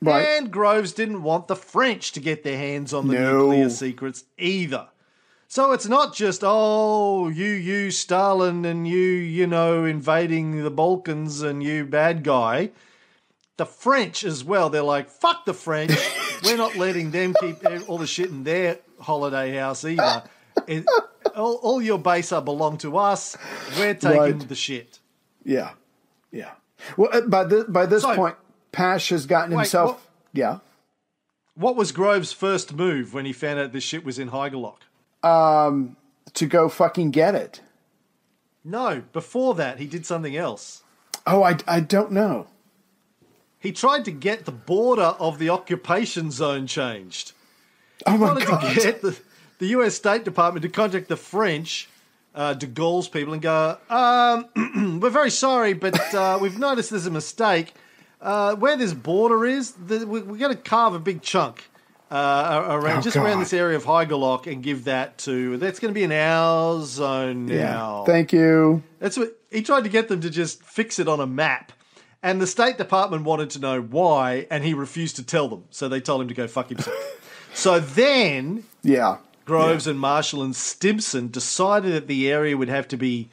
Right. 0.00 0.22
And 0.22 0.50
Groves 0.50 0.92
didn't 0.92 1.22
want 1.22 1.48
the 1.48 1.56
French 1.56 2.12
to 2.12 2.20
get 2.20 2.42
their 2.44 2.56
hands 2.58 2.92
on 2.92 3.08
the 3.08 3.14
No. 3.14 3.38
nuclear 3.42 3.70
secrets 3.70 4.24
either. 4.38 4.88
So 5.48 5.72
it's 5.72 5.86
not 5.86 6.14
just, 6.14 6.40
oh, 6.44 7.28
you, 7.28 7.46
you, 7.46 7.90
Stalin, 7.90 8.64
and 8.64 8.88
you, 8.88 8.98
you 8.98 9.46
know, 9.46 9.84
invading 9.84 10.62
the 10.64 10.70
Balkans 10.70 11.42
and 11.42 11.62
you 11.62 11.84
bad 11.84 12.24
guy. 12.24 12.70
The 13.56 13.66
French 13.66 14.24
as 14.24 14.42
well. 14.42 14.68
They're 14.68 14.82
like, 14.82 15.08
fuck 15.08 15.44
the 15.44 15.54
French. 15.54 15.92
We're 16.44 16.56
not 16.56 16.76
letting 16.76 17.12
them 17.12 17.34
keep 17.40 17.58
all 17.88 17.98
the 17.98 18.06
shit 18.06 18.30
in 18.30 18.42
their 18.44 18.78
holiday 18.98 19.54
house 19.56 19.84
either. 19.84 20.24
It, 20.66 20.84
all, 21.36 21.54
all 21.62 21.80
your 21.80 21.98
base 21.98 22.32
are 22.32 22.42
belong 22.42 22.78
to 22.78 22.96
us. 22.96 23.36
We're 23.78 23.94
taking 23.94 24.18
Right. 24.18 24.48
the 24.48 24.54
shit. 24.56 24.98
Yeah. 25.44 25.70
Yeah. 26.32 26.50
Well, 26.96 27.10
uh, 27.12 27.20
by 27.22 27.44
this, 27.44 27.64
by 27.64 27.86
this 27.86 28.02
So- 28.02 28.14
point, 28.16 28.36
Pash 28.72 29.10
has 29.10 29.26
gotten 29.26 29.50
Wait, 29.54 29.62
himself. 29.64 29.90
what- 29.92 30.00
Yeah. 30.32 30.58
What 31.54 31.76
was 31.76 31.92
Grove's 31.92 32.32
first 32.32 32.74
move 32.74 33.14
when 33.14 33.24
he 33.24 33.32
found 33.32 33.60
out 33.60 33.72
this 33.72 33.84
shit 33.84 34.04
was 34.04 34.18
in 34.18 34.30
Haigerloch? 34.30 34.80
To 36.34 36.46
go 36.46 36.68
fucking 36.68 37.10
get 37.12 37.34
it. 37.36 37.60
No, 38.64 39.02
before 39.12 39.54
that, 39.54 39.78
he 39.78 39.86
did 39.86 40.04
something 40.06 40.34
else. 40.36 40.82
Oh, 41.26 41.42
I, 41.44 41.58
I 41.68 41.80
don't 41.80 42.10
know. 42.12 42.48
He 43.60 43.70
tried 43.72 44.04
to 44.06 44.10
get 44.10 44.44
the 44.46 44.52
border 44.52 45.14
of 45.20 45.38
the 45.38 45.50
occupation 45.50 46.30
zone 46.30 46.66
changed. 46.66 47.32
Oh, 48.06 48.16
my 48.16 48.28
wanted 48.32 48.48
God. 48.48 48.60
to 48.74 48.80
get 48.80 49.00
the, 49.02 49.16
the 49.58 49.66
US 49.68 49.94
State 49.94 50.24
Department 50.24 50.62
to 50.62 50.68
contact 50.68 51.08
the 51.08 51.16
French 51.16 51.88
uh, 52.34 52.54
de 52.54 52.66
Gaulle's 52.66 53.08
people 53.08 53.32
and 53.32 53.42
go, 53.42 53.78
um, 53.90 54.98
"We're 55.00 55.10
very 55.10 55.30
sorry, 55.30 55.72
but 55.72 56.14
uh, 56.14 56.38
we've 56.42 56.58
noticed 56.58 56.90
there's 56.90 57.06
a 57.06 57.10
mistake. 57.10 57.74
Uh, 58.20 58.54
where 58.56 58.76
this 58.76 58.94
border 58.94 59.44
is, 59.44 59.72
the, 59.72 60.06
we, 60.06 60.22
we're 60.22 60.38
going 60.38 60.54
to 60.56 60.62
carve 60.62 60.94
a 60.94 60.98
big 60.98 61.22
chunk." 61.22 61.68
Uh, 62.10 62.66
around 62.68 62.98
Oh, 62.98 63.00
just 63.00 63.16
around 63.16 63.40
this 63.40 63.52
area 63.52 63.76
of 63.76 63.84
Haigerloch 63.84 64.46
and 64.46 64.62
give 64.62 64.84
that 64.84 65.18
to 65.18 65.56
that's 65.56 65.80
going 65.80 65.92
to 65.92 65.94
be 65.98 66.04
in 66.04 66.12
our 66.12 66.80
zone 66.84 67.46
now. 67.46 68.04
Thank 68.04 68.32
you. 68.32 68.84
That's 69.00 69.16
what 69.16 69.36
he 69.50 69.62
tried 69.62 69.82
to 69.84 69.88
get 69.88 70.08
them 70.08 70.20
to 70.20 70.30
just 70.30 70.62
fix 70.62 70.98
it 71.00 71.08
on 71.08 71.18
a 71.18 71.26
map. 71.26 71.72
And 72.22 72.40
the 72.40 72.46
State 72.46 72.78
Department 72.78 73.24
wanted 73.24 73.50
to 73.50 73.58
know 73.58 73.80
why, 73.82 74.46
and 74.50 74.62
he 74.62 74.74
refused 74.74 75.16
to 75.16 75.24
tell 75.24 75.48
them. 75.48 75.64
So 75.70 75.88
they 75.88 76.00
told 76.00 76.20
him 76.22 76.28
to 76.28 76.34
go 76.34 76.46
fuck 76.46 76.68
himself. 76.68 76.96
so 77.54 77.80
then 77.80 78.64
Yeah. 78.82 79.16
Groves 79.44 79.86
and 79.86 79.98
Marshall 79.98 80.42
and 80.42 80.56
Stimson 80.56 81.28
decided 81.28 81.92
that 81.92 82.06
the 82.06 82.30
area 82.30 82.56
would 82.56 82.68
have 82.68 82.88
to 82.88 82.96
be 82.96 83.28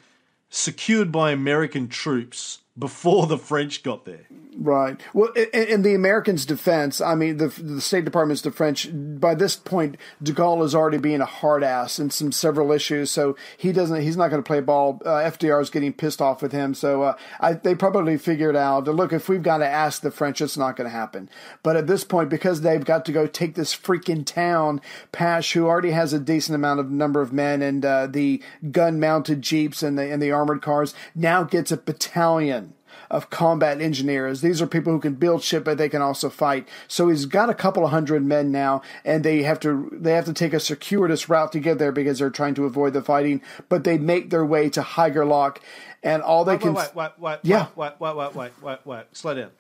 secured 0.50 1.12
by 1.12 1.32
American 1.32 1.88
troops 1.88 2.60
before 2.78 3.28
the 3.28 3.38
French 3.38 3.84
got 3.84 4.06
there. 4.06 4.28
Right. 4.58 5.00
Well, 5.14 5.32
in, 5.32 5.64
in 5.68 5.82
the 5.82 5.94
Americans' 5.94 6.46
defense, 6.46 7.00
I 7.00 7.16
mean, 7.16 7.38
the, 7.38 7.48
the 7.48 7.80
State 7.80 8.06
Department's 8.06 8.42
defense, 8.42 8.86
by 8.86 9.34
this 9.34 9.56
point, 9.56 9.98
De 10.22 10.34
Gaulle 10.34 10.64
is 10.64 10.76
already 10.76 10.98
being 10.98 11.22
a 11.22 11.26
hard 11.26 11.64
ass 11.64 12.00
in 12.00 12.10
some 12.10 12.32
several 12.32 12.72
issues, 12.72 13.12
so 13.12 13.36
he 13.58 13.72
doesn't, 13.72 14.02
he's 14.02 14.18
not 14.18 14.30
going 14.30 14.44
to 14.44 14.48
play 14.48 14.60
ball. 14.60 15.02
Uh, 15.06 15.20
FDR 15.20 15.62
is 15.62 15.70
getting 15.70 15.94
pissed 15.94 16.22
off 16.22 16.42
with 16.42 16.52
him, 16.52 16.74
so 16.74 17.04
uh, 17.04 17.16
I, 17.40 17.54
they 17.54 17.76
probably 17.76 18.18
figured 18.18 18.56
out, 18.56 18.86
look, 18.86 19.14
if 19.14 19.30
we've 19.30 19.42
got 19.42 19.60
to 19.60 19.68
ask 19.68 20.02
the 20.02 20.12
French, 20.12 20.42
it's 20.42 20.58
not 20.58 20.76
going 20.76 20.90
to 20.90 20.96
happen. 20.96 21.30
But 21.64 21.78
at 21.78 21.88
this 21.88 22.04
point, 22.04 22.30
because 22.30 22.62
they've 22.62 22.84
got 22.84 23.06
to 23.06 23.12
go 23.12 23.28
take 23.28 23.56
this 23.56 23.76
freaking 23.76 24.26
town, 24.26 24.82
Pash, 25.12 25.54
who 25.54 25.66
already 25.66 25.92
has 25.92 26.12
a 26.14 26.20
decent 26.20 26.56
amount 26.56 26.82
of 26.82 26.92
number 26.92 27.22
of 27.22 27.32
men 27.32 27.62
and 27.62 27.86
uh, 27.86 28.08
the 28.08 28.44
gun-mounted 28.70 29.42
jeeps 29.42 29.82
and 29.82 29.98
the 29.98 30.12
and 30.12 30.22
the 30.22 30.32
armored 30.32 30.62
cars, 30.62 30.94
now 31.16 31.44
gets 31.44 31.72
a 31.72 31.78
battalion 31.78 32.71
of 33.12 33.30
combat 33.30 33.80
engineers. 33.82 34.42
These 34.42 34.62
are 34.62 34.68
people 34.68 34.92
who 34.94 35.00
can 35.00 35.14
build 35.14 35.44
ship, 35.44 35.66
but 35.66 35.78
they 35.78 35.90
can 35.90 36.02
also 36.02 36.30
fight. 36.30 36.68
So 36.88 37.10
he's 37.10 37.26
got 37.28 37.50
a 37.50 37.54
couple 37.54 37.84
of 37.86 37.92
hundred 37.92 38.26
men 38.26 38.52
now, 38.52 38.82
and 39.06 39.24
they 39.24 39.44
have 39.44 39.60
to 39.60 39.90
they 39.94 40.14
have 40.14 40.26
to 40.26 40.34
take 40.34 40.54
a 40.54 40.60
circuitous 40.60 41.30
route 41.30 41.52
to 41.52 41.60
get 41.60 41.78
there 41.78 41.92
because 41.92 42.18
they're 42.20 42.30
trying 42.32 42.56
to 42.56 42.66
avoid 42.66 42.94
the 42.94 43.02
fighting. 43.04 43.42
But 43.70 43.84
they 43.84 43.98
make 44.00 44.30
their 44.32 44.46
way 44.46 44.70
to 44.72 44.82
Haigerloch, 44.82 45.58
and 46.02 46.24
all 46.24 46.46
they 46.46 46.54
Wait, 46.54 46.62
can 46.62 46.74
wait, 46.74 46.96
wait, 46.96 47.12
wait, 47.20 47.40
Yeah. 47.44 47.68
wait, 47.76 47.94
wait, 48.00 48.16
wait, 48.16 48.34
wait, 48.36 48.52
wait, 48.62 48.80
wait, 48.86 49.04
slow 49.12 49.36
down. 49.36 49.52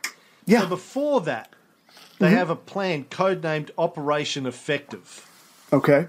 yeah 0.45 0.59
Mm-hmm. 0.61 0.63
So 0.63 0.69
before 0.69 1.21
that, 1.21 1.53
they 2.19 2.29
have 2.31 2.49
a 2.49 2.55
plan 2.55 3.03
codenamed 3.05 3.71
Operation 3.77 4.45
Effective. 4.45 5.27
okay 5.73 6.07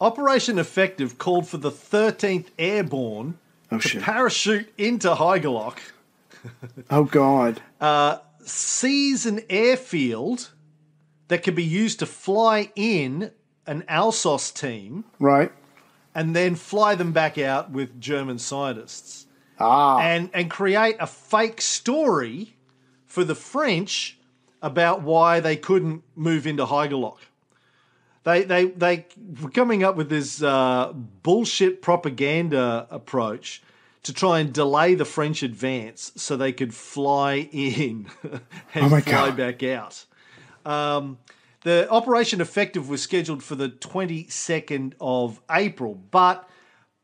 Operation 0.00 0.58
Effective 0.58 1.18
called 1.18 1.46
for 1.48 1.58
the 1.58 1.70
13th 1.70 2.46
Airborne 2.58 3.38
Oh, 3.72 3.78
to 3.78 3.88
shit. 3.88 4.02
parachute 4.02 4.72
into 4.78 5.08
Haigerloch, 5.14 5.78
oh 6.90 7.04
god 7.04 7.60
Uh, 7.80 8.18
seize 8.44 9.26
an 9.26 9.40
airfield 9.48 10.50
that 11.28 11.42
could 11.42 11.54
be 11.54 11.64
used 11.64 11.98
to 12.00 12.06
fly 12.06 12.70
in 12.76 13.30
an 13.66 13.82
Alsos 13.88 14.52
team, 14.52 15.04
right 15.18 15.50
and 16.14 16.36
then 16.36 16.54
fly 16.56 16.94
them 16.94 17.12
back 17.12 17.38
out 17.38 17.70
with 17.70 17.98
German 18.00 18.38
scientists. 18.38 19.26
ah 19.58 19.98
and 20.00 20.28
and 20.34 20.50
create 20.50 20.96
a 21.00 21.06
fake 21.06 21.60
story 21.60 22.56
for 23.06 23.24
the 23.24 23.34
French 23.34 24.18
about 24.60 25.02
why 25.02 25.40
they 25.40 25.56
couldn't 25.56 26.02
move 26.14 26.46
into 26.46 26.64
Haigerloch. 26.66 27.18
They 28.24 28.42
they 28.44 28.66
they 28.66 29.06
were 29.40 29.50
coming 29.50 29.82
up 29.82 29.96
with 29.96 30.08
this 30.08 30.42
uh, 30.42 30.92
bullshit 31.22 31.82
propaganda 31.82 32.86
approach 32.90 33.62
to 34.04 34.12
try 34.12 34.40
and 34.40 34.52
delay 34.52 34.94
the 34.94 35.04
French 35.04 35.42
advance 35.42 36.12
so 36.16 36.36
they 36.36 36.52
could 36.52 36.74
fly 36.74 37.48
in 37.52 38.06
and 38.74 38.84
Oh 38.92 39.00
fly 39.00 39.00
God. 39.00 39.36
back 39.36 39.62
out. 39.62 40.04
Um, 40.64 41.18
the 41.62 41.88
Operation 41.90 42.40
Effective 42.40 42.88
was 42.88 43.00
scheduled 43.02 43.42
for 43.42 43.54
the 43.54 43.68
22nd 43.68 44.94
of 45.00 45.40
April, 45.50 45.94
but 46.10 46.48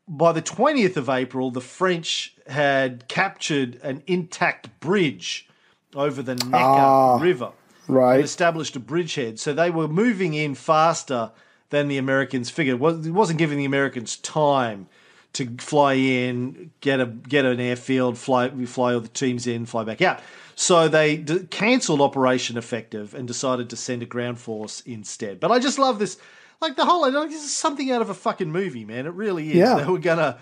by 0.07 0.31
the 0.33 0.41
20th 0.41 0.97
of 0.97 1.07
April, 1.09 1.51
the 1.51 1.61
French 1.61 2.35
had 2.47 3.07
captured 3.07 3.79
an 3.83 4.03
intact 4.07 4.79
bridge 4.81 5.47
over 5.95 6.21
the 6.21 6.35
Neckar 6.35 6.53
Ah, 6.53 7.17
River 7.21 7.51
right 7.89 8.21
established 8.21 8.75
a 8.75 8.79
bridgehead. 8.79 9.39
So 9.39 9.53
they 9.53 9.69
were 9.69 9.87
moving 9.87 10.33
in 10.33 10.55
faster 10.55 11.31
than 11.69 11.87
the 11.87 11.97
Americans 11.97 12.49
figured. 12.49 12.81
It 12.81 13.11
wasn't 13.11 13.39
giving 13.39 13.57
the 13.57 13.65
Americans 13.65 14.17
time 14.17 14.87
to 15.33 15.47
fly 15.57 15.93
in, 15.93 16.71
get 16.81 16.99
a 16.99 17.05
get 17.05 17.45
an 17.45 17.59
airfield, 17.59 18.17
fly 18.17 18.49
fly 18.65 18.93
all 18.93 19.01
the 19.01 19.07
teams 19.07 19.47
in, 19.47 19.65
fly 19.65 19.83
back 19.83 20.01
out. 20.01 20.21
So 20.55 20.87
they 20.87 21.17
d- 21.17 21.45
cancelled 21.49 22.01
Operation 22.01 22.57
Effective 22.57 23.13
and 23.13 23.27
decided 23.27 23.69
to 23.69 23.75
send 23.75 24.03
a 24.03 24.05
ground 24.05 24.39
force 24.39 24.81
instead. 24.81 25.39
But 25.39 25.51
I 25.51 25.59
just 25.59 25.79
love 25.79 25.99
this, 25.99 26.17
like 26.59 26.75
the 26.75 26.85
whole. 26.85 27.01
Like, 27.01 27.29
this 27.29 27.43
is 27.43 27.55
something 27.55 27.91
out 27.91 28.01
of 28.01 28.09
a 28.09 28.13
fucking 28.13 28.51
movie, 28.51 28.85
man. 28.85 29.05
It 29.05 29.13
really 29.13 29.49
is. 29.49 29.55
Yeah. 29.55 29.75
They 29.75 29.85
were 29.85 29.99
gonna 29.99 30.39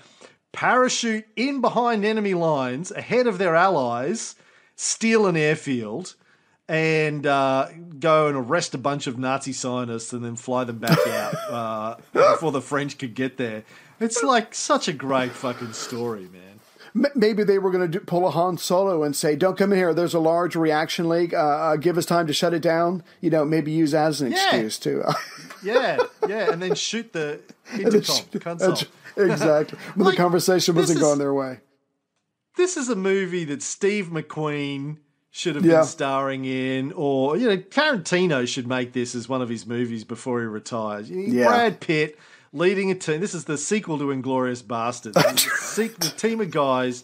parachute 0.53 1.25
in 1.35 1.61
behind 1.61 2.03
enemy 2.03 2.33
lines 2.33 2.91
ahead 2.91 3.27
of 3.27 3.37
their 3.37 3.55
allies, 3.55 4.35
steal 4.75 5.27
an 5.27 5.35
airfield, 5.37 6.15
and 6.68 7.26
uh, 7.26 7.68
go 7.99 8.28
and 8.28 8.36
arrest 8.38 8.74
a 8.74 8.78
bunch 8.78 9.07
of 9.07 9.18
Nazi 9.18 9.53
scientists 9.53 10.11
and 10.13 10.24
then 10.24 10.36
fly 10.36 10.63
them 10.63 10.80
back 10.80 10.97
out 11.07 11.36
uh, 11.49 11.95
before 12.13 12.51
the 12.51 12.61
French 12.61 12.97
could 12.97 13.15
get 13.15 13.38
there. 13.38 13.63
It's 13.99 14.22
like 14.24 14.53
such 14.53 14.88
a 14.88 14.93
great 14.93 15.32
fucking 15.32 15.74
story, 15.74 16.28
man. 16.32 16.41
Maybe 17.15 17.43
they 17.43 17.59
were 17.59 17.70
going 17.70 17.91
to 17.91 17.99
pull 17.99 18.28
a 18.28 18.32
Han 18.32 18.57
Solo 18.57 19.03
and 19.03 19.15
say, 19.15 19.36
"Don't 19.36 19.55
come 19.57 19.72
in 19.72 19.78
here. 19.78 19.93
There's 19.93 20.15
a 20.15 20.20
large 20.20 20.55
reaction 20.55 21.07
leak. 21.09 21.32
Uh, 21.34 21.38
uh, 21.38 21.76
give 21.76 21.95
us 21.97 22.05
time 22.07 22.26
to 22.28 22.34
shut 22.34 22.53
it 22.55 22.61
down." 22.61 23.03
You 23.22 23.30
know, 23.30 23.45
maybe 23.45 23.72
use 23.72 23.91
that 23.91 24.07
as 24.07 24.22
an 24.22 24.32
Yeah. 24.32 24.45
excuse 24.47 24.80
too. 24.80 25.03
Yeah, 25.63 25.97
yeah, 26.30 26.51
and 26.51 26.61
then 26.61 26.76
shoot 26.76 27.13
the 27.13 27.39
intercom 27.74 28.26
console. 28.39 28.78
exactly. 29.18 29.78
When 29.95 30.05
Like, 30.05 30.15
the 30.15 30.22
conversation 30.22 30.76
wasn't 30.76 30.97
is- 30.97 31.03
going 31.03 31.18
their 31.18 31.34
way. 31.34 31.61
This 32.57 32.78
is 32.78 32.89
a 32.89 32.95
movie 32.95 33.43
that 33.45 33.63
Steve 33.63 34.07
McQueen 34.11 34.97
should 35.38 35.53
have 35.53 35.63
Yeah. 35.63 35.77
been 35.77 35.85
starring 35.85 36.45
in, 36.45 36.91
or 36.93 37.38
you 37.38 37.47
know, 37.47 37.57
Tarantino 37.57 38.47
should 38.47 38.67
make 38.67 38.93
this 38.93 39.13
as 39.13 39.29
one 39.29 39.43
of 39.43 39.49
his 39.49 39.67
movies 39.67 40.03
before 40.03 40.39
he 40.39 40.47
retires. 40.47 41.11
Yeah. 41.11 41.45
Brad 41.45 41.79
Pitt 41.79 42.17
leading 42.53 42.89
a 42.89 42.95
team. 42.95 43.21
This 43.21 43.35
is 43.35 43.45
the 43.45 43.57
sequel 43.57 43.99
to 43.99 44.05
Inglourious 44.05 44.63
Basterds. 44.63 45.13
the, 45.99 46.09
team 46.09 46.41
of 46.41 46.49
guys 46.49 47.03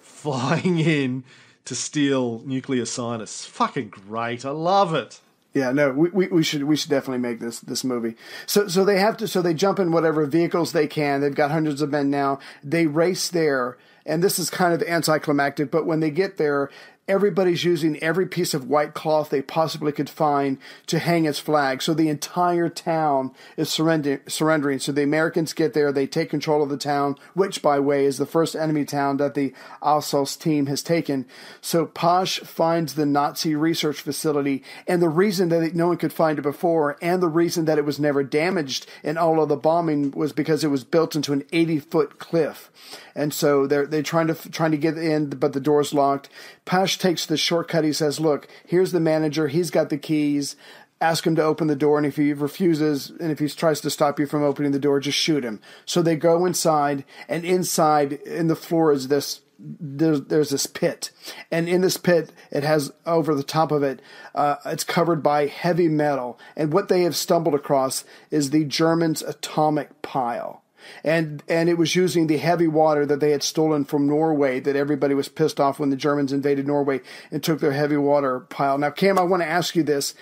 flying 0.00 0.78
in 0.78 1.24
to 1.66 1.74
steal 1.74 2.42
nuclear 2.46 2.86
scientists. 2.86 3.44
Fucking 3.44 3.88
great! 3.88 4.46
I 4.46 4.50
love 4.50 4.94
it. 4.94 5.20
Yeah, 5.52 5.70
no, 5.70 5.92
we, 5.92 6.08
we, 6.08 6.26
we 6.28 6.42
should 6.42 6.64
we 6.64 6.76
should 6.76 6.90
definitely 6.90 7.18
make 7.18 7.38
this 7.38 7.60
this 7.60 7.84
movie. 7.84 8.16
So 8.46 8.66
so 8.66 8.86
they 8.86 8.98
have 8.98 9.18
to 9.18 9.28
so 9.28 9.42
they 9.42 9.52
jump 9.52 9.78
in 9.78 9.92
whatever 9.92 10.24
vehicles 10.24 10.72
they 10.72 10.86
can. 10.86 11.20
They've 11.20 11.34
got 11.34 11.50
hundreds 11.50 11.82
of 11.82 11.90
men 11.90 12.08
now. 12.08 12.38
They 12.62 12.86
race 12.86 13.28
there, 13.28 13.76
and 14.06 14.22
this 14.22 14.38
is 14.38 14.48
kind 14.48 14.72
of 14.72 14.82
anticlimactic. 14.82 15.70
But 15.70 15.84
when 15.84 16.00
they 16.00 16.10
get 16.10 16.38
there, 16.38 16.70
everybody's 17.06 17.64
using 17.64 18.02
every 18.02 18.26
piece 18.26 18.54
of 18.54 18.68
white 18.68 18.94
cloth 18.94 19.30
they 19.30 19.42
possibly 19.42 19.92
could 19.92 20.08
find 20.08 20.58
to 20.86 20.98
hang 20.98 21.24
its 21.24 21.38
flag. 21.38 21.82
So 21.82 21.92
the 21.92 22.08
entire 22.08 22.68
town 22.68 23.32
is 23.56 23.70
surrender, 23.70 24.22
surrendering. 24.26 24.78
So 24.78 24.92
the 24.92 25.02
Americans 25.02 25.52
get 25.52 25.74
there, 25.74 25.92
they 25.92 26.06
take 26.06 26.30
control 26.30 26.62
of 26.62 26.70
the 26.70 26.76
town, 26.76 27.16
which, 27.34 27.62
by 27.62 27.78
way, 27.78 28.04
is 28.04 28.18
the 28.18 28.26
first 28.26 28.56
enemy 28.56 28.84
town 28.84 29.18
that 29.18 29.34
the 29.34 29.52
Alsos 29.82 30.38
team 30.38 30.66
has 30.66 30.82
taken. 30.82 31.26
So 31.60 31.86
Pash 31.86 32.40
finds 32.40 32.94
the 32.94 33.06
Nazi 33.06 33.54
research 33.54 34.00
facility, 34.00 34.62
and 34.88 35.02
the 35.02 35.08
reason 35.08 35.48
that 35.50 35.74
no 35.74 35.88
one 35.88 35.96
could 35.96 36.12
find 36.12 36.38
it 36.38 36.42
before, 36.42 36.96
and 37.02 37.22
the 37.22 37.28
reason 37.28 37.66
that 37.66 37.78
it 37.78 37.84
was 37.84 38.00
never 38.00 38.22
damaged 38.22 38.86
in 39.02 39.18
all 39.18 39.42
of 39.42 39.48
the 39.48 39.56
bombing 39.56 40.10
was 40.12 40.32
because 40.32 40.64
it 40.64 40.68
was 40.68 40.84
built 40.84 41.14
into 41.14 41.32
an 41.32 41.44
80 41.52 41.80
foot 41.80 42.18
cliff. 42.18 42.70
And 43.14 43.32
so 43.32 43.66
they're 43.66 43.86
they're 43.86 44.02
trying 44.02 44.26
to 44.26 44.34
trying 44.50 44.72
to 44.72 44.76
get 44.76 44.98
in, 44.98 45.30
but 45.30 45.52
the 45.52 45.60
door's 45.60 45.94
locked. 45.94 46.28
Pash 46.64 46.98
takes 46.98 47.26
the 47.26 47.36
shortcut. 47.36 47.84
He 47.84 47.92
says, 47.92 48.20
"Look, 48.20 48.48
here's 48.66 48.92
the 48.92 49.00
manager. 49.00 49.48
He's 49.48 49.70
got 49.70 49.90
the 49.90 49.98
keys. 49.98 50.56
Ask 51.00 51.26
him 51.26 51.36
to 51.36 51.42
open 51.42 51.66
the 51.66 51.76
door, 51.76 51.98
and 51.98 52.06
if 52.06 52.16
he 52.16 52.32
refuses, 52.32 53.12
and 53.20 53.30
if 53.30 53.38
he 53.38 53.48
tries 53.48 53.80
to 53.82 53.90
stop 53.90 54.18
you 54.18 54.26
from 54.26 54.42
opening 54.42 54.72
the 54.72 54.78
door, 54.78 55.00
just 55.00 55.18
shoot 55.18 55.44
him." 55.44 55.60
So 55.84 56.00
they 56.00 56.16
go 56.16 56.46
inside, 56.46 57.04
and 57.28 57.44
inside 57.44 58.12
in 58.12 58.46
the 58.46 58.56
floor 58.56 58.92
is 58.92 59.08
this. 59.08 59.40
There's, 59.56 60.22
there's 60.22 60.50
this 60.50 60.66
pit, 60.66 61.12
and 61.50 61.68
in 61.68 61.80
this 61.80 61.96
pit, 61.96 62.32
it 62.50 62.64
has 62.64 62.92
over 63.06 63.36
the 63.36 63.44
top 63.44 63.70
of 63.70 63.84
it, 63.84 64.02
uh, 64.34 64.56
it's 64.66 64.82
covered 64.82 65.22
by 65.22 65.46
heavy 65.46 65.88
metal, 65.88 66.40
and 66.56 66.72
what 66.72 66.88
they 66.88 67.02
have 67.02 67.14
stumbled 67.14 67.54
across 67.54 68.04
is 68.32 68.50
the 68.50 68.64
Germans' 68.64 69.22
atomic 69.22 70.02
pile 70.02 70.63
and 71.02 71.42
and 71.48 71.68
it 71.68 71.78
was 71.78 71.96
using 71.96 72.26
the 72.26 72.36
heavy 72.36 72.68
water 72.68 73.06
that 73.06 73.20
they 73.20 73.30
had 73.30 73.42
stolen 73.42 73.84
from 73.84 74.06
Norway 74.06 74.60
that 74.60 74.76
everybody 74.76 75.14
was 75.14 75.28
pissed 75.28 75.60
off 75.60 75.78
when 75.78 75.90
the 75.90 75.96
Germans 75.96 76.32
invaded 76.32 76.66
Norway 76.66 77.00
and 77.30 77.42
took 77.42 77.60
their 77.60 77.72
heavy 77.72 77.96
water 77.96 78.40
pile. 78.40 78.78
Now, 78.78 78.90
Cam, 78.90 79.18
I 79.18 79.22
want 79.22 79.42
to 79.42 79.48
ask 79.48 79.76
you 79.76 79.82
this. 79.82 80.14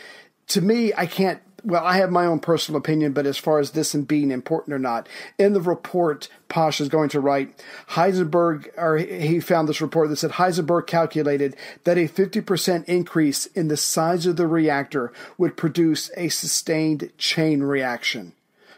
To 0.48 0.60
me, 0.60 0.92
I 0.96 1.06
can't 1.06 1.40
well, 1.64 1.84
I 1.84 1.98
have 1.98 2.10
my 2.10 2.26
own 2.26 2.40
personal 2.40 2.78
opinion, 2.78 3.12
but 3.12 3.26
as 3.26 3.38
far 3.38 3.58
as 3.58 3.70
this 3.70 3.94
and 3.94 4.06
being 4.06 4.30
important 4.30 4.74
or 4.74 4.78
not, 4.78 5.08
in 5.38 5.52
the 5.52 5.60
report, 5.60 6.28
Pash 6.48 6.80
is 6.80 6.88
going 6.88 7.08
to 7.10 7.20
write 7.20 7.62
Heisenberg, 7.90 8.68
or 8.76 8.98
he 8.98 9.40
found 9.40 9.68
this 9.68 9.80
report 9.80 10.08
that 10.08 10.16
said 10.16 10.32
Heisenberg 10.32 10.86
calculated 10.86 11.56
that 11.84 11.98
a 11.98 12.08
50% 12.08 12.84
increase 12.86 13.46
in 13.46 13.68
the 13.68 13.76
size 13.76 14.26
of 14.26 14.36
the 14.36 14.46
reactor 14.46 15.12
would 15.38 15.56
produce 15.56 16.10
a 16.16 16.28
sustained 16.28 17.12
chain 17.16 17.62
reaction. 17.62 18.32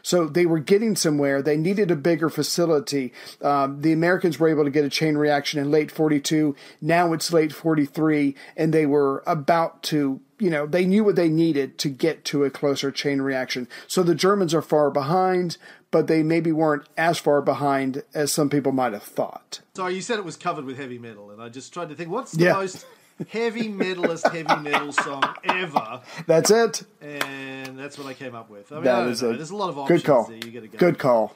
So 0.05 0.27
they 0.27 0.45
were 0.45 0.59
getting 0.59 0.95
somewhere. 0.95 1.41
They 1.41 1.57
needed 1.57 1.89
a 1.89 1.95
bigger 1.95 2.29
facility. 2.29 3.11
Um, 3.41 3.81
the 3.81 3.91
Americans 3.91 4.39
were 4.39 4.47
able 4.47 4.63
to 4.63 4.69
get 4.69 4.85
a 4.85 4.89
chain 4.89 5.17
reaction 5.17 5.59
in 5.59 5.71
late 5.71 5.89
42. 5.89 6.55
Now 6.79 7.11
it's 7.11 7.33
late 7.33 7.51
43, 7.51 8.35
and 8.55 8.71
they 8.71 8.85
were 8.85 9.23
about 9.25 9.81
to, 9.83 10.21
you 10.37 10.51
know, 10.51 10.67
they 10.67 10.85
knew 10.85 11.03
what 11.03 11.15
they 11.15 11.27
needed 11.27 11.79
to 11.79 11.89
get 11.89 12.23
to 12.25 12.43
a 12.43 12.51
closer 12.51 12.91
chain 12.91 13.19
reaction. 13.19 13.67
So 13.87 14.03
the 14.03 14.13
Germans 14.13 14.53
are 14.53 14.61
far 14.61 14.91
behind, 14.91 15.57
but 15.89 16.05
they 16.05 16.21
maybe 16.21 16.51
weren't 16.51 16.87
as 16.95 17.17
far 17.17 17.41
behind 17.41 18.03
as 18.13 18.31
some 18.31 18.51
people 18.51 18.73
might 18.73 18.93
have 18.93 19.01
thought. 19.01 19.61
Sorry, 19.75 19.95
you 19.95 20.01
said 20.01 20.19
it 20.19 20.25
was 20.25 20.37
covered 20.37 20.65
with 20.65 20.77
heavy 20.77 20.99
metal, 20.99 21.31
and 21.31 21.41
I 21.41 21.49
just 21.49 21.73
tried 21.73 21.89
to 21.89 21.95
think 21.95 22.11
what's 22.11 22.31
the 22.33 22.43
Yeah. 22.43 22.53
most 22.53 22.85
heavy 23.29 23.69
metalist 23.69 24.29
heavy 24.31 24.61
metal 24.61 24.91
song 24.91 25.23
ever, 25.43 26.01
That's 26.27 26.51
it. 26.51 26.83
and 27.01 27.77
that's 27.79 27.97
what 27.97 28.07
I 28.07 28.13
came 28.13 28.35
up 28.35 28.49
with. 28.49 28.71
I 28.71 28.75
mean, 28.75 28.87
I 28.87 28.91
That 28.91 28.99
don't 29.03 29.11
is 29.11 29.21
know. 29.23 29.29
a 29.31 29.35
There's 29.37 29.51
a 29.51 29.55
lot 29.55 29.69
of 29.69 29.77
options 29.79 30.01
good 30.01 30.07
call. 30.07 30.23
there. 30.25 30.37
You 30.37 30.51
gotta 30.51 30.67
go. 30.67 30.77
Good 30.77 30.99
call. 30.99 31.35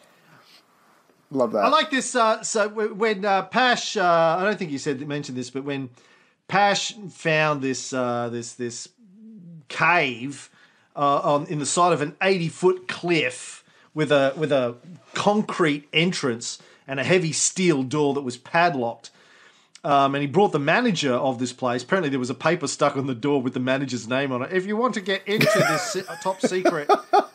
Love 1.32 1.52
that. 1.52 1.60
I 1.66 1.70
like 1.70 1.92
this. 1.92 2.16
Uh, 2.16 2.42
so 2.42 2.68
when 2.70 3.24
uh, 3.24 3.44
Pash, 3.44 3.96
uh, 3.96 4.04
I 4.40 4.44
don't 4.44 4.58
think 4.58 4.72
you 4.72 4.80
said 4.80 5.00
mentioned 5.08 5.38
this, 5.38 5.50
but 5.52 5.64
when 5.64 5.90
Pash 6.48 6.94
found 7.12 7.62
this 7.62 7.94
uh, 7.94 8.30
this 8.32 8.54
this 8.54 8.90
cave 9.68 10.50
uh, 10.96 11.20
on 11.20 11.46
in 11.48 11.60
the 11.60 11.66
side 11.66 11.94
of 11.94 12.02
an 12.02 12.16
eighty 12.22 12.50
foot 12.50 12.88
cliff 12.88 13.64
with 13.94 14.12
a 14.12 14.34
with 14.36 14.52
a 14.52 14.76
concrete 15.14 15.88
entrance 15.94 16.58
and 16.88 17.00
a 17.00 17.04
heavy 17.04 17.32
steel 17.32 17.84
door 17.84 18.14
that 18.16 18.22
was 18.22 18.36
padlocked. 18.38 19.12
Um, 19.84 20.14
and 20.14 20.22
he 20.22 20.28
brought 20.28 20.52
the 20.52 20.60
manager 20.60 21.14
of 21.14 21.40
this 21.40 21.54
place. 21.54 21.84
Apparently, 21.84 22.10
there 22.10 22.20
was 22.20 22.30
a 22.30 22.36
paper 22.36 22.68
stuck 22.68 22.98
on 22.98 23.08
the 23.08 23.16
door 23.16 23.42
with 23.42 23.54
the 23.54 23.62
manager's 23.62 24.08
name 24.08 24.32
on 24.32 24.42
it. 24.42 24.52
If 24.52 24.66
you 24.66 24.76
want 24.76 24.94
to 24.96 25.02
get 25.02 25.26
into 25.26 25.46
this 25.46 25.98
top 26.22 26.42
secret 26.42 26.90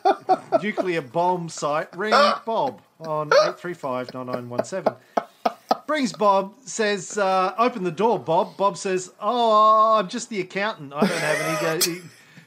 nuclear 0.61 1.01
bomb 1.01 1.49
site, 1.49 1.95
ring 1.97 2.11
Bob 2.45 2.81
on 2.99 3.27
835 3.27 4.13
9917. 4.13 4.93
Brings 5.87 6.13
Bob, 6.13 6.53
says, 6.65 7.17
uh, 7.17 7.53
open 7.57 7.83
the 7.83 7.91
door, 7.91 8.19
Bob. 8.19 8.57
Bob 8.57 8.77
says, 8.77 9.11
oh, 9.19 9.97
I'm 9.97 10.07
just 10.07 10.29
the 10.29 10.41
accountant. 10.41 10.93
I 10.93 11.01
don't 11.01 11.09
have 11.09 11.61
any. 11.63 11.95
He, 11.95 12.01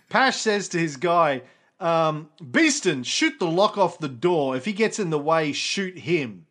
Pash 0.09 0.36
says 0.38 0.68
to 0.70 0.78
his 0.78 0.96
guy, 0.96 1.42
um, 1.80 2.30
Beeston, 2.51 3.05
shoot 3.05 3.38
the 3.38 3.46
lock 3.46 3.78
off 3.78 3.99
the 3.99 4.09
door. 4.09 4.57
If 4.57 4.64
he 4.64 4.72
gets 4.72 4.99
in 4.99 5.11
the 5.11 5.18
way, 5.18 5.53
shoot 5.53 5.99
him. 5.99 6.46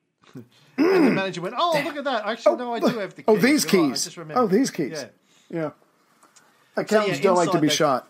And 0.77 1.07
the 1.07 1.11
manager 1.11 1.41
went, 1.41 1.55
oh, 1.57 1.81
look 1.83 1.95
at 1.97 2.03
that. 2.03 2.25
Actually, 2.25 2.57
no, 2.57 2.73
I 2.73 2.79
do 2.79 2.87
have 2.99 3.15
the 3.15 3.23
keys. 3.23 3.25
oh, 3.27 3.37
these 3.37 3.63
You're 3.73 3.89
keys. 3.89 4.17
Oh, 4.35 4.47
these 4.47 4.69
keys. 4.71 4.91
Yeah. 4.91 5.07
Yeah. 5.49 5.69
Accountants 6.75 7.19
don't 7.19 7.35
like 7.35 7.51
to 7.51 7.59
be 7.59 7.67
they- 7.67 7.73
shot. 7.73 8.07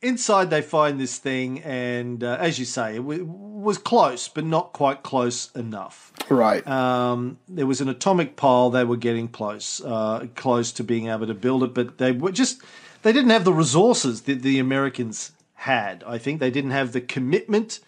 inside 0.00 0.50
they 0.50 0.62
find 0.62 0.98
this 0.98 1.18
thing 1.18 1.60
and 1.60 2.24
uh, 2.24 2.36
as 2.40 2.58
you 2.58 2.64
say 2.64 2.94
it 2.96 2.98
w- 2.98 3.24
was 3.24 3.78
close 3.78 4.26
but 4.26 4.44
not 4.44 4.72
quite 4.72 5.04
close 5.04 5.52
enough 5.54 6.12
Right. 6.28 6.66
um, 6.66 7.38
there 7.48 7.66
was 7.66 7.80
an 7.80 7.88
atomic 7.88 8.34
pile 8.34 8.70
they 8.70 8.82
were 8.82 8.96
getting 8.96 9.28
close 9.28 9.80
uh, 9.80 10.26
close 10.34 10.72
to 10.72 10.82
being 10.82 11.06
able 11.06 11.28
to 11.28 11.34
build 11.34 11.62
it 11.62 11.72
but 11.72 11.98
they 11.98 12.10
were 12.10 12.32
just 12.32 12.60
they 13.02 13.12
didn't 13.12 13.30
have 13.30 13.44
the 13.44 13.52
resources 13.52 14.22
that 14.22 14.42
the 14.42 14.58
americans 14.58 15.30
had 15.54 16.02
i 16.04 16.18
think 16.18 16.40
they 16.40 16.50
didn't 16.50 16.72
have 16.72 16.90
the 16.92 17.00
commitment 17.00 17.78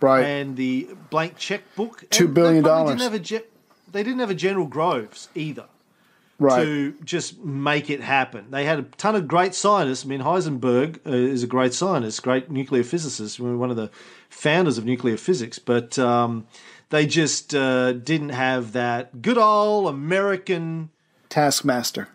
right. 0.00 0.24
and 0.24 0.56
the 0.56 0.88
blank 1.10 1.36
checkbook 1.36 2.08
Two 2.10 2.28
billion 2.28 2.62
they 2.62 2.68
dollars. 2.68 2.90
didn't 2.96 3.02
have 3.02 3.14
a 3.14 3.18
ge- 3.18 3.44
they 3.90 4.02
didn't 4.02 4.20
have 4.20 4.30
a 4.30 4.34
general 4.34 4.66
groves 4.66 5.28
either 5.34 5.66
right. 6.38 6.64
to 6.64 6.94
just 7.04 7.38
make 7.38 7.90
it 7.90 8.00
happen. 8.00 8.46
They 8.50 8.64
had 8.64 8.78
a 8.78 8.82
ton 8.82 9.14
of 9.14 9.28
great 9.28 9.54
scientists. 9.54 10.04
I 10.04 10.08
mean, 10.08 10.20
Heisenberg 10.20 10.98
uh, 11.06 11.10
is 11.10 11.42
a 11.42 11.46
great 11.46 11.74
scientist, 11.74 12.22
great 12.22 12.50
nuclear 12.50 12.82
physicist, 12.82 13.38
one 13.38 13.70
of 13.70 13.76
the 13.76 13.90
founders 14.28 14.78
of 14.78 14.84
nuclear 14.84 15.16
physics, 15.16 15.58
but 15.58 15.98
um, 15.98 16.46
they 16.90 17.06
just 17.06 17.54
uh, 17.54 17.92
didn't 17.92 18.30
have 18.30 18.72
that 18.72 19.22
good 19.22 19.38
old 19.38 19.88
American, 19.88 20.90
Taskmaster. 21.28 22.08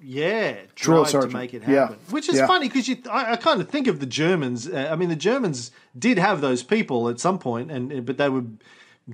Yeah, 0.00 0.56
Drill 0.74 1.04
drive 1.04 1.22
to 1.24 1.36
make 1.36 1.54
it 1.54 1.62
Yeah. 1.66 1.80
happen. 1.88 1.96
Which 2.10 2.28
is 2.28 2.36
Yeah. 2.36 2.46
funny 2.46 2.68
because 2.68 2.88
you, 2.88 2.98
I, 3.10 3.32
I 3.32 3.36
kind 3.36 3.60
of 3.60 3.68
think 3.68 3.86
of 3.86 4.00
the 4.00 4.06
Germans. 4.06 4.68
Uh, 4.68 4.88
I 4.90 4.96
mean, 4.96 5.08
the 5.08 5.16
Germans 5.16 5.70
did 5.98 6.18
have 6.18 6.40
those 6.40 6.62
people 6.62 7.08
at 7.08 7.18
some 7.20 7.38
point, 7.38 7.70
and 7.70 8.04
but 8.06 8.16
they 8.18 8.28
were 8.28 8.44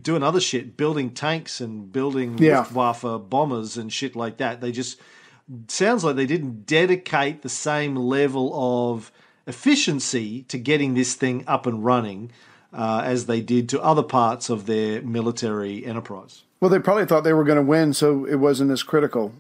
doing 0.01 0.23
other 0.23 0.41
shit, 0.41 0.77
building 0.77 1.11
tanks 1.11 1.61
and 1.61 1.93
building 1.93 2.37
Yeah. 2.39 2.59
Luftwaffe 2.59 3.29
bombers 3.31 3.77
and 3.77 3.93
shit 3.93 4.15
like 4.17 4.39
that. 4.39 4.61
They 4.61 4.73
just 4.73 4.99
sounds 5.69 6.03
like 6.05 6.17
they 6.17 6.27
didn't 6.27 6.67
dedicate 6.67 7.43
the 7.43 7.49
same 7.49 7.95
level 7.97 8.53
of 8.55 9.13
efficiency 9.47 10.43
to 10.49 10.59
getting 10.59 10.95
this 10.95 11.15
thing 11.15 11.45
up 11.47 11.67
and 11.67 11.85
running 11.85 12.31
uh, 12.73 13.03
as 13.05 13.27
they 13.27 13.41
did 13.41 13.69
to 13.69 13.81
other 13.83 14.03
parts 14.03 14.51
of 14.51 14.67
their 14.67 15.01
military 15.03 15.87
enterprise. 15.87 16.43
Well, 16.61 16.71
they 16.71 16.79
probably 16.81 17.07
thought 17.07 17.25
they 17.25 17.33
were 17.33 17.45
going 17.45 17.57
to 17.57 17.63
win, 17.63 17.93
so 17.95 18.25
it 18.25 18.37
wasn't 18.37 18.71
as 18.73 18.83
critical. 18.83 19.33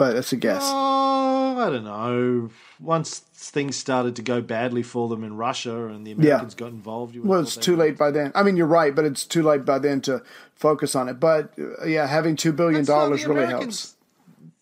But 0.00 0.14
that's 0.14 0.32
a 0.32 0.36
guess. 0.36 0.62
Oh, 0.64 1.58
I 1.58 1.68
don't 1.68 1.84
know. 1.84 2.48
Once 2.80 3.18
things 3.18 3.76
started 3.76 4.16
to 4.16 4.22
go 4.22 4.40
badly 4.40 4.82
for 4.82 5.10
them 5.10 5.22
in 5.22 5.36
Russia 5.36 5.88
and 5.88 6.06
the 6.06 6.12
Americans 6.12 6.54
got 6.54 6.68
involved, 6.68 7.14
you 7.14 7.22
well, 7.22 7.40
it's 7.40 7.54
too 7.54 7.76
late 7.76 7.98
by 7.98 8.10
then. 8.10 8.32
I 8.34 8.42
mean, 8.42 8.56
you're 8.56 8.66
right, 8.66 8.94
but 8.94 9.04
it's 9.04 9.26
too 9.26 9.42
late 9.42 9.66
by 9.66 9.78
then 9.78 10.00
to 10.02 10.22
focus 10.54 10.94
on 10.94 11.10
it. 11.10 11.20
But 11.20 11.52
uh, 11.58 11.84
yeah, 11.84 12.06
having 12.06 12.34
two 12.34 12.54
billion 12.54 12.86
dollars 12.86 13.26
really 13.26 13.44
Americans- 13.44 13.82
helps. 13.82 13.96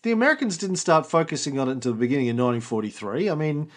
The 0.01 0.11
Americans 0.11 0.57
didn't 0.57 0.75
start 0.75 1.05
focusing 1.05 1.57
on 1.57 1.69
it 1.69 1.71
until 1.71 1.93
the 1.93 1.99
beginning 1.99 2.27
of 2.27 2.35
1943. 2.35 3.29
I 3.29 3.35
mean, 3.35 3.69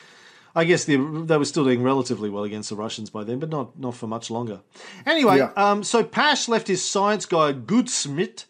I 0.56 0.64
guess 0.64 0.84
the, 0.84 0.96
they 0.96 1.36
were 1.38 1.44
still 1.44 1.62
doing 1.64 1.84
relatively 1.84 2.28
well 2.28 2.42
against 2.42 2.70
the 2.70 2.76
Russians 2.76 3.08
by 3.08 3.22
then, 3.22 3.38
but 3.38 3.50
not 3.50 3.78
not 3.78 3.94
for 3.94 4.08
much 4.08 4.32
longer. 4.32 4.62
Anyway, 5.06 5.38
Yeah. 5.38 5.52
um, 5.56 5.84
so 5.84 6.02
Pash 6.02 6.48
left 6.48 6.66
his 6.66 6.84
science 6.84 7.24
guy 7.24 7.52
Goudsmit 7.52 8.46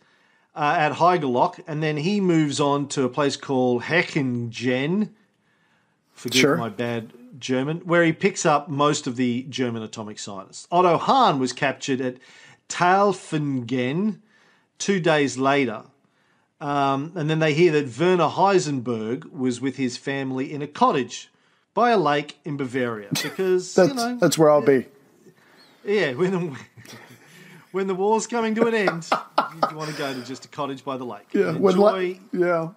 uh, 0.55 0.75
at 0.79 0.93
Haigerloch, 0.93 1.61
and 1.67 1.83
then 1.83 1.97
he 1.97 2.21
moves 2.21 2.61
on 2.61 2.89
to 2.89 3.05
a 3.05 3.09
place 3.09 3.37
called 3.37 3.83
Hechingen. 3.85 5.11
Forgive 6.13 6.41
Sure. 6.41 6.57
my 6.57 6.69
bad 6.69 7.13
German, 7.39 7.79
where 7.81 8.05
he 8.05 8.13
picks 8.13 8.45
up 8.47 8.69
most 8.69 9.07
of 9.07 9.17
the 9.17 9.43
German 9.49 9.83
atomic 9.83 10.19
scientists. 10.19 10.69
Otto 10.71 10.99
Hahn 10.99 11.39
was 11.39 11.53
captured 11.53 12.01
at 12.01 12.17
Tailfingen 12.69 14.19
two 14.79 15.01
days 15.01 15.39
later. 15.39 15.85
Um, 16.61 17.13
and 17.17 17.29
then 17.29 17.41
they 17.41 17.55
hear 17.55 17.73
that 17.73 17.99
Werner 17.99 18.29
Heisenberg 18.29 19.33
was 19.33 19.61
with 19.61 19.77
his 19.77 19.97
family 19.97 20.53
in 20.53 20.63
a 20.63 20.67
cottage 20.69 21.31
by 21.75 21.91
a 21.91 21.97
lake 21.99 22.39
in 22.45 22.57
Bavaria 22.57 23.09
because 23.23 23.75
That's 23.75 23.89
you 23.89 23.95
know 23.97 24.17
that's 24.19 24.39
where 24.39 24.51
I'll 24.51 24.63
be. 24.65 24.87
yeah 25.85 26.13
when 26.21 26.31
the, 26.31 26.57
when 27.73 27.87
the 27.87 27.95
war's 27.95 28.27
coming 28.27 28.55
to 28.55 28.67
an 28.67 28.75
end 28.75 29.09
you 29.71 29.77
want 29.77 29.91
to 29.91 29.97
go 29.97 30.13
to 30.15 30.23
just 30.23 30.45
a 30.45 30.49
cottage 30.49 30.85
by 30.85 30.97
the 30.97 31.05
lake 31.05 31.27
Yeah, 31.33 31.53
when 31.53 31.77
li- 31.79 32.21
yeah, 32.33 32.69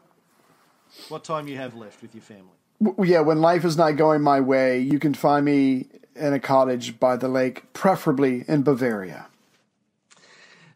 what 1.10 1.24
time 1.24 1.48
you 1.48 1.58
have 1.58 1.76
left 1.76 2.02
with 2.02 2.14
your 2.16 2.24
family 2.24 2.50
W- 2.84 3.10
yeah. 3.12 3.22
When 3.22 3.40
life 3.40 3.64
is 3.64 3.78
not 3.78 3.92
going 3.92 4.22
my 4.22 4.42
way, 4.42 4.80
you 4.80 5.00
can 5.00 5.14
find 5.14 5.46
me 5.46 5.88
in 6.16 6.34
a 6.34 6.40
cottage 6.40 7.00
by 7.00 7.16
the 7.16 7.28
lake, 7.30 7.72
preferably 7.74 8.44
in 8.48 8.64
Bavaria. 8.64 9.28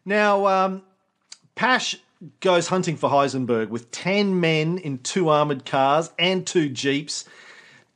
Now, 0.04 0.46
um, 0.46 0.82
Pash 1.54 1.96
goes 2.40 2.68
hunting 2.68 2.96
for 2.96 3.10
Heisenberg 3.10 3.68
with 3.68 3.90
10 3.90 4.40
men 4.40 4.78
in 4.78 4.98
two 4.98 5.28
armoured 5.28 5.64
cars 5.66 6.10
and 6.18 6.46
two 6.46 6.68
jeeps, 6.70 7.24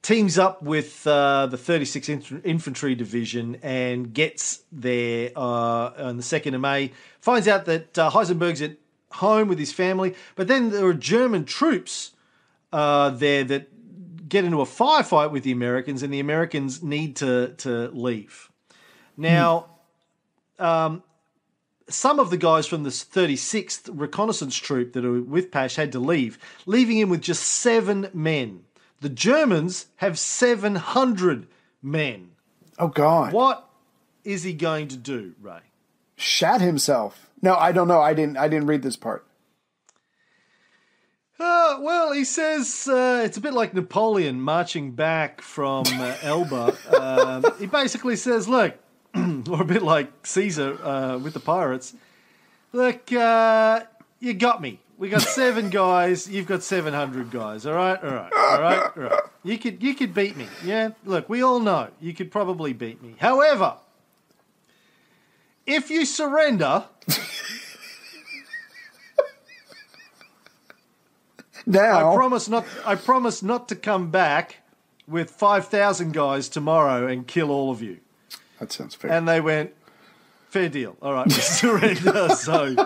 teams 0.05 0.39
up 0.39 0.63
with 0.63 1.07
uh, 1.07 1.47
the 1.47 1.57
36th 1.57 2.45
Infantry 2.45 2.95
Division 2.95 3.57
and 3.63 4.13
gets 4.13 4.63
there 4.71 5.31
uh, 5.35 5.93
on 5.97 6.19
the 6.19 6.23
2nd 6.23 6.55
of 6.55 6.61
May. 6.61 6.93
Finds 7.21 7.49
out 7.49 7.65
that 7.65 7.99
uh, 7.99 8.11
Heisenberg's 8.11 8.61
at 8.61 8.77
home 9.13 9.49
with 9.49 9.59
his 9.59 9.73
family, 9.73 10.15
but 10.37 10.47
then 10.47 10.71
there 10.71 10.85
are 10.85 10.95
German 10.95 11.47
troops 11.47 12.13
uh, 12.73 13.11
there 13.11 13.45
that 13.45 14.29
get 14.29 14.45
into 14.45 14.61
a 14.61 14.67
firefight 14.67 15.31
with 15.31 15.43
the 15.43 15.53
Americans, 15.53 16.03
and 16.03 16.13
the 16.13 16.21
Americans 16.21 16.83
need 16.83 17.17
to, 17.17 17.55
to 17.59 17.89
leave. 17.93 18.51
Now, 19.17 19.67
some 21.89 22.19
of 22.19 22.31
the 22.31 22.37
guys 22.37 22.67
from 22.67 22.83
the 22.83 22.91
36th 22.91 23.89
reconnaissance 23.93 24.57
troop 24.57 24.93
that 24.93 25.05
are 25.05 25.21
with 25.23 25.51
Pash 25.51 25.77
had 25.77 25.93
to 25.93 25.99
leave, 25.99 26.39
leaving 26.67 26.99
him 26.99 27.09
with 27.09 27.23
just 27.23 27.45
seven 27.45 28.11
men. 28.13 28.65
The 29.01 29.09
Germans 29.09 29.87
have 29.97 30.19
700 30.19 31.47
men. 31.83 32.31
Oh 32.79 32.89
God, 32.89 33.33
What 33.33 33.69
is 34.25 34.43
he 34.43 34.53
going 34.55 34.89
to 34.89 34.97
do, 34.97 35.35
Ray? 35.41 35.61
shat 36.17 36.61
himself. 36.61 37.31
No, 37.43 37.55
I 37.57 37.73
don't 37.73 37.89
know. 37.89 38.01
I 38.01 38.15
didn't. 38.15 38.37
I 38.39 38.49
didn't 38.49 38.67
read 38.69 38.83
this 38.83 38.97
part. 38.97 39.27
Uh, 41.39 41.79
well, 41.81 42.13
he 42.13 42.25
says 42.25 42.89
uh, 42.89 43.23
it's 43.25 43.37
a 43.37 43.41
bit 43.41 43.53
like 43.53 43.75
Napoleon 43.75 44.41
marching 44.41 44.93
back 44.93 45.41
from 45.41 45.85
uh, 45.89 46.15
Elba. 46.23 46.75
um, 47.01 47.45
he 47.59 47.67
basically 47.67 48.15
says, 48.17 48.49
look, 48.49 48.75
or 49.15 49.61
a 49.63 49.65
bit 49.65 49.83
like 49.83 50.27
Caesar 50.27 50.79
uh, 50.83 51.19
with 51.19 51.35
the 51.35 51.41
pirates, 51.41 51.95
look, 52.73 53.13
uh, 53.13 53.81
you 54.21 54.33
got 54.35 54.63
me. 54.63 54.79
We 54.97 55.09
got 55.09 55.23
seven 55.23 55.71
guys. 55.71 56.29
You've 56.29 56.47
got 56.47 56.63
seven 56.63 56.95
hundred 56.95 57.31
guys. 57.31 57.67
All 57.67 57.75
right, 57.75 58.03
all 58.03 58.11
right, 58.11 58.33
all 58.33 58.61
right, 58.61 58.83
all 58.97 59.03
right. 59.03 59.21
You 59.43 59.59
could 59.59 59.83
you 59.83 59.95
could 59.95 60.15
beat 60.15 60.37
me. 60.37 60.47
Yeah. 60.65 60.91
Look, 61.05 61.29
we 61.29 61.43
all 61.43 61.59
know 61.61 61.89
you 62.01 62.15
could 62.15 62.31
probably 62.31 62.73
beat 62.73 63.03
me. 63.03 63.17
However, 63.19 63.75
if 65.67 65.91
you 65.91 66.05
surrender, 66.05 66.85
Now, 71.67 72.13
I 72.13 72.15
promise 72.15 72.49
not. 72.49 72.67
I 72.85 72.95
promise 72.95 73.43
not 73.43 73.69
to 73.69 73.77
come 73.77 74.11
back 74.11 74.59
with 75.09 75.31
five 75.31 75.69
thousand 75.69 76.13
guys 76.13 76.49
tomorrow 76.49 77.07
and 77.07 77.27
kill 77.27 77.51
all 77.51 77.71
of 77.71 77.83
you. 77.83 77.99
that 78.61 78.71
sounds 78.71 78.95
fair. 78.95 79.11
And 79.11 79.27
they 79.27 79.41
went, 79.41 79.73
fair 80.51 80.69
deal. 80.69 80.97
All 81.01 81.15
right, 81.15 81.27
we 81.27 81.33
surrender. 81.33 82.29
so 82.31 82.77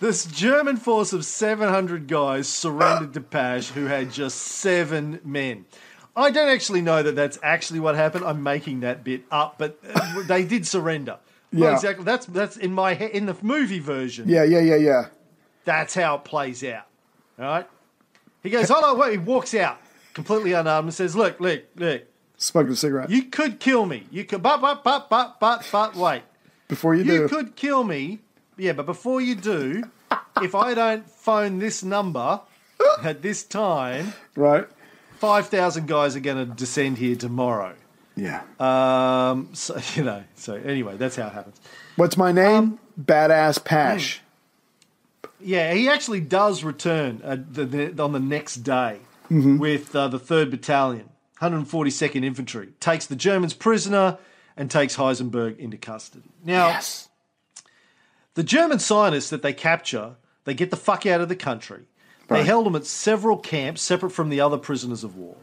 this 0.00 0.26
German 0.26 0.76
force 0.76 1.12
of 1.12 1.24
700 1.24 2.06
guys 2.06 2.48
surrendered 2.48 3.14
to 3.14 3.20
Pash, 3.20 3.70
who 3.70 3.86
had 3.86 4.12
just 4.12 4.38
seven 4.38 5.20
men. 5.24 5.66
I 6.16 6.30
don't 6.30 6.48
actually 6.48 6.80
know 6.82 7.02
that 7.02 7.14
that's 7.16 7.38
actually 7.42 7.80
what 7.80 7.94
happened. 7.94 8.24
I'm 8.24 8.42
making 8.42 8.80
that 8.80 9.04
bit 9.04 9.22
up, 9.30 9.56
but 9.58 9.78
uh, 9.94 10.22
they 10.26 10.44
did 10.44 10.66
surrender. 10.66 11.18
Well, 11.52 11.70
Yeah. 11.70 11.74
exactly. 11.74 12.04
That's 12.04 12.26
that's 12.26 12.56
in 12.56 12.72
my 12.74 12.94
he- 12.94 13.06
in 13.06 13.26
the 13.26 13.36
movie 13.42 13.78
version. 13.78 14.28
yeah, 14.28 14.42
yeah, 14.42 14.60
yeah, 14.60 14.76
yeah. 14.76 15.06
That's 15.64 15.94
how 15.94 16.16
it 16.16 16.24
plays 16.24 16.62
out. 16.64 16.86
All 17.38 17.44
right. 17.44 17.66
He 18.42 18.50
goes, 18.50 18.68
hold 18.68 18.84
on, 18.84 18.98
wait. 18.98 19.12
He 19.12 19.18
walks 19.18 19.54
out 19.54 19.78
completely 20.14 20.52
unarmed 20.52 20.86
and 20.86 20.94
says, 20.94 21.14
"Look, 21.14 21.38
look, 21.40 21.62
look. 21.76 22.02
Smoking 22.36 22.72
a 22.72 22.76
cigarette 22.76 23.10
You 23.10 23.24
could 23.24 23.58
kill 23.60 23.84
me. 23.86 24.06
You 24.10 24.24
could, 24.24 24.42
but, 24.42 24.60
but, 24.60 24.82
but, 24.84 25.08
but, 25.10 25.38
but, 25.40 25.68
but, 25.72 25.96
wait. 25.96 26.22
before 26.68 26.94
you, 26.94 27.02
You 27.04 27.10
do. 27.10 27.22
You 27.22 27.28
could 27.28 27.56
kill 27.56 27.82
me, 27.84 28.20
yeah, 28.58 28.72
but 28.72 28.86
before 28.86 29.20
you 29.20 29.34
do, 29.34 29.84
if 30.42 30.54
I 30.54 30.74
don't 30.74 31.08
phone 31.08 31.58
this 31.58 31.82
number 31.82 32.40
at 33.02 33.22
this 33.22 33.42
time, 33.44 34.12
right? 34.36 34.66
5,000 35.18 35.88
guys 35.88 36.14
are 36.14 36.20
going 36.20 36.46
to 36.48 36.54
descend 36.54 36.98
here 36.98 37.16
tomorrow. 37.16 37.74
Yeah. 38.16 38.42
Um, 38.60 39.50
so, 39.52 39.80
you 39.94 40.04
know, 40.04 40.22
so 40.36 40.54
anyway, 40.54 40.96
that's 40.96 41.16
how 41.16 41.26
it 41.28 41.32
happens. 41.32 41.60
What's 41.96 42.16
my 42.16 42.30
name? 42.32 42.54
Um, 42.56 42.78
Badass 43.00 43.64
Pash. 43.64 44.20
Yeah, 45.40 45.72
he 45.72 45.88
actually 45.88 46.20
does 46.20 46.64
return 46.64 47.20
uh, 47.24 47.36
the, 47.50 47.64
the, 47.64 48.02
on 48.02 48.12
the 48.12 48.20
next 48.20 48.56
day 48.56 48.98
with 49.30 49.94
uh, 49.94 50.08
the 50.08 50.18
3rd 50.18 50.50
Battalion, 50.50 51.10
142nd 51.40 52.24
Infantry, 52.24 52.70
takes 52.80 53.06
the 53.06 53.14
Germans 53.14 53.54
prisoner 53.54 54.18
and 54.56 54.70
takes 54.70 54.96
Heisenberg 54.96 55.58
into 55.58 55.76
custody. 55.76 56.30
Now, 56.44 56.68
Yes. 56.68 57.07
The 58.38 58.44
German 58.44 58.78
scientists 58.78 59.30
that 59.30 59.42
they 59.42 59.52
capture, 59.52 60.14
they 60.44 60.54
get 60.54 60.70
the 60.70 60.76
fuck 60.76 61.06
out 61.06 61.20
of 61.20 61.28
the 61.28 61.34
country. 61.34 61.80
They 62.28 62.44
held 62.44 62.66
them 62.66 62.76
at 62.76 62.86
several 62.86 63.36
camps 63.36 63.82
separate 63.82 64.10
from 64.10 64.28
the 64.28 64.40
other 64.40 64.58
prisoners 64.58 65.02
of 65.02 65.16
war. 65.16 65.34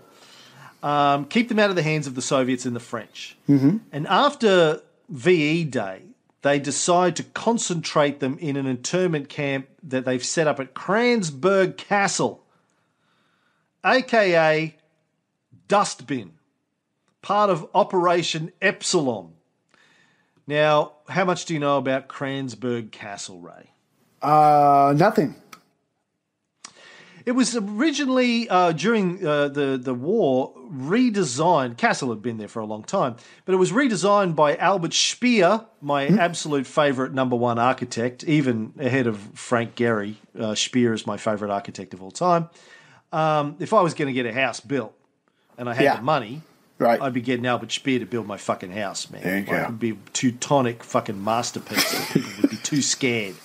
Um, 0.81 1.25
keep 1.25 1.49
them 1.49 1.59
out 1.59 1.69
of 1.69 1.75
the 1.75 1.83
hands 1.83 2.07
of 2.07 2.15
the 2.15 2.21
Soviets 2.21 2.65
and 2.65 2.73
the 2.73 2.79
French. 2.79 3.35
Mm-hmm. 3.49 3.79
And 3.91 4.07
after 4.07 4.81
VE 5.09 5.65
Day, 5.65 6.03
they 6.41 6.57
decide 6.57 7.17
to 7.17 7.23
concentrate 7.23 8.21
them 8.21 8.37
in 8.37 8.55
an 8.55 8.65
internment 8.65 9.27
camp 9.27 9.67
that 9.83 10.05
they've 10.05 10.23
set 10.23 10.47
up 10.47 10.61
at 10.61 10.73
Kransberg 10.73 11.75
Castle, 11.75 12.45
aka 13.83 14.73
Dustbin, 15.67 16.31
part 17.21 17.49
of 17.49 17.67
Operation 17.73 18.53
Epsilon. 18.61 19.33
Now, 20.47 20.93
how 21.07 21.25
much 21.25 21.45
do 21.45 21.53
you 21.53 21.59
know 21.59 21.77
about 21.77 22.07
Kransberg 22.07 22.91
Castle, 22.91 23.39
Ray? 23.39 23.71
Uh, 24.21 24.93
nothing. 24.97 25.35
It 27.25 27.31
was 27.31 27.55
originally 27.55 28.47
uh, 28.49 28.71
during 28.71 29.25
uh, 29.25 29.47
the 29.47 29.79
the 29.81 29.95
war 29.95 30.53
redesigned. 30.71 31.75
Castle 31.77 32.09
had 32.11 32.21
been 32.21 32.37
there 32.37 32.47
for 32.47 32.59
a 32.59 32.65
long 32.65 32.83
time, 32.83 33.15
but 33.45 33.53
it 33.53 33.57
was 33.57 33.71
redesigned 33.71 34.35
by 34.35 34.55
Albert 34.57 34.93
Speer, 34.93 35.65
my 35.81 36.05
absolute 36.07 36.67
favourite 36.67 37.13
number 37.13 37.35
one 37.35 37.57
architect, 37.57 38.23
even 38.25 38.73
ahead 38.79 39.07
of 39.07 39.17
Frank 39.33 39.75
Gehry. 39.75 40.15
Uh, 40.39 40.53
Speer 40.53 40.93
is 40.93 41.07
my 41.07 41.17
favourite 41.17 41.51
architect 41.51 41.95
of 41.95 42.03
all 42.03 42.11
time. 42.11 42.47
Um, 43.11 43.55
if 43.59 43.73
I 43.73 43.81
was 43.81 43.95
going 43.95 44.07
to 44.07 44.13
get 44.13 44.27
a 44.27 44.33
house 44.33 44.59
built 44.59 44.93
and 45.57 45.67
I 45.67 45.73
had 45.73 45.83
Yeah. 45.83 45.95
the 45.95 46.01
money, 46.03 46.41
Right. 46.77 47.01
I'd 47.01 47.13
be 47.13 47.21
getting 47.21 47.45
Albert 47.45 47.71
Speer 47.71 47.99
to 47.99 48.05
build 48.05 48.27
my 48.27 48.37
fucking 48.37 48.71
house, 48.71 49.09
man. 49.09 49.21
There 49.23 49.33
you 49.39 49.45
Like, 49.45 49.49
go. 49.49 49.63
It'd 49.63 49.79
be 49.79 49.91
a 49.91 49.97
Teutonic 50.13 50.83
fucking 50.83 51.23
masterpiece. 51.23 52.11
People 52.13 52.31
would 52.41 52.49
be 52.51 52.57
too 52.57 52.81
scared. 52.81 53.35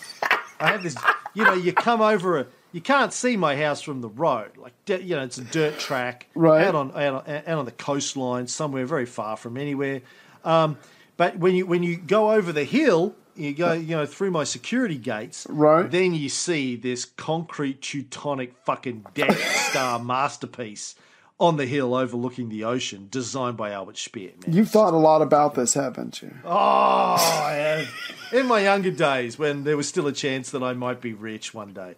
I 0.59 0.73
have 0.73 0.83
this, 0.83 0.97
you 1.35 1.45
know, 1.45 1.55
you 1.55 1.73
come 1.73 2.01
over 2.01 2.39
a, 2.41 2.47
you 2.73 2.81
can't 2.81 3.13
see 3.13 3.37
my 3.37 3.57
house 3.57 3.81
from 3.83 4.01
the 4.01 4.09
road. 4.09 4.57
Like, 4.57 4.73
you 4.87 5.15
know, 5.17 5.23
it's 5.23 5.39
a 5.39 5.45
dirt 5.45 5.79
track 5.79 6.27
Right. 6.35 6.67
out 6.67 6.75
on 6.75 6.91
out 6.91 7.27
on, 7.29 7.43
out 7.47 7.59
on 7.59 7.65
the 7.65 7.71
coastline, 7.73 8.47
somewhere 8.49 8.85
very 8.85 9.07
far 9.07 9.37
from 9.37 9.57
anywhere. 9.57 10.03
Um, 10.45 10.77
but 11.17 11.37
when 11.39 11.55
you 11.55 11.67
when 11.67 11.83
you 11.83 11.97
go 11.97 12.33
over 12.33 12.53
the 12.53 12.65
hill, 12.65 13.15
you 13.37 13.55
go, 13.55 13.73
you 13.73 13.97
know, 13.97 14.07
through 14.07 14.33
my 14.33 14.45
security 14.45 14.99
gates. 14.99 15.47
Right. 15.49 15.89
Then 15.91 16.15
you 16.15 16.29
see 16.29 16.77
this 16.77 17.05
concrete 17.05 17.81
Teutonic 17.81 18.55
fucking 18.65 19.07
Death 19.15 19.39
Star 19.71 19.99
masterpiece 19.99 20.95
on 21.41 21.57
the 21.57 21.67
hill 21.67 21.95
overlooking 21.95 22.51
the 22.51 22.63
ocean, 22.65 23.09
designed 23.11 23.57
by 23.57 23.71
Albert 23.73 23.97
Speer. 23.99 24.31
Man. 24.47 24.55
You've 24.55 24.69
thought 24.71 24.93
a 24.95 24.99
lot 24.99 25.23
about 25.23 25.55
this, 25.55 25.75
haven't 25.75 26.21
you? 26.23 26.33
Oh, 26.45 26.51
I 26.53 27.53
have. 27.55 27.89
in 28.33 28.47
my 28.47 28.61
younger 28.61 28.91
days, 28.91 29.39
when 29.39 29.65
there 29.65 29.77
was 29.77 29.89
still 29.89 30.07
a 30.07 30.13
chance 30.13 30.51
that 30.51 30.63
I 30.63 30.75
might 30.75 31.01
be 31.01 31.15
rich 31.15 31.55
one 31.55 31.73
day, 31.73 31.95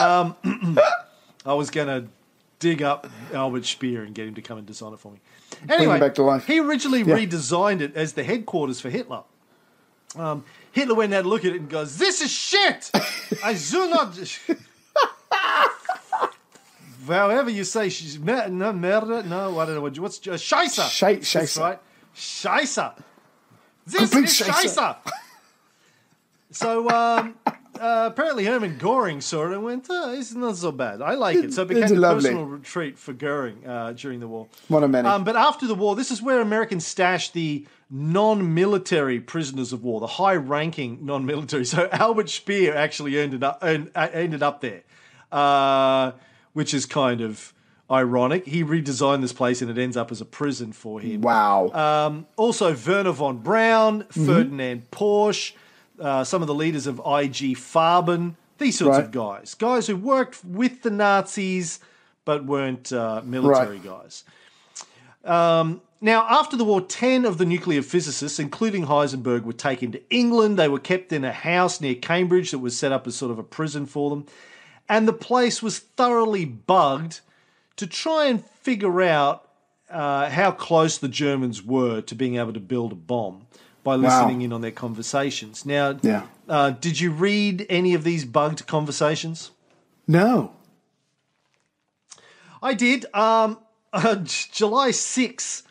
um, 0.00 0.34
I 1.46 1.52
was 1.54 1.70
going 1.70 1.88
to 1.88 2.08
dig 2.58 2.82
up 2.82 3.06
Albert 3.34 3.66
Speer 3.66 4.02
and 4.02 4.14
get 4.14 4.26
him 4.28 4.34
to 4.34 4.42
come 4.42 4.56
and 4.58 4.66
design 4.66 4.94
it 4.94 4.98
for 4.98 5.12
me. 5.12 5.18
Anyway, 5.68 6.00
back 6.00 6.14
to 6.14 6.22
life. 6.22 6.46
he 6.46 6.58
originally 6.58 7.00
Yeah. 7.00 7.16
redesigned 7.16 7.82
it 7.82 7.94
as 7.94 8.14
the 8.14 8.24
headquarters 8.24 8.80
for 8.80 8.88
Hitler. 8.90 9.22
Um, 10.16 10.44
Hitler 10.72 10.94
went 10.94 11.06
and 11.06 11.14
had 11.14 11.24
a 11.26 11.28
look 11.28 11.44
at 11.44 11.52
it 11.52 11.60
and 11.60 11.68
goes, 11.68 11.98
"This 11.98 12.22
is 12.22 12.30
shit. 12.30 12.90
I 13.44 13.52
do 13.52 13.88
not." 13.90 14.18
However 17.08 17.50
you 17.50 17.64
say, 17.64 17.88
she's 17.88 18.18
mer- 18.18 18.48
no 18.48 18.72
murder. 18.72 19.22
No, 19.22 19.58
I 19.58 19.66
don't 19.66 19.74
know 19.76 19.80
what. 19.82 19.98
What's 19.98 20.18
uh, 20.26 20.32
scheisse? 20.32 20.78
Schei- 20.78 21.32
That's 21.32 21.56
right? 21.58 21.78
Scheisse. 22.14 22.94
This 23.86 24.00
Complete 24.00 24.24
is 24.24 24.40
scheisse. 24.40 24.76
scheisse. 24.76 25.12
So 26.52 26.88
um, 26.88 27.34
uh, 27.46 28.08
apparently 28.10 28.44
Hermann 28.44 28.78
Goring 28.78 29.20
saw 29.20 29.46
it 29.46 29.52
and 29.52 29.62
went, 29.64 29.86
oh, 29.90 30.12
"It's 30.12 30.32
not 30.34 30.56
so 30.56 30.72
bad. 30.72 31.02
I 31.02 31.14
like 31.14 31.36
it." 31.36 31.52
So 31.52 31.62
it 31.62 31.70
It's 31.72 31.80
became 31.80 31.96
a 31.98 32.00
lovely. 32.00 32.22
personal 32.30 32.44
retreat 32.46 32.98
for 32.98 33.12
Goring 33.12 33.66
uh, 33.66 33.92
during 33.92 34.20
the 34.20 34.28
war. 34.28 34.46
One 34.68 34.82
of 34.84 34.90
many. 34.90 35.06
Um, 35.08 35.24
but 35.24 35.36
after 35.36 35.66
the 35.66 35.74
war, 35.74 35.96
this 35.96 36.10
is 36.10 36.22
where 36.22 36.40
Americans 36.40 36.86
stashed 36.86 37.32
the 37.34 37.66
non-military 37.90 39.20
prisoners 39.20 39.72
of 39.72 39.84
war, 39.84 40.00
the 40.00 40.06
high-ranking 40.06 41.04
non-military. 41.04 41.64
So 41.64 41.88
Albert 41.92 42.30
Speer 42.30 42.74
actually 42.74 43.18
ended 43.18 43.44
up 43.44 43.58
earned, 43.62 43.90
uh, 43.94 44.08
ended 44.12 44.42
up 44.42 44.60
there, 44.60 44.82
uh, 45.30 46.12
which 46.56 46.72
is 46.72 46.86
kind 46.86 47.20
of 47.20 47.52
ironic. 47.90 48.46
He 48.46 48.64
redesigned 48.64 49.20
this 49.20 49.34
place, 49.34 49.60
and 49.60 49.70
it 49.70 49.76
ends 49.76 49.94
up 49.94 50.10
as 50.10 50.22
a 50.22 50.24
prison 50.24 50.72
for 50.72 51.00
him. 51.00 51.20
Wow. 51.20 51.68
Um, 51.72 52.26
also, 52.36 52.74
Wernher 52.74 53.12
von 53.12 53.38
Braun, 53.38 54.04
Mm-hmm. 54.04 54.26
Ferdinand 54.26 54.90
Porsche, 54.90 55.52
uh, 56.00 56.24
some 56.24 56.40
of 56.40 56.48
the 56.48 56.54
leaders 56.54 56.86
of 56.86 56.96
IG 57.00 57.58
Farben, 57.58 58.36
these 58.56 58.78
sorts 58.78 58.96
of 58.96 59.10
guys. 59.10 59.52
Guys 59.52 59.86
who 59.86 59.96
worked 59.96 60.42
with 60.46 60.80
the 60.80 60.90
Nazis 60.90 61.78
but 62.24 62.46
weren't 62.46 62.90
uh, 62.90 63.20
military 63.22 63.78
guys. 63.78 64.24
Um, 65.24 65.82
now, 66.00 66.26
after 66.28 66.56
the 66.56 66.64
war, 66.64 66.80
10 66.80 67.26
of 67.26 67.36
the 67.36 67.44
nuclear 67.44 67.82
physicists, 67.82 68.38
including 68.38 68.86
Heisenberg, 68.86 69.42
were 69.44 69.52
taken 69.52 69.92
to 69.92 70.00
England. 70.10 70.58
They 70.58 70.68
were 70.68 70.78
kept 70.78 71.12
in 71.12 71.22
a 71.22 71.32
house 71.32 71.82
near 71.82 71.94
Cambridge 71.94 72.50
that 72.52 72.60
was 72.60 72.78
set 72.78 72.92
up 72.92 73.06
as 73.06 73.14
sort 73.14 73.30
of 73.30 73.38
a 73.38 73.42
prison 73.42 73.84
for 73.84 74.08
them. 74.08 74.26
And 74.88 75.06
the 75.08 75.12
place 75.12 75.62
was 75.62 75.78
thoroughly 75.78 76.44
bugged 76.44 77.20
to 77.76 77.86
try 77.86 78.26
and 78.26 78.44
figure 78.44 79.02
out 79.02 79.48
uh, 79.90 80.30
how 80.30 80.50
close 80.52 80.98
the 80.98 81.08
Germans 81.08 81.62
were 81.62 82.00
to 82.02 82.14
being 82.14 82.36
able 82.36 82.52
to 82.52 82.60
build 82.60 82.92
a 82.92 82.96
bomb 82.96 83.46
by 83.84 83.94
listening 83.94 84.42
in 84.42 84.52
on 84.52 84.60
their 84.62 84.72
conversations. 84.72 85.64
Now, 85.64 85.96
Yeah. 86.02 86.26
uh, 86.48 86.70
did 86.70 86.98
you 86.98 87.12
read 87.12 87.66
any 87.68 87.94
of 87.94 88.02
these 88.04 88.24
bugged 88.24 88.66
conversations? 88.66 89.50
no. 90.06 90.52
I 92.62 92.74
did. 92.74 93.04
Um, 93.14 93.58
uh, 93.92 94.16
July 94.16 94.90
6th, 94.90 95.62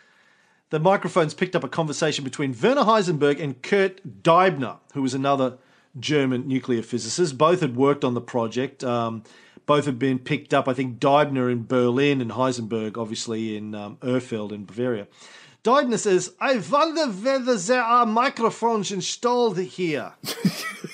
the 0.70 0.80
microphones 0.80 1.34
picked 1.34 1.56
up 1.56 1.64
a 1.64 1.68
conversation 1.68 2.24
between 2.24 2.56
Werner 2.62 2.84
Heisenberg 2.84 3.42
and 3.42 3.62
Kurt 3.62 4.24
Diebner, 4.24 4.78
who 4.94 5.02
was 5.02 5.14
another 5.14 5.58
German 6.00 6.48
nuclear 6.48 6.82
physicist. 6.82 7.38
Both 7.38 7.62
had 7.62 7.76
worked 7.76 8.04
on 8.04 8.14
the 8.14 8.22
project, 8.22 8.84
um, 8.84 9.24
Both 9.66 9.86
had 9.86 9.98
been 9.98 10.20
picked 10.20 10.54
up. 10.54 10.68
I 10.68 10.74
think 10.74 11.00
Diebner 11.00 11.52
in 11.52 11.66
Berlin 11.66 12.22
and 12.22 12.32
Heisenberg, 12.32 12.98
obviously, 12.98 13.58
in 13.58 13.74
um, 13.74 13.98
Urfeld 13.98 14.52
in 14.52 14.66
Bavaria. 14.66 15.08
Diebner 15.64 15.98
says, 15.98 16.34
I 16.40 16.58
wonder 16.58 17.08
whether 17.08 17.58
there 17.58 17.82
are 17.82 18.06
microphones 18.06 18.92
installed 18.92 19.58
here. 19.58 20.14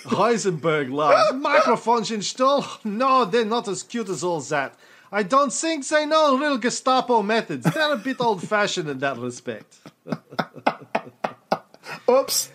Heisenberg 0.06 0.94
laughs. 0.94 1.34
Microphones 1.34 2.10
installed? 2.10 2.66
No, 2.86 3.26
they're 3.26 3.44
not 3.44 3.68
as 3.68 3.84
cute 3.84 4.08
as 4.08 4.24
all 4.24 4.40
that. 4.40 4.76
I 5.12 5.24
don't 5.24 5.52
think 5.52 5.86
they 5.90 6.06
know 6.06 6.38
real 6.38 6.58
Gestapo 6.58 7.22
methods. 7.22 7.66
They're 7.66 7.94
a 7.94 7.98
bit 7.98 8.22
old 8.22 8.48
fashioned 8.48 8.88
in 8.88 9.00
that 9.00 9.18
respect. 9.18 9.78
Oops. 12.10 12.52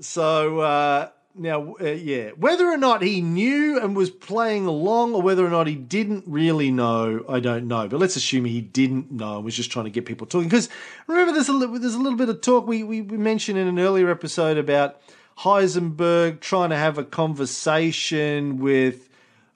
So 0.00 0.60
uh, 0.60 1.08
now, 1.38 1.74
uh, 1.80 1.84
yeah, 1.84 2.30
whether 2.30 2.66
or 2.66 2.76
not 2.76 3.02
he 3.02 3.20
knew 3.20 3.78
and 3.80 3.94
was 3.96 4.10
playing 4.10 4.66
along, 4.66 5.14
or 5.14 5.22
whether 5.22 5.44
or 5.46 5.50
not 5.50 5.66
he 5.66 5.74
didn't 5.74 6.24
really 6.26 6.70
know, 6.70 7.24
I 7.28 7.40
don't 7.40 7.68
know. 7.68 7.88
But 7.88 8.00
let's 8.00 8.16
assume 8.16 8.44
he 8.44 8.60
didn't 8.60 9.10
know 9.12 9.36
and 9.36 9.44
was 9.44 9.54
just 9.56 9.70
trying 9.70 9.84
to 9.86 9.90
get 9.90 10.06
people 10.06 10.26
talking. 10.26 10.48
Because 10.48 10.68
remember, 11.06 11.32
there's 11.32 11.48
a 11.48 11.52
li- 11.52 11.78
there's 11.78 11.94
a 11.94 12.00
little 12.00 12.18
bit 12.18 12.28
of 12.28 12.40
talk 12.40 12.66
we, 12.66 12.82
we 12.82 13.02
we 13.02 13.16
mentioned 13.16 13.58
in 13.58 13.66
an 13.68 13.78
earlier 13.78 14.10
episode 14.10 14.56
about 14.58 15.00
Heisenberg 15.38 16.40
trying 16.40 16.70
to 16.70 16.76
have 16.76 16.98
a 16.98 17.04
conversation 17.04 18.58
with. 18.58 19.08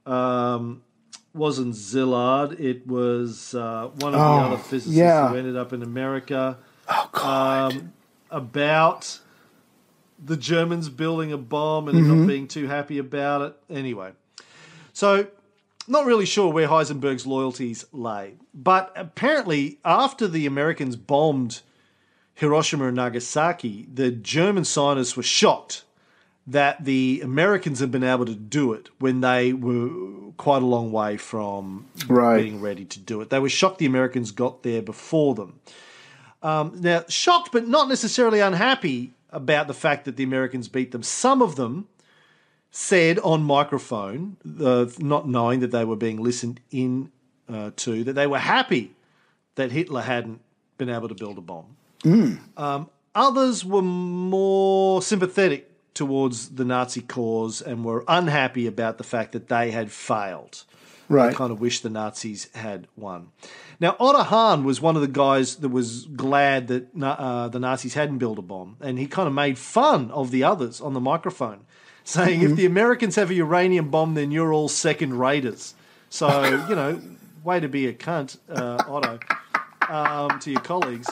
Um, 0.06 0.82
wasn't 1.32 1.74
Szilard? 1.74 2.58
It 2.58 2.88
was 2.88 3.54
uh, 3.54 3.88
one 4.00 4.14
of 4.14 4.20
Oh, 4.20 4.40
the 4.40 4.46
other 4.46 4.56
physicists 4.56 4.96
yeah. 4.98 5.28
who 5.28 5.36
ended 5.36 5.56
up 5.56 5.72
in 5.72 5.80
America 5.84 6.58
Oh 6.88 7.08
God. 7.12 7.72
um, 7.74 7.92
about 8.32 9.20
the 10.22 10.36
Germans 10.36 10.88
building 10.88 11.32
a 11.32 11.38
bomb 11.38 11.88
and 11.88 11.98
Mm-hmm. 11.98 12.18
not 12.20 12.26
being 12.26 12.48
too 12.48 12.66
happy 12.66 12.98
about 12.98 13.42
it. 13.42 13.56
Anyway, 13.70 14.12
so 14.92 15.26
not 15.88 16.06
really 16.06 16.26
sure 16.26 16.52
where 16.52 16.68
Heisenberg's 16.68 17.26
loyalties 17.26 17.84
lay, 17.92 18.34
but 18.54 18.92
apparently 18.96 19.78
after 19.84 20.28
the 20.28 20.46
Americans 20.46 20.96
bombed 20.96 21.62
Hiroshima 22.34 22.86
and 22.86 22.96
Nagasaki, 22.96 23.86
the 23.92 24.10
German 24.10 24.64
scientists 24.64 25.16
were 25.16 25.22
shocked 25.22 25.84
that 26.46 26.84
the 26.84 27.20
Americans 27.22 27.80
had 27.80 27.90
been 27.90 28.02
able 28.02 28.24
to 28.26 28.34
do 28.34 28.72
it 28.72 28.88
when 28.98 29.20
they 29.20 29.52
were 29.52 29.90
quite 30.36 30.62
a 30.62 30.66
long 30.66 30.90
way 30.90 31.16
from 31.16 31.86
Right. 32.08 32.42
being 32.42 32.60
ready 32.60 32.84
to 32.86 32.98
do 32.98 33.20
it. 33.20 33.30
They 33.30 33.38
were 33.38 33.50
shocked 33.50 33.78
the 33.78 33.86
Americans 33.86 34.30
got 34.32 34.62
there 34.62 34.80
before 34.82 35.34
them. 35.34 35.60
Um, 36.42 36.72
now, 36.80 37.04
shocked 37.08 37.50
but 37.52 37.68
not 37.68 37.88
necessarily 37.88 38.40
unhappy 38.40 39.12
about 39.32 39.68
the 39.68 39.74
fact 39.74 40.04
that 40.04 40.16
the 40.16 40.24
Americans 40.24 40.68
beat 40.68 40.92
them. 40.92 41.02
Some 41.02 41.42
of 41.42 41.56
them 41.56 41.88
said 42.70 43.18
on 43.20 43.42
microphone, 43.42 44.36
uh, 44.62 44.86
not 44.98 45.28
knowing 45.28 45.60
that 45.60 45.70
they 45.70 45.84
were 45.84 45.96
being 45.96 46.22
listened 46.22 46.60
in 46.70 47.10
uh, 47.48 47.70
to, 47.76 48.04
that 48.04 48.12
they 48.12 48.26
were 48.26 48.38
happy 48.38 48.94
that 49.56 49.72
Hitler 49.72 50.02
hadn't 50.02 50.40
been 50.78 50.88
able 50.88 51.08
to 51.08 51.14
build 51.14 51.36
a 51.36 51.40
bomb. 51.40 51.76
Um, 52.56 52.88
others 53.14 53.64
were 53.64 53.82
more 53.82 55.02
sympathetic 55.02 55.68
towards 55.94 56.50
the 56.50 56.64
Nazi 56.64 57.00
cause 57.02 57.60
and 57.60 57.84
were 57.84 58.04
unhappy 58.06 58.66
about 58.66 58.98
the 58.98 59.04
fact 59.04 59.32
that 59.32 59.48
they 59.48 59.70
had 59.72 59.90
failed. 59.90 60.64
Right. 61.10 61.30
They 61.30 61.34
kind 61.34 61.50
of 61.52 61.60
wish 61.60 61.80
the 61.80 61.90
Nazis 61.90 62.48
had 62.54 62.86
won. 62.96 63.32
Now, 63.80 63.96
Otto 63.98 64.22
Hahn 64.22 64.64
was 64.64 64.80
one 64.80 64.94
of 64.94 65.02
the 65.02 65.08
guys 65.08 65.56
that 65.56 65.68
was 65.70 66.06
glad 66.06 66.68
that 66.68 66.86
uh, 67.02 67.48
the 67.48 67.58
Nazis 67.58 67.94
hadn't 67.94 68.18
built 68.18 68.38
a 68.38 68.42
bomb, 68.42 68.76
and 68.80 68.96
he 68.98 69.06
kind 69.06 69.26
of 69.26 69.34
made 69.34 69.58
fun 69.58 70.10
of 70.12 70.30
the 70.30 70.44
others 70.44 70.80
on 70.80 70.94
the 70.94 71.00
microphone, 71.00 71.60
saying, 72.04 72.42
"If 72.42 72.54
the 72.56 72.64
Americans 72.64 73.16
have 73.16 73.30
a 73.30 73.34
uranium 73.34 73.90
bomb, 73.90 74.14
then 74.14 74.30
you're 74.30 74.52
all 74.52 74.68
second 74.68 75.18
raters." 75.18 75.74
So, 76.10 76.28
you 76.68 76.76
know, 76.76 77.00
way 77.42 77.58
to 77.58 77.68
be 77.68 77.86
a 77.88 77.92
cunt, 77.92 78.38
uh, 78.48 78.82
Otto, 78.86 79.18
um, 79.88 80.38
to 80.40 80.50
your 80.50 80.60
colleagues. 80.60 81.08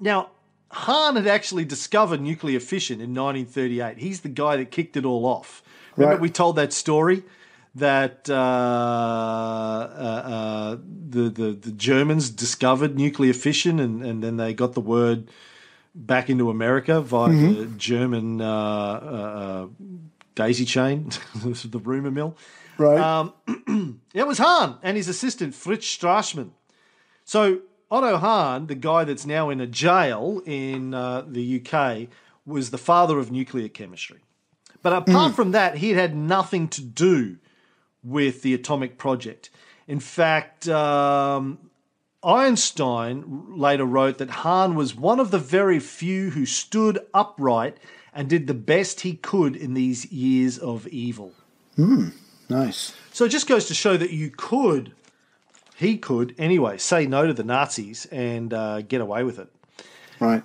Now, 0.00 0.30
Hahn 0.70 1.16
had 1.16 1.26
actually 1.26 1.64
discovered 1.64 2.20
nuclear 2.20 2.60
fission 2.60 3.00
in 3.00 3.12
1938. 3.14 3.98
He's 3.98 4.20
the 4.20 4.28
guy 4.28 4.56
that 4.56 4.70
kicked 4.70 4.96
it 4.96 5.04
all 5.04 5.26
off. 5.26 5.62
Remember, 5.96 6.14
Right. 6.14 6.20
we 6.22 6.30
told 6.30 6.56
that 6.56 6.72
story 6.72 7.24
that 7.74 8.28
uh, 8.28 8.34
uh, 8.34 10.22
uh, 10.24 10.76
the, 11.08 11.30
the 11.30 11.52
the 11.52 11.72
Germans 11.72 12.30
discovered 12.30 12.96
nuclear 12.96 13.32
fission, 13.32 13.80
and, 13.80 14.04
and 14.04 14.22
then 14.22 14.36
they 14.36 14.54
got 14.54 14.72
the 14.72 14.80
word 14.80 15.28
back 15.94 16.30
into 16.30 16.50
America 16.50 17.00
via 17.00 17.32
the 17.32 17.66
German 17.76 18.40
uh, 18.40 18.46
uh, 18.46 18.50
uh, 18.50 19.66
daisy 20.34 20.64
chain, 20.64 21.10
the 21.34 21.80
rumor 21.82 22.10
mill. 22.10 22.36
Right. 22.76 22.98
Um, 22.98 23.32
It 24.14 24.26
was 24.26 24.38
Hahn 24.38 24.78
and 24.82 24.96
his 24.96 25.08
assistant 25.08 25.54
Fritz 25.54 25.86
Strassmann. 25.86 26.50
So 27.24 27.60
Otto 27.90 28.16
Hahn, 28.16 28.66
the 28.66 28.74
guy 28.74 29.04
that's 29.04 29.26
now 29.26 29.50
in 29.50 29.60
a 29.60 29.66
jail 29.66 30.42
in 30.44 30.94
uh, 30.94 31.24
the 31.26 31.62
UK, 31.62 32.08
was 32.44 32.70
the 32.70 32.78
father 32.78 33.18
of 33.18 33.30
nuclear 33.30 33.68
chemistry. 33.68 34.18
But 34.82 34.92
apart 34.92 35.34
from 35.34 35.52
that, 35.52 35.78
he 35.78 35.90
had 35.90 35.98
had 35.98 36.16
nothing 36.16 36.68
to 36.68 36.82
do 36.82 37.38
with 38.02 38.42
the 38.42 38.54
atomic 38.54 38.98
project. 38.98 39.50
In 39.86 40.00
fact, 40.00 40.68
um, 40.68 41.58
Einstein 42.22 43.56
later 43.56 43.84
wrote 43.84 44.18
that 44.18 44.30
Hahn 44.30 44.74
was 44.74 44.94
one 44.94 45.20
of 45.20 45.30
the 45.30 45.38
very 45.38 45.78
few 45.78 46.30
who 46.30 46.44
stood 46.46 46.98
upright 47.14 47.78
and 48.12 48.28
did 48.28 48.46
the 48.46 48.54
best 48.54 49.00
he 49.02 49.14
could 49.14 49.54
in 49.54 49.74
these 49.74 50.10
years 50.10 50.58
of 50.58 50.86
evil. 50.88 51.32
nice. 52.48 52.94
So 53.12 53.24
it 53.24 53.28
just 53.28 53.46
goes 53.46 53.66
to 53.66 53.74
show 53.74 53.96
that 53.96 54.10
you 54.10 54.30
could, 54.30 54.92
he 55.76 55.96
could 55.96 56.34
anyway, 56.38 56.78
say 56.78 57.06
no 57.06 57.26
to 57.26 57.32
the 57.32 57.44
Nazis 57.44 58.06
and 58.06 58.52
uh, 58.52 58.82
get 58.82 59.00
away 59.00 59.22
with 59.22 59.38
it. 59.38 59.48
Right. 60.20 60.42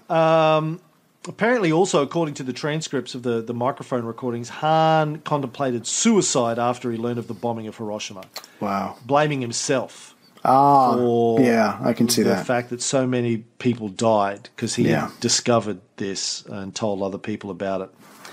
Apparently, 1.28 1.72
also 1.72 2.02
according 2.02 2.34
to 2.36 2.44
the 2.44 2.52
transcripts 2.52 3.16
of 3.16 3.24
the, 3.24 3.42
the 3.42 3.54
microphone 3.54 4.04
recordings, 4.04 4.50
Hahn 4.50 5.20
contemplated 5.20 5.88
suicide 5.88 6.60
after 6.60 6.92
he 6.92 6.98
learned 6.98 7.18
of 7.20 7.28
the 7.28 7.34
bombing 7.34 7.68
of 7.68 7.78
Hiroshima, 7.78 8.26
wow. 8.60 8.98
blaming 9.06 9.40
himself 9.42 10.16
Ah. 10.46 10.96
for 10.98 11.40
yeah, 11.40 11.78
I 11.82 11.94
can 11.94 12.10
see 12.10 12.22
the 12.24 12.32
that. 12.32 12.46
fact 12.46 12.70
that 12.72 12.82
so 12.82 13.08
many 13.08 13.38
people 13.60 13.88
died 13.88 14.50
because 14.54 14.76
he 14.76 14.90
Yeah. 14.90 15.12
discovered 15.22 15.80
this 15.96 16.44
and 16.48 16.76
told 16.76 17.02
other 17.02 17.18
people 17.18 17.50
about 17.50 17.80
it. 17.82 17.90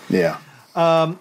yeah. 0.08 0.38
Um, 0.74 1.20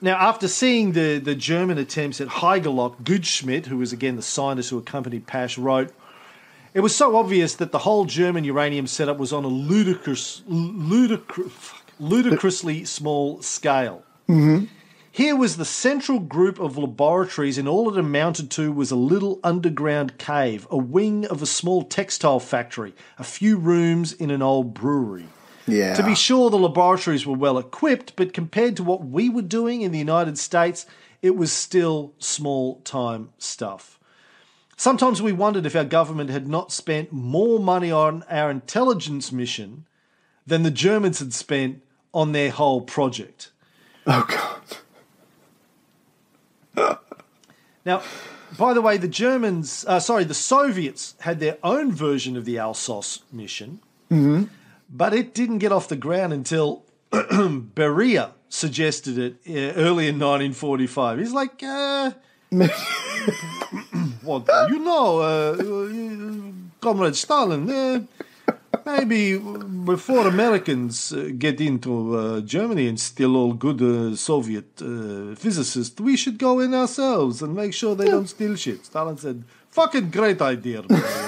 Now, 0.00 0.16
after 0.16 0.46
seeing 0.48 0.92
the, 0.92 1.18
the 1.18 1.34
German 1.34 1.76
attempts 1.78 2.20
at 2.20 2.28
Haigerloch, 2.28 3.02
Goudsmit, 3.02 3.66
who 3.66 3.78
was 3.78 3.92
again 3.92 4.14
the 4.16 4.22
scientist 4.22 4.70
who 4.70 4.78
accompanied 4.78 5.26
Pash, 5.26 5.58
wrote, 5.58 5.92
It 6.74 6.80
was 6.80 6.94
so 6.94 7.16
obvious 7.16 7.54
that 7.56 7.72
the 7.72 7.78
whole 7.78 8.04
German 8.04 8.44
uranium 8.44 8.86
setup 8.86 9.18
was 9.18 9.32
on 9.32 9.44
a 9.44 9.48
ludicrous, 9.48 10.42
ludicrous, 10.46 11.72
ludicrously 11.98 12.84
small 12.84 13.42
scale. 13.42 14.02
Mm-hmm. 14.28 14.66
Here 15.10 15.34
was 15.34 15.56
the 15.56 15.64
central 15.64 16.20
group 16.20 16.60
of 16.60 16.78
laboratories, 16.78 17.58
and 17.58 17.66
all 17.66 17.90
it 17.92 17.98
amounted 17.98 18.50
to 18.52 18.70
was 18.70 18.90
a 18.90 18.96
little 18.96 19.40
underground 19.42 20.16
cave, 20.18 20.66
a 20.70 20.76
wing 20.76 21.26
of 21.26 21.42
a 21.42 21.46
small 21.46 21.82
textile 21.82 22.38
factory, 22.38 22.94
a 23.18 23.24
few 23.24 23.56
rooms 23.56 24.12
in 24.12 24.30
an 24.30 24.42
old 24.42 24.74
brewery. 24.74 25.26
Yeah. 25.66 25.94
To 25.94 26.04
be 26.04 26.14
sure, 26.14 26.50
the 26.50 26.56
laboratories 26.58 27.26
were 27.26 27.36
well 27.36 27.58
equipped, 27.58 28.14
but 28.14 28.32
compared 28.32 28.76
to 28.76 28.84
what 28.84 29.04
we 29.04 29.28
were 29.28 29.42
doing 29.42 29.82
in 29.82 29.90
the 29.90 29.98
United 29.98 30.38
States, 30.38 30.86
it 31.20 31.34
was 31.36 31.50
still 31.50 32.14
small 32.18 32.80
time 32.82 33.30
stuff. 33.38 33.97
Sometimes 34.78 35.20
we 35.20 35.32
wondered 35.32 35.66
if 35.66 35.74
our 35.74 35.84
government 35.84 36.30
had 36.30 36.46
not 36.46 36.70
spent 36.70 37.12
more 37.12 37.58
money 37.58 37.90
on 37.90 38.24
our 38.30 38.48
intelligence 38.48 39.32
mission 39.32 39.86
than 40.46 40.62
the 40.62 40.70
Germans 40.70 41.18
had 41.18 41.34
spent 41.34 41.82
on 42.14 42.30
their 42.30 42.52
whole 42.52 42.80
project. 42.80 43.50
Oh 44.06 44.24
God. 46.76 47.00
Now, 47.84 48.02
by 48.56 48.72
the 48.72 48.80
way, 48.80 48.98
the 48.98 49.08
Germans, 49.08 49.84
uh, 49.88 49.98
sorry, 49.98 50.22
the 50.22 50.32
Soviets 50.32 51.16
had 51.20 51.40
their 51.40 51.58
own 51.64 51.90
version 51.90 52.36
of 52.36 52.44
the 52.44 52.54
Alsos 52.54 53.22
mission, 53.32 53.80
but 54.88 55.12
it 55.12 55.34
didn't 55.34 55.58
get 55.58 55.72
off 55.72 55.88
the 55.88 55.96
ground 55.96 56.32
until 56.32 56.84
Beria 57.10 58.30
suggested 58.48 59.18
it 59.18 59.34
uh, 59.48 59.74
early 59.76 60.06
in 60.06 60.20
1945. 60.20 61.18
He's 61.18 61.32
like, 61.32 61.62
uh, 61.64 62.12
well, 64.28 64.44
you 64.70 64.78
know, 64.78 65.20
uh, 65.20 65.56
uh, 65.58 66.52
Comrade 66.80 67.16
Stalin, 67.16 67.68
uh, 67.70 68.00
maybe 68.84 69.38
before 69.38 70.26
Americans 70.26 71.12
uh, 71.12 71.30
get 71.36 71.60
into 71.60 72.16
uh, 72.16 72.40
Germany 72.40 72.88
and 72.88 73.00
steal 73.00 73.36
all 73.36 73.52
good 73.54 73.80
uh, 73.82 74.14
Soviet 74.16 74.70
uh, 74.82 75.34
physicists, 75.34 75.98
we 76.00 76.16
should 76.16 76.38
go 76.38 76.60
in 76.60 76.74
ourselves 76.74 77.42
and 77.42 77.54
make 77.54 77.72
sure 77.72 77.94
they 77.94 78.06
don't 78.06 78.28
steal 78.28 78.54
shit. 78.54 78.84
Stalin 78.84 79.16
said, 79.16 79.44
fucking 79.70 80.10
great 80.10 80.40
idea. 80.42 80.82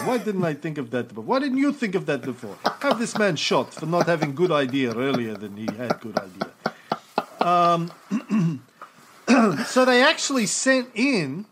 Why 0.05 0.19
didn't 0.19 0.45
I 0.45 0.55
think 0.55 0.77
of 0.79 0.91
that 0.91 1.09
before? 1.09 1.25
Why 1.25 1.39
didn't 1.39 1.59
you 1.59 1.73
think 1.73 1.95
of 1.95 2.05
that 2.07 2.23
before? 2.23 2.57
Have 2.81 2.99
this 2.99 3.17
man 3.19 3.37
shot 3.37 3.73
for 3.73 3.87
not 3.87 4.07
having 4.07 4.35
good 4.35 4.53
idea 4.53 4.95
earlier 4.95 5.35
than 5.35 5.57
he 5.57 5.67
had 5.77 6.01
good 6.01 6.19
idea. 6.19 6.51
Um, 7.41 7.91
so 9.67 9.85
they 9.85 10.03
actually 10.03 10.47
sent 10.47 10.89
in 10.95 11.47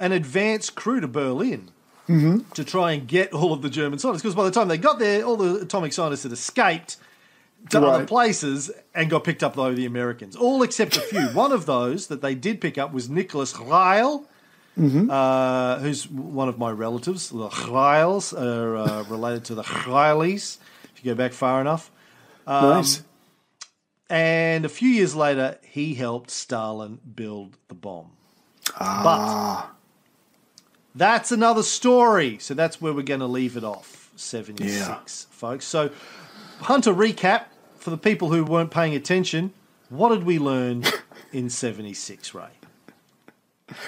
an 0.00 0.12
advance 0.12 0.70
crew 0.70 1.00
to 1.00 1.08
Berlin 1.08 1.70
Mm-hmm. 2.08 2.52
to 2.52 2.62
try 2.62 2.92
and 2.92 3.08
get 3.08 3.32
all 3.32 3.52
of 3.52 3.62
the 3.62 3.68
German 3.68 3.98
scientists. 3.98 4.22
Because 4.22 4.36
by 4.36 4.44
the 4.44 4.52
time 4.52 4.68
they 4.68 4.78
got 4.78 5.00
there, 5.00 5.24
all 5.24 5.36
the 5.36 5.62
atomic 5.62 5.92
scientists 5.92 6.22
had 6.22 6.30
escaped 6.30 6.98
to 7.70 7.84
other 7.84 8.06
places 8.06 8.70
and 8.94 9.10
got 9.10 9.24
picked 9.24 9.42
up 9.42 9.56
by 9.56 9.72
the 9.72 9.86
Americans. 9.86 10.36
All 10.36 10.62
except 10.62 10.96
a 10.96 11.00
few. 11.00 11.20
One 11.34 11.50
of 11.50 11.66
those 11.66 12.06
that 12.06 12.22
they 12.22 12.36
did 12.36 12.60
pick 12.60 12.78
up 12.78 12.92
was 12.92 13.08
Nicholas 13.10 13.58
Ryle. 13.58 14.24
Mm-hmm. 14.78 15.10
Uh, 15.10 15.78
who's 15.78 16.06
one 16.08 16.48
of 16.48 16.58
my 16.58 16.70
relatives. 16.70 17.30
The 17.30 17.48
Ryles 17.48 18.38
are 18.38 18.76
uh, 18.76 19.02
related 19.08 19.46
to 19.46 19.54
the 19.54 19.62
Rileys, 19.62 20.58
if 20.94 21.02
you 21.02 21.12
go 21.12 21.16
back 21.16 21.32
far 21.32 21.62
enough. 21.62 21.90
Um, 22.46 22.70
nice. 22.70 23.02
And 24.10 24.66
a 24.66 24.68
few 24.68 24.90
years 24.90 25.16
later, 25.16 25.58
he 25.62 25.94
helped 25.94 26.30
Stalin 26.30 27.00
build 27.14 27.56
the 27.68 27.74
bomb. 27.74 28.10
Ah. 28.78 29.72
That's 30.96 31.30
another 31.30 31.62
story. 31.62 32.38
So 32.38 32.54
that's 32.54 32.80
where 32.80 32.92
we're 32.92 33.02
going 33.02 33.20
to 33.20 33.26
leave 33.26 33.56
it 33.56 33.64
off. 33.64 34.10
76, 34.16 35.26
folks. 35.30 35.66
So, 35.66 35.90
Hunter, 36.60 36.94
recap 36.94 37.44
for 37.76 37.90
the 37.90 37.98
people 37.98 38.30
who 38.30 38.44
weren't 38.44 38.70
paying 38.70 38.94
attention. 38.94 39.52
What 39.90 40.08
did 40.08 40.24
we 40.24 40.38
learn 40.38 40.84
in 41.32 41.50
76, 41.50 42.34
Ray? 42.34 42.48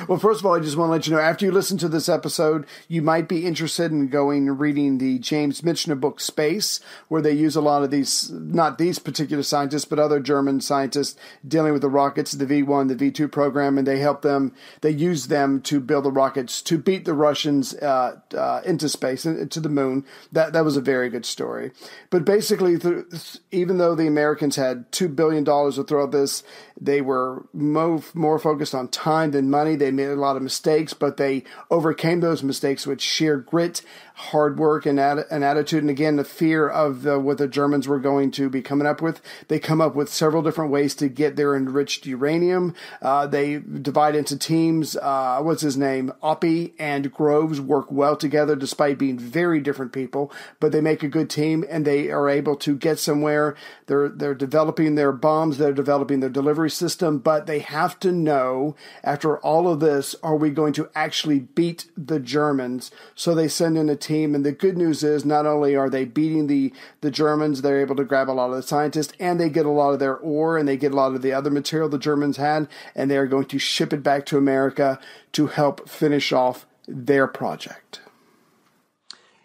Well, 0.06 0.18
first 0.18 0.40
of 0.40 0.46
all, 0.46 0.54
I 0.54 0.60
just 0.60 0.76
want 0.76 0.88
to 0.88 0.92
let 0.92 1.06
you 1.06 1.14
know 1.14 1.20
after 1.20 1.44
you 1.44 1.52
listen 1.52 1.78
to 1.78 1.88
this 1.88 2.08
episode, 2.08 2.66
you 2.88 3.02
might 3.02 3.28
be 3.28 3.46
interested 3.46 3.90
in 3.90 4.08
going 4.08 4.50
reading 4.50 4.98
the 4.98 5.18
James 5.18 5.62
Michener 5.62 5.98
book 5.98 6.20
Space, 6.20 6.80
where 7.08 7.22
they 7.22 7.32
use 7.32 7.56
a 7.56 7.60
lot 7.60 7.82
of 7.82 7.90
these, 7.90 8.30
not 8.30 8.78
these 8.78 8.98
particular 8.98 9.42
scientists, 9.42 9.84
but 9.84 9.98
other 9.98 10.20
German 10.20 10.60
scientists 10.60 11.18
dealing 11.46 11.72
with 11.72 11.82
the 11.82 11.88
rockets, 11.88 12.32
the 12.32 12.46
V1, 12.46 12.88
the 12.88 13.10
V2 13.10 13.30
program, 13.30 13.78
and 13.78 13.86
they 13.86 13.98
help 13.98 14.22
them, 14.22 14.54
they 14.80 14.90
use 14.90 15.28
them 15.28 15.60
to 15.62 15.80
build 15.80 16.04
the 16.04 16.12
rockets 16.12 16.62
to 16.62 16.78
beat 16.78 17.04
the 17.04 17.14
Russians 17.14 17.74
uh, 17.74 18.20
uh, 18.36 18.60
into 18.64 18.88
space, 18.88 19.22
to 19.22 19.60
the 19.60 19.68
moon. 19.68 20.04
That, 20.32 20.52
that 20.52 20.64
was 20.64 20.76
a 20.76 20.80
very 20.80 21.08
good 21.08 21.26
story. 21.26 21.72
But 22.10 22.24
basically, 22.24 22.78
th- 22.78 23.04
even 23.50 23.78
though 23.78 23.94
the 23.94 24.06
Americans 24.06 24.56
had 24.56 24.90
$2 24.92 25.14
billion 25.14 25.44
to 25.44 25.84
throw 25.84 26.04
at 26.04 26.12
this, 26.12 26.42
they 26.80 27.00
were 27.00 27.46
mo- 27.52 28.02
more 28.14 28.38
focused 28.38 28.74
on 28.74 28.88
time 28.88 29.30
than 29.32 29.50
money. 29.50 29.76
They 29.78 29.90
made 29.90 30.08
a 30.08 30.16
lot 30.16 30.36
of 30.36 30.42
mistakes, 30.42 30.92
but 30.94 31.16
they 31.16 31.44
overcame 31.70 32.20
those 32.20 32.42
mistakes 32.42 32.86
with 32.86 33.00
sheer 33.00 33.36
grit, 33.36 33.82
hard 34.18 34.58
work, 34.58 34.84
and 34.84 34.98
atti- 34.98 35.30
an 35.30 35.42
attitude. 35.42 35.82
And 35.82 35.90
again, 35.90 36.16
the 36.16 36.24
fear 36.24 36.68
of 36.68 37.02
the, 37.02 37.18
what 37.18 37.38
the 37.38 37.46
Germans 37.48 37.86
were 37.86 38.00
going 38.00 38.30
to 38.32 38.50
be 38.50 38.60
coming 38.60 38.86
up 38.86 39.00
with. 39.00 39.20
They 39.46 39.58
come 39.58 39.80
up 39.80 39.94
with 39.94 40.08
several 40.08 40.42
different 40.42 40.72
ways 40.72 40.94
to 40.96 41.08
get 41.08 41.36
their 41.36 41.54
enriched 41.54 42.04
uranium. 42.04 42.74
Uh, 43.00 43.26
they 43.26 43.58
divide 43.58 44.14
into 44.14 44.36
teams. 44.36 44.96
Uh, 44.96 45.40
what's 45.42 45.62
his 45.62 45.76
name? 45.76 46.12
Oppie 46.22 46.72
and 46.78 47.12
Groves 47.12 47.60
work 47.60 47.92
well 47.92 48.16
together 48.16 48.56
despite 48.56 48.98
being 48.98 49.18
very 49.18 49.60
different 49.60 49.92
people, 49.92 50.32
but 50.58 50.72
they 50.72 50.80
make 50.80 51.02
a 51.02 51.08
good 51.08 51.30
team 51.30 51.64
and 51.68 51.84
they 51.84 52.10
are 52.10 52.28
able 52.28 52.56
to 52.56 52.76
get 52.76 52.98
somewhere. 52.98 53.54
They're 53.86 54.08
they're 54.08 54.34
developing 54.34 54.94
their 54.94 55.12
bombs. 55.12 55.58
They're 55.58 55.72
developing 55.72 56.20
their 56.20 56.28
delivery 56.28 56.70
system, 56.70 57.18
but 57.18 57.46
they 57.46 57.60
have 57.60 57.98
to 58.00 58.12
know 58.12 58.74
after 59.04 59.38
all 59.38 59.68
of 59.68 59.80
this, 59.80 60.14
are 60.22 60.36
we 60.36 60.50
going 60.50 60.72
to 60.74 60.90
actually 60.94 61.40
beat 61.40 61.86
the 61.96 62.20
Germans? 62.20 62.90
So 63.14 63.34
they 63.34 63.48
send 63.48 63.78
in 63.78 63.88
a 63.88 63.96
team, 63.96 64.07
and 64.08 64.44
the 64.44 64.52
good 64.52 64.76
news 64.76 65.02
is 65.02 65.24
not 65.24 65.46
only 65.46 65.76
are 65.76 65.90
they 65.90 66.04
beating 66.04 66.46
the 66.46 66.72
the 67.00 67.10
Germans, 67.10 67.62
they're 67.62 67.80
able 67.80 67.96
to 67.96 68.04
grab 68.04 68.28
a 68.28 68.32
lot 68.32 68.50
of 68.50 68.56
the 68.56 68.62
scientists, 68.62 69.12
and 69.20 69.38
they 69.38 69.48
get 69.48 69.66
a 69.66 69.70
lot 69.70 69.92
of 69.92 69.98
their 69.98 70.16
ore, 70.16 70.58
and 70.58 70.68
they 70.68 70.76
get 70.76 70.92
a 70.92 70.96
lot 70.96 71.14
of 71.14 71.22
the 71.22 71.32
other 71.32 71.50
material 71.50 71.88
the 71.88 71.98
Germans 71.98 72.36
had, 72.36 72.68
and 72.94 73.10
they 73.10 73.16
are 73.16 73.26
going 73.26 73.46
to 73.46 73.58
ship 73.58 73.92
it 73.92 74.02
back 74.02 74.26
to 74.26 74.38
America 74.38 74.98
to 75.32 75.48
help 75.48 75.88
finish 75.88 76.32
off 76.32 76.66
their 76.86 77.26
project. 77.26 78.00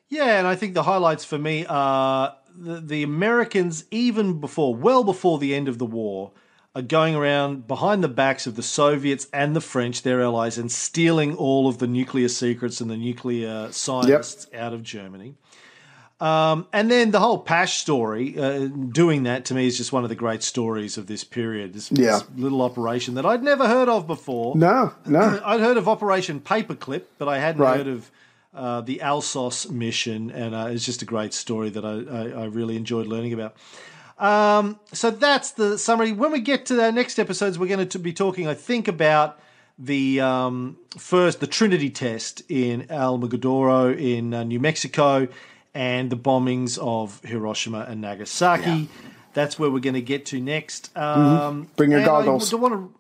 Yeah, 0.10 0.38
and 0.38 0.48
I 0.48 0.56
think 0.56 0.74
the 0.74 0.84
highlights 0.84 1.26
for 1.26 1.38
me 1.38 1.66
are 1.66 2.36
the, 2.56 2.80
the 2.80 3.04
Americans, 3.04 3.86
even 3.92 4.40
before, 4.40 4.76
well 4.76 5.04
before 5.04 5.40
the 5.40 5.56
end 5.56 5.68
of 5.68 5.80
the 5.80 5.86
war, 5.86 6.32
are 6.76 6.82
going 6.82 7.16
around 7.16 7.68
behind 7.68 8.04
the 8.04 8.08
backs 8.08 8.48
of 8.48 8.56
the 8.56 8.64
Soviets 8.64 9.28
and 9.32 9.56
the 9.56 9.62
French, 9.62 10.02
their 10.02 10.22
allies, 10.22 10.58
and 10.58 10.72
stealing 10.72 11.36
all 11.36 11.68
of 11.68 11.78
the 11.78 11.88
nuclear 11.88 12.28
secrets 12.28 12.82
and 12.82 12.90
the 12.90 12.98
nuclear 12.98 13.72
scientists 13.72 14.48
out 14.56 14.74
of 14.74 14.82
Germany. 14.82 15.36
Um, 16.20 16.68
and 16.72 16.90
then 16.90 17.12
the 17.12 17.20
whole 17.20 17.38
Pash 17.38 17.80
story, 17.82 18.40
uh, 18.40 18.68
doing 18.68 19.24
that 19.24 19.46
to 19.46 19.54
me 19.54 19.68
is 19.68 19.78
just 19.78 19.92
one 19.92 20.04
of 20.04 20.10
the 20.10 20.16
great 20.16 20.42
stories 20.42 20.98
of 20.98 21.06
this 21.08 21.24
period. 21.24 21.74
This, 21.74 21.92
Yeah. 21.92 22.20
this 22.20 22.24
little 22.38 22.62
operation 22.62 23.16
that 23.16 23.26
I'd 23.26 23.44
never 23.44 23.68
heard 23.68 23.90
of 23.90 24.08
before. 24.08 24.56
No, 24.56 24.94
no. 25.06 25.40
I'd 25.46 25.60
heard 25.60 25.78
of 25.78 25.88
Operation 25.90 26.40
Paperclip, 26.40 27.04
but 27.18 27.28
I 27.28 27.40
hadn't 27.40 27.62
Right. 27.62 27.78
heard 27.78 27.88
of 27.88 28.12
uh, 28.56 28.82
the 28.82 29.00
Alsos 29.04 29.70
mission, 29.70 30.30
and 30.32 30.54
uh, 30.56 30.68
it's 30.70 30.86
just 30.86 31.02
a 31.02 31.06
great 31.06 31.34
story 31.34 31.70
that 31.72 31.84
I, 31.84 32.40
I, 32.40 32.44
I 32.44 32.46
really 32.46 32.78
enjoyed 32.78 33.08
learning 33.08 33.34
about. 33.34 33.56
Um, 34.24 34.80
so 34.94 35.12
that's 35.12 35.52
the 35.52 35.78
summary. 35.78 36.14
When 36.14 36.32
we 36.32 36.40
get 36.40 36.66
to 36.68 36.76
the 36.76 36.92
next 36.92 37.20
episodes, 37.20 37.60
we're 37.60 37.68
going 37.68 37.86
to 37.88 38.00
be 38.00 38.14
talking, 38.14 38.48
I 38.48 38.54
think, 38.54 38.88
about 38.88 39.38
the 39.78 40.22
um, 40.22 40.78
first, 40.98 41.42
the 41.42 41.48
Trinity 41.48 41.90
test 41.90 42.42
in 42.50 42.84
Alamogordo 42.84 44.00
in 44.00 44.34
uh, 44.34 44.44
New 44.46 44.62
Mexico, 44.62 45.28
and 45.74 46.10
the 46.10 46.16
bombings 46.16 46.78
of 46.78 47.20
Hiroshima 47.26 47.86
and 47.90 48.00
Nagasaki. 48.00 48.88
That's 49.34 49.60
where 49.60 49.70
we're 49.70 49.80
going 49.80 49.96
to 49.96 50.02
get 50.02 50.28
to 50.28 50.40
next. 50.40 50.96
Um, 50.96 51.68
Bring 51.76 51.92
your 51.92 52.00
and 52.00 52.10
I 52.10 52.24
goggles. 52.24 52.54
want 52.54 52.74
to 52.74 52.94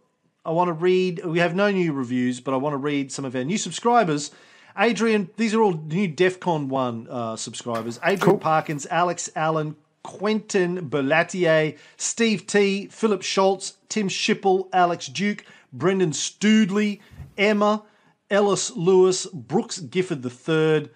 I 0.45 0.51
want 0.51 0.67
to 0.67 0.73
read. 0.73 1.23
We 1.23 1.39
have 1.39 1.55
no 1.55 1.71
new 1.71 1.93
reviews, 1.93 2.41
but 2.41 2.53
I 2.53 2.57
want 2.57 2.73
to 2.73 2.77
read 2.77 3.13
some 3.13 3.23
of 3.23 3.33
our 3.33 3.45
new 3.45 3.57
subscribers. 3.57 4.31
Adrian, 4.77 5.29
these 5.37 5.53
are 5.53 5.61
all 5.61 5.73
new 5.73 6.09
DEFCON 6.09 6.67
one 6.67 7.07
uh, 7.09 7.35
subscribers. 7.37 7.99
Adrian 8.03 8.39
Parkins, 8.39 8.87
Alex 8.89 9.29
Allen, 9.35 9.75
Quentin 10.03 10.89
Berlatier, 10.89 11.77
Steve 11.97 12.45
T, 12.45 12.87
Philip 12.87 13.21
Schultz, 13.21 13.77
Tim 13.89 14.09
Schipple, 14.09 14.67
Alex 14.73 15.07
Duke, 15.07 15.45
Brendan 15.71 16.11
Stoodley, 16.11 16.99
Emma, 17.37 17.83
Ellis 18.29 18.71
Lewis, 18.71 19.25
Brooks 19.27 19.79
Gifford 19.79 20.25
III, 20.25 20.89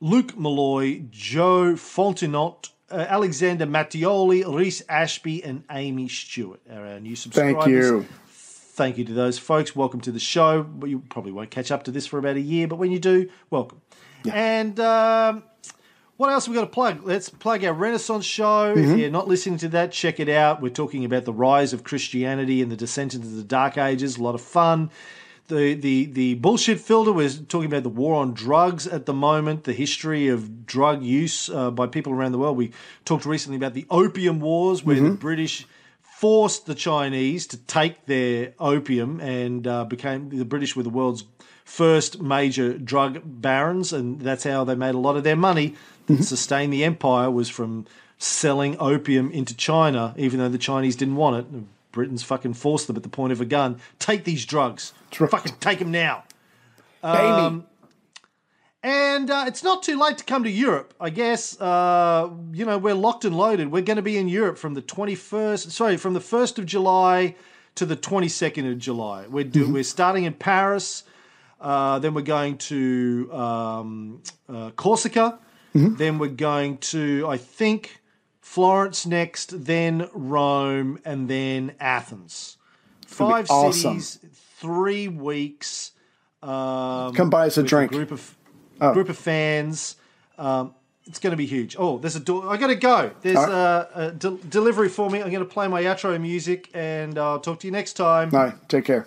Luke 0.00 0.38
Malloy, 0.38 1.02
Joe 1.10 1.74
Fontenot, 1.74 2.70
uh, 2.90 3.06
Alexander 3.08 3.66
Mattioli, 3.66 4.44
Reese 4.52 4.82
Ashby, 4.88 5.42
and 5.44 5.64
Amy 5.70 6.08
Stewart 6.08 6.60
are 6.70 6.86
our 6.86 7.00
new 7.00 7.16
subscribers. 7.16 7.64
Thank 7.64 7.68
you. 7.68 8.06
Thank 8.28 8.98
you 8.98 9.04
to 9.04 9.12
those 9.12 9.38
folks. 9.38 9.76
Welcome 9.76 10.00
to 10.02 10.12
the 10.12 10.18
show. 10.20 10.66
You 10.84 11.00
probably 11.00 11.32
won't 11.32 11.50
catch 11.50 11.70
up 11.70 11.84
to 11.84 11.90
this 11.90 12.06
for 12.06 12.18
about 12.18 12.36
a 12.36 12.40
year, 12.40 12.66
but 12.66 12.76
when 12.76 12.90
you 12.90 12.98
do, 12.98 13.28
welcome. 13.50 13.80
And 14.32 14.78
um, 14.80 15.42
what 16.20 16.30
else 16.30 16.44
have 16.44 16.54
we 16.54 16.60
got 16.60 16.66
to 16.66 16.70
plug? 16.70 17.00
Let's 17.02 17.30
plug 17.30 17.64
our 17.64 17.72
Renaissance 17.72 18.26
show. 18.26 18.74
If 18.76 18.98
you're 18.98 19.10
not 19.10 19.26
listening 19.26 19.56
to 19.60 19.70
that, 19.70 19.90
check 19.90 20.20
it 20.20 20.28
out. 20.28 20.60
We're 20.60 20.68
talking 20.68 21.06
about 21.06 21.24
the 21.24 21.32
rise 21.32 21.72
of 21.72 21.82
Christianity 21.82 22.60
and 22.60 22.70
the 22.70 22.76
descent 22.76 23.14
into 23.14 23.26
the 23.26 23.42
Dark 23.42 23.78
Ages. 23.78 24.18
A 24.18 24.22
lot 24.22 24.34
of 24.34 24.42
fun. 24.42 24.90
The, 25.48 25.72
the, 25.72 26.04
the 26.04 26.34
bullshit 26.34 26.78
filter, 26.78 27.10
we're 27.10 27.30
talking 27.30 27.70
about 27.70 27.84
the 27.84 27.88
war 27.88 28.16
on 28.16 28.34
drugs 28.34 28.86
at 28.86 29.06
the 29.06 29.14
moment, 29.14 29.64
the 29.64 29.72
history 29.72 30.28
of 30.28 30.66
drug 30.66 31.02
use 31.02 31.48
uh, 31.48 31.70
by 31.70 31.86
people 31.86 32.12
around 32.12 32.32
the 32.32 32.38
world. 32.38 32.58
We 32.58 32.72
talked 33.06 33.24
recently 33.24 33.56
about 33.56 33.72
the 33.72 33.86
opium 33.90 34.40
wars, 34.40 34.84
where 34.84 35.00
the 35.00 35.10
British 35.12 35.66
forced 36.02 36.66
the 36.66 36.74
Chinese 36.74 37.46
to 37.46 37.56
take 37.56 38.04
their 38.04 38.52
opium 38.58 39.20
and 39.20 39.66
uh, 39.66 39.86
became 39.86 40.28
the 40.28 40.44
British 40.44 40.76
were 40.76 40.82
the 40.82 40.90
world's 40.90 41.24
first 41.64 42.20
major 42.20 42.76
drug 42.76 43.22
barons, 43.24 43.92
and 43.94 44.20
that's 44.20 44.44
how 44.44 44.64
they 44.64 44.74
made 44.74 44.94
a 44.94 44.98
lot 44.98 45.16
of 45.16 45.24
their 45.24 45.36
money. 45.36 45.74
That 46.16 46.24
sustained 46.24 46.72
the 46.72 46.84
empire 46.84 47.30
was 47.30 47.48
from 47.48 47.86
selling 48.18 48.76
opium 48.78 49.30
into 49.30 49.56
China, 49.56 50.14
even 50.16 50.38
though 50.38 50.48
the 50.48 50.58
Chinese 50.58 50.96
didn't 50.96 51.16
want 51.16 51.36
it. 51.36 51.62
Britain's 51.92 52.22
fucking 52.22 52.54
forced 52.54 52.86
them 52.86 52.96
at 52.96 53.02
the 53.02 53.08
point 53.08 53.32
of 53.32 53.40
a 53.40 53.44
gun. 53.44 53.80
Take 53.98 54.24
these 54.24 54.44
drugs. 54.44 54.92
right. 55.18 55.30
Fucking 55.30 55.56
take 55.60 55.78
them 55.80 55.90
now. 55.90 56.24
Baby. 57.02 57.64
And 58.82 59.30
uh, 59.30 59.44
it's 59.46 59.62
not 59.62 59.82
too 59.82 59.98
late 59.98 60.16
to 60.18 60.24
come 60.24 60.44
to 60.44 60.50
Europe, 60.50 60.94
I 60.98 61.10
guess. 61.10 61.60
Uh, 61.60 62.30
you 62.52 62.64
know, 62.64 62.78
we're 62.78 62.94
locked 62.94 63.26
and 63.26 63.36
loaded. 63.36 63.70
We're 63.70 63.82
going 63.82 63.96
to 63.96 64.02
be 64.02 64.16
in 64.16 64.28
Europe 64.28 64.56
from 64.56 64.72
the 64.72 64.80
21st, 64.80 65.70
sorry, 65.70 65.96
from 65.98 66.14
the 66.14 66.20
1st 66.20 66.58
of 66.58 66.66
July 66.66 67.34
to 67.74 67.84
the 67.84 67.96
22nd 67.96 68.70
of 68.70 68.78
July. 68.78 69.26
We're, 69.26 69.44
do, 69.44 69.70
we're 69.70 69.82
starting 69.82 70.24
in 70.24 70.32
Paris. 70.32 71.04
Uh, 71.60 71.98
then 71.98 72.14
we're 72.14 72.22
going 72.22 72.56
to 72.56 73.30
um, 73.32 74.22
uh, 74.48 74.70
Corsica. 75.72 75.96
Then 75.96 76.18
we're 76.18 76.28
going 76.28 76.78
to, 76.78 77.26
I 77.28 77.36
think, 77.36 78.00
Florence 78.40 79.06
next, 79.06 79.64
then 79.64 80.08
Rome, 80.12 80.98
and 81.04 81.28
then 81.28 81.74
Athens. 81.78 82.56
Five 83.06 83.50
awesome. 83.50 84.00
cities, 84.00 84.18
three 84.58 85.08
weeks. 85.08 85.92
Um, 86.42 87.14
Come 87.14 87.30
buy 87.30 87.46
us 87.46 87.58
a 87.58 87.62
drink. 87.62 87.92
Oh. 87.92 87.96
group 87.96 88.10
of 88.12 88.36
group 88.92 89.08
of 89.08 89.18
fans. 89.18 89.96
Um, 90.38 90.74
it's 91.06 91.18
going 91.18 91.32
to 91.32 91.36
be 91.36 91.46
huge. 91.46 91.76
Oh, 91.78 91.98
there's 91.98 92.16
a 92.16 92.20
door. 92.20 92.48
I 92.48 92.56
got 92.56 92.68
to 92.68 92.76
go. 92.76 93.10
There's 93.20 93.36
right. 93.36 93.86
a 93.94 94.12
del- 94.12 94.38
delivery 94.48 94.88
for 94.88 95.10
me. 95.10 95.20
I'm 95.20 95.30
going 95.30 95.44
to 95.44 95.50
play 95.50 95.66
my 95.68 95.82
outro 95.82 96.18
music, 96.20 96.70
and 96.72 97.18
I'll 97.18 97.40
talk 97.40 97.60
to 97.60 97.66
you 97.66 97.72
next 97.72 97.94
time. 97.94 98.34
All 98.34 98.44
right, 98.44 98.68
take 98.68 98.84
care. 98.84 99.06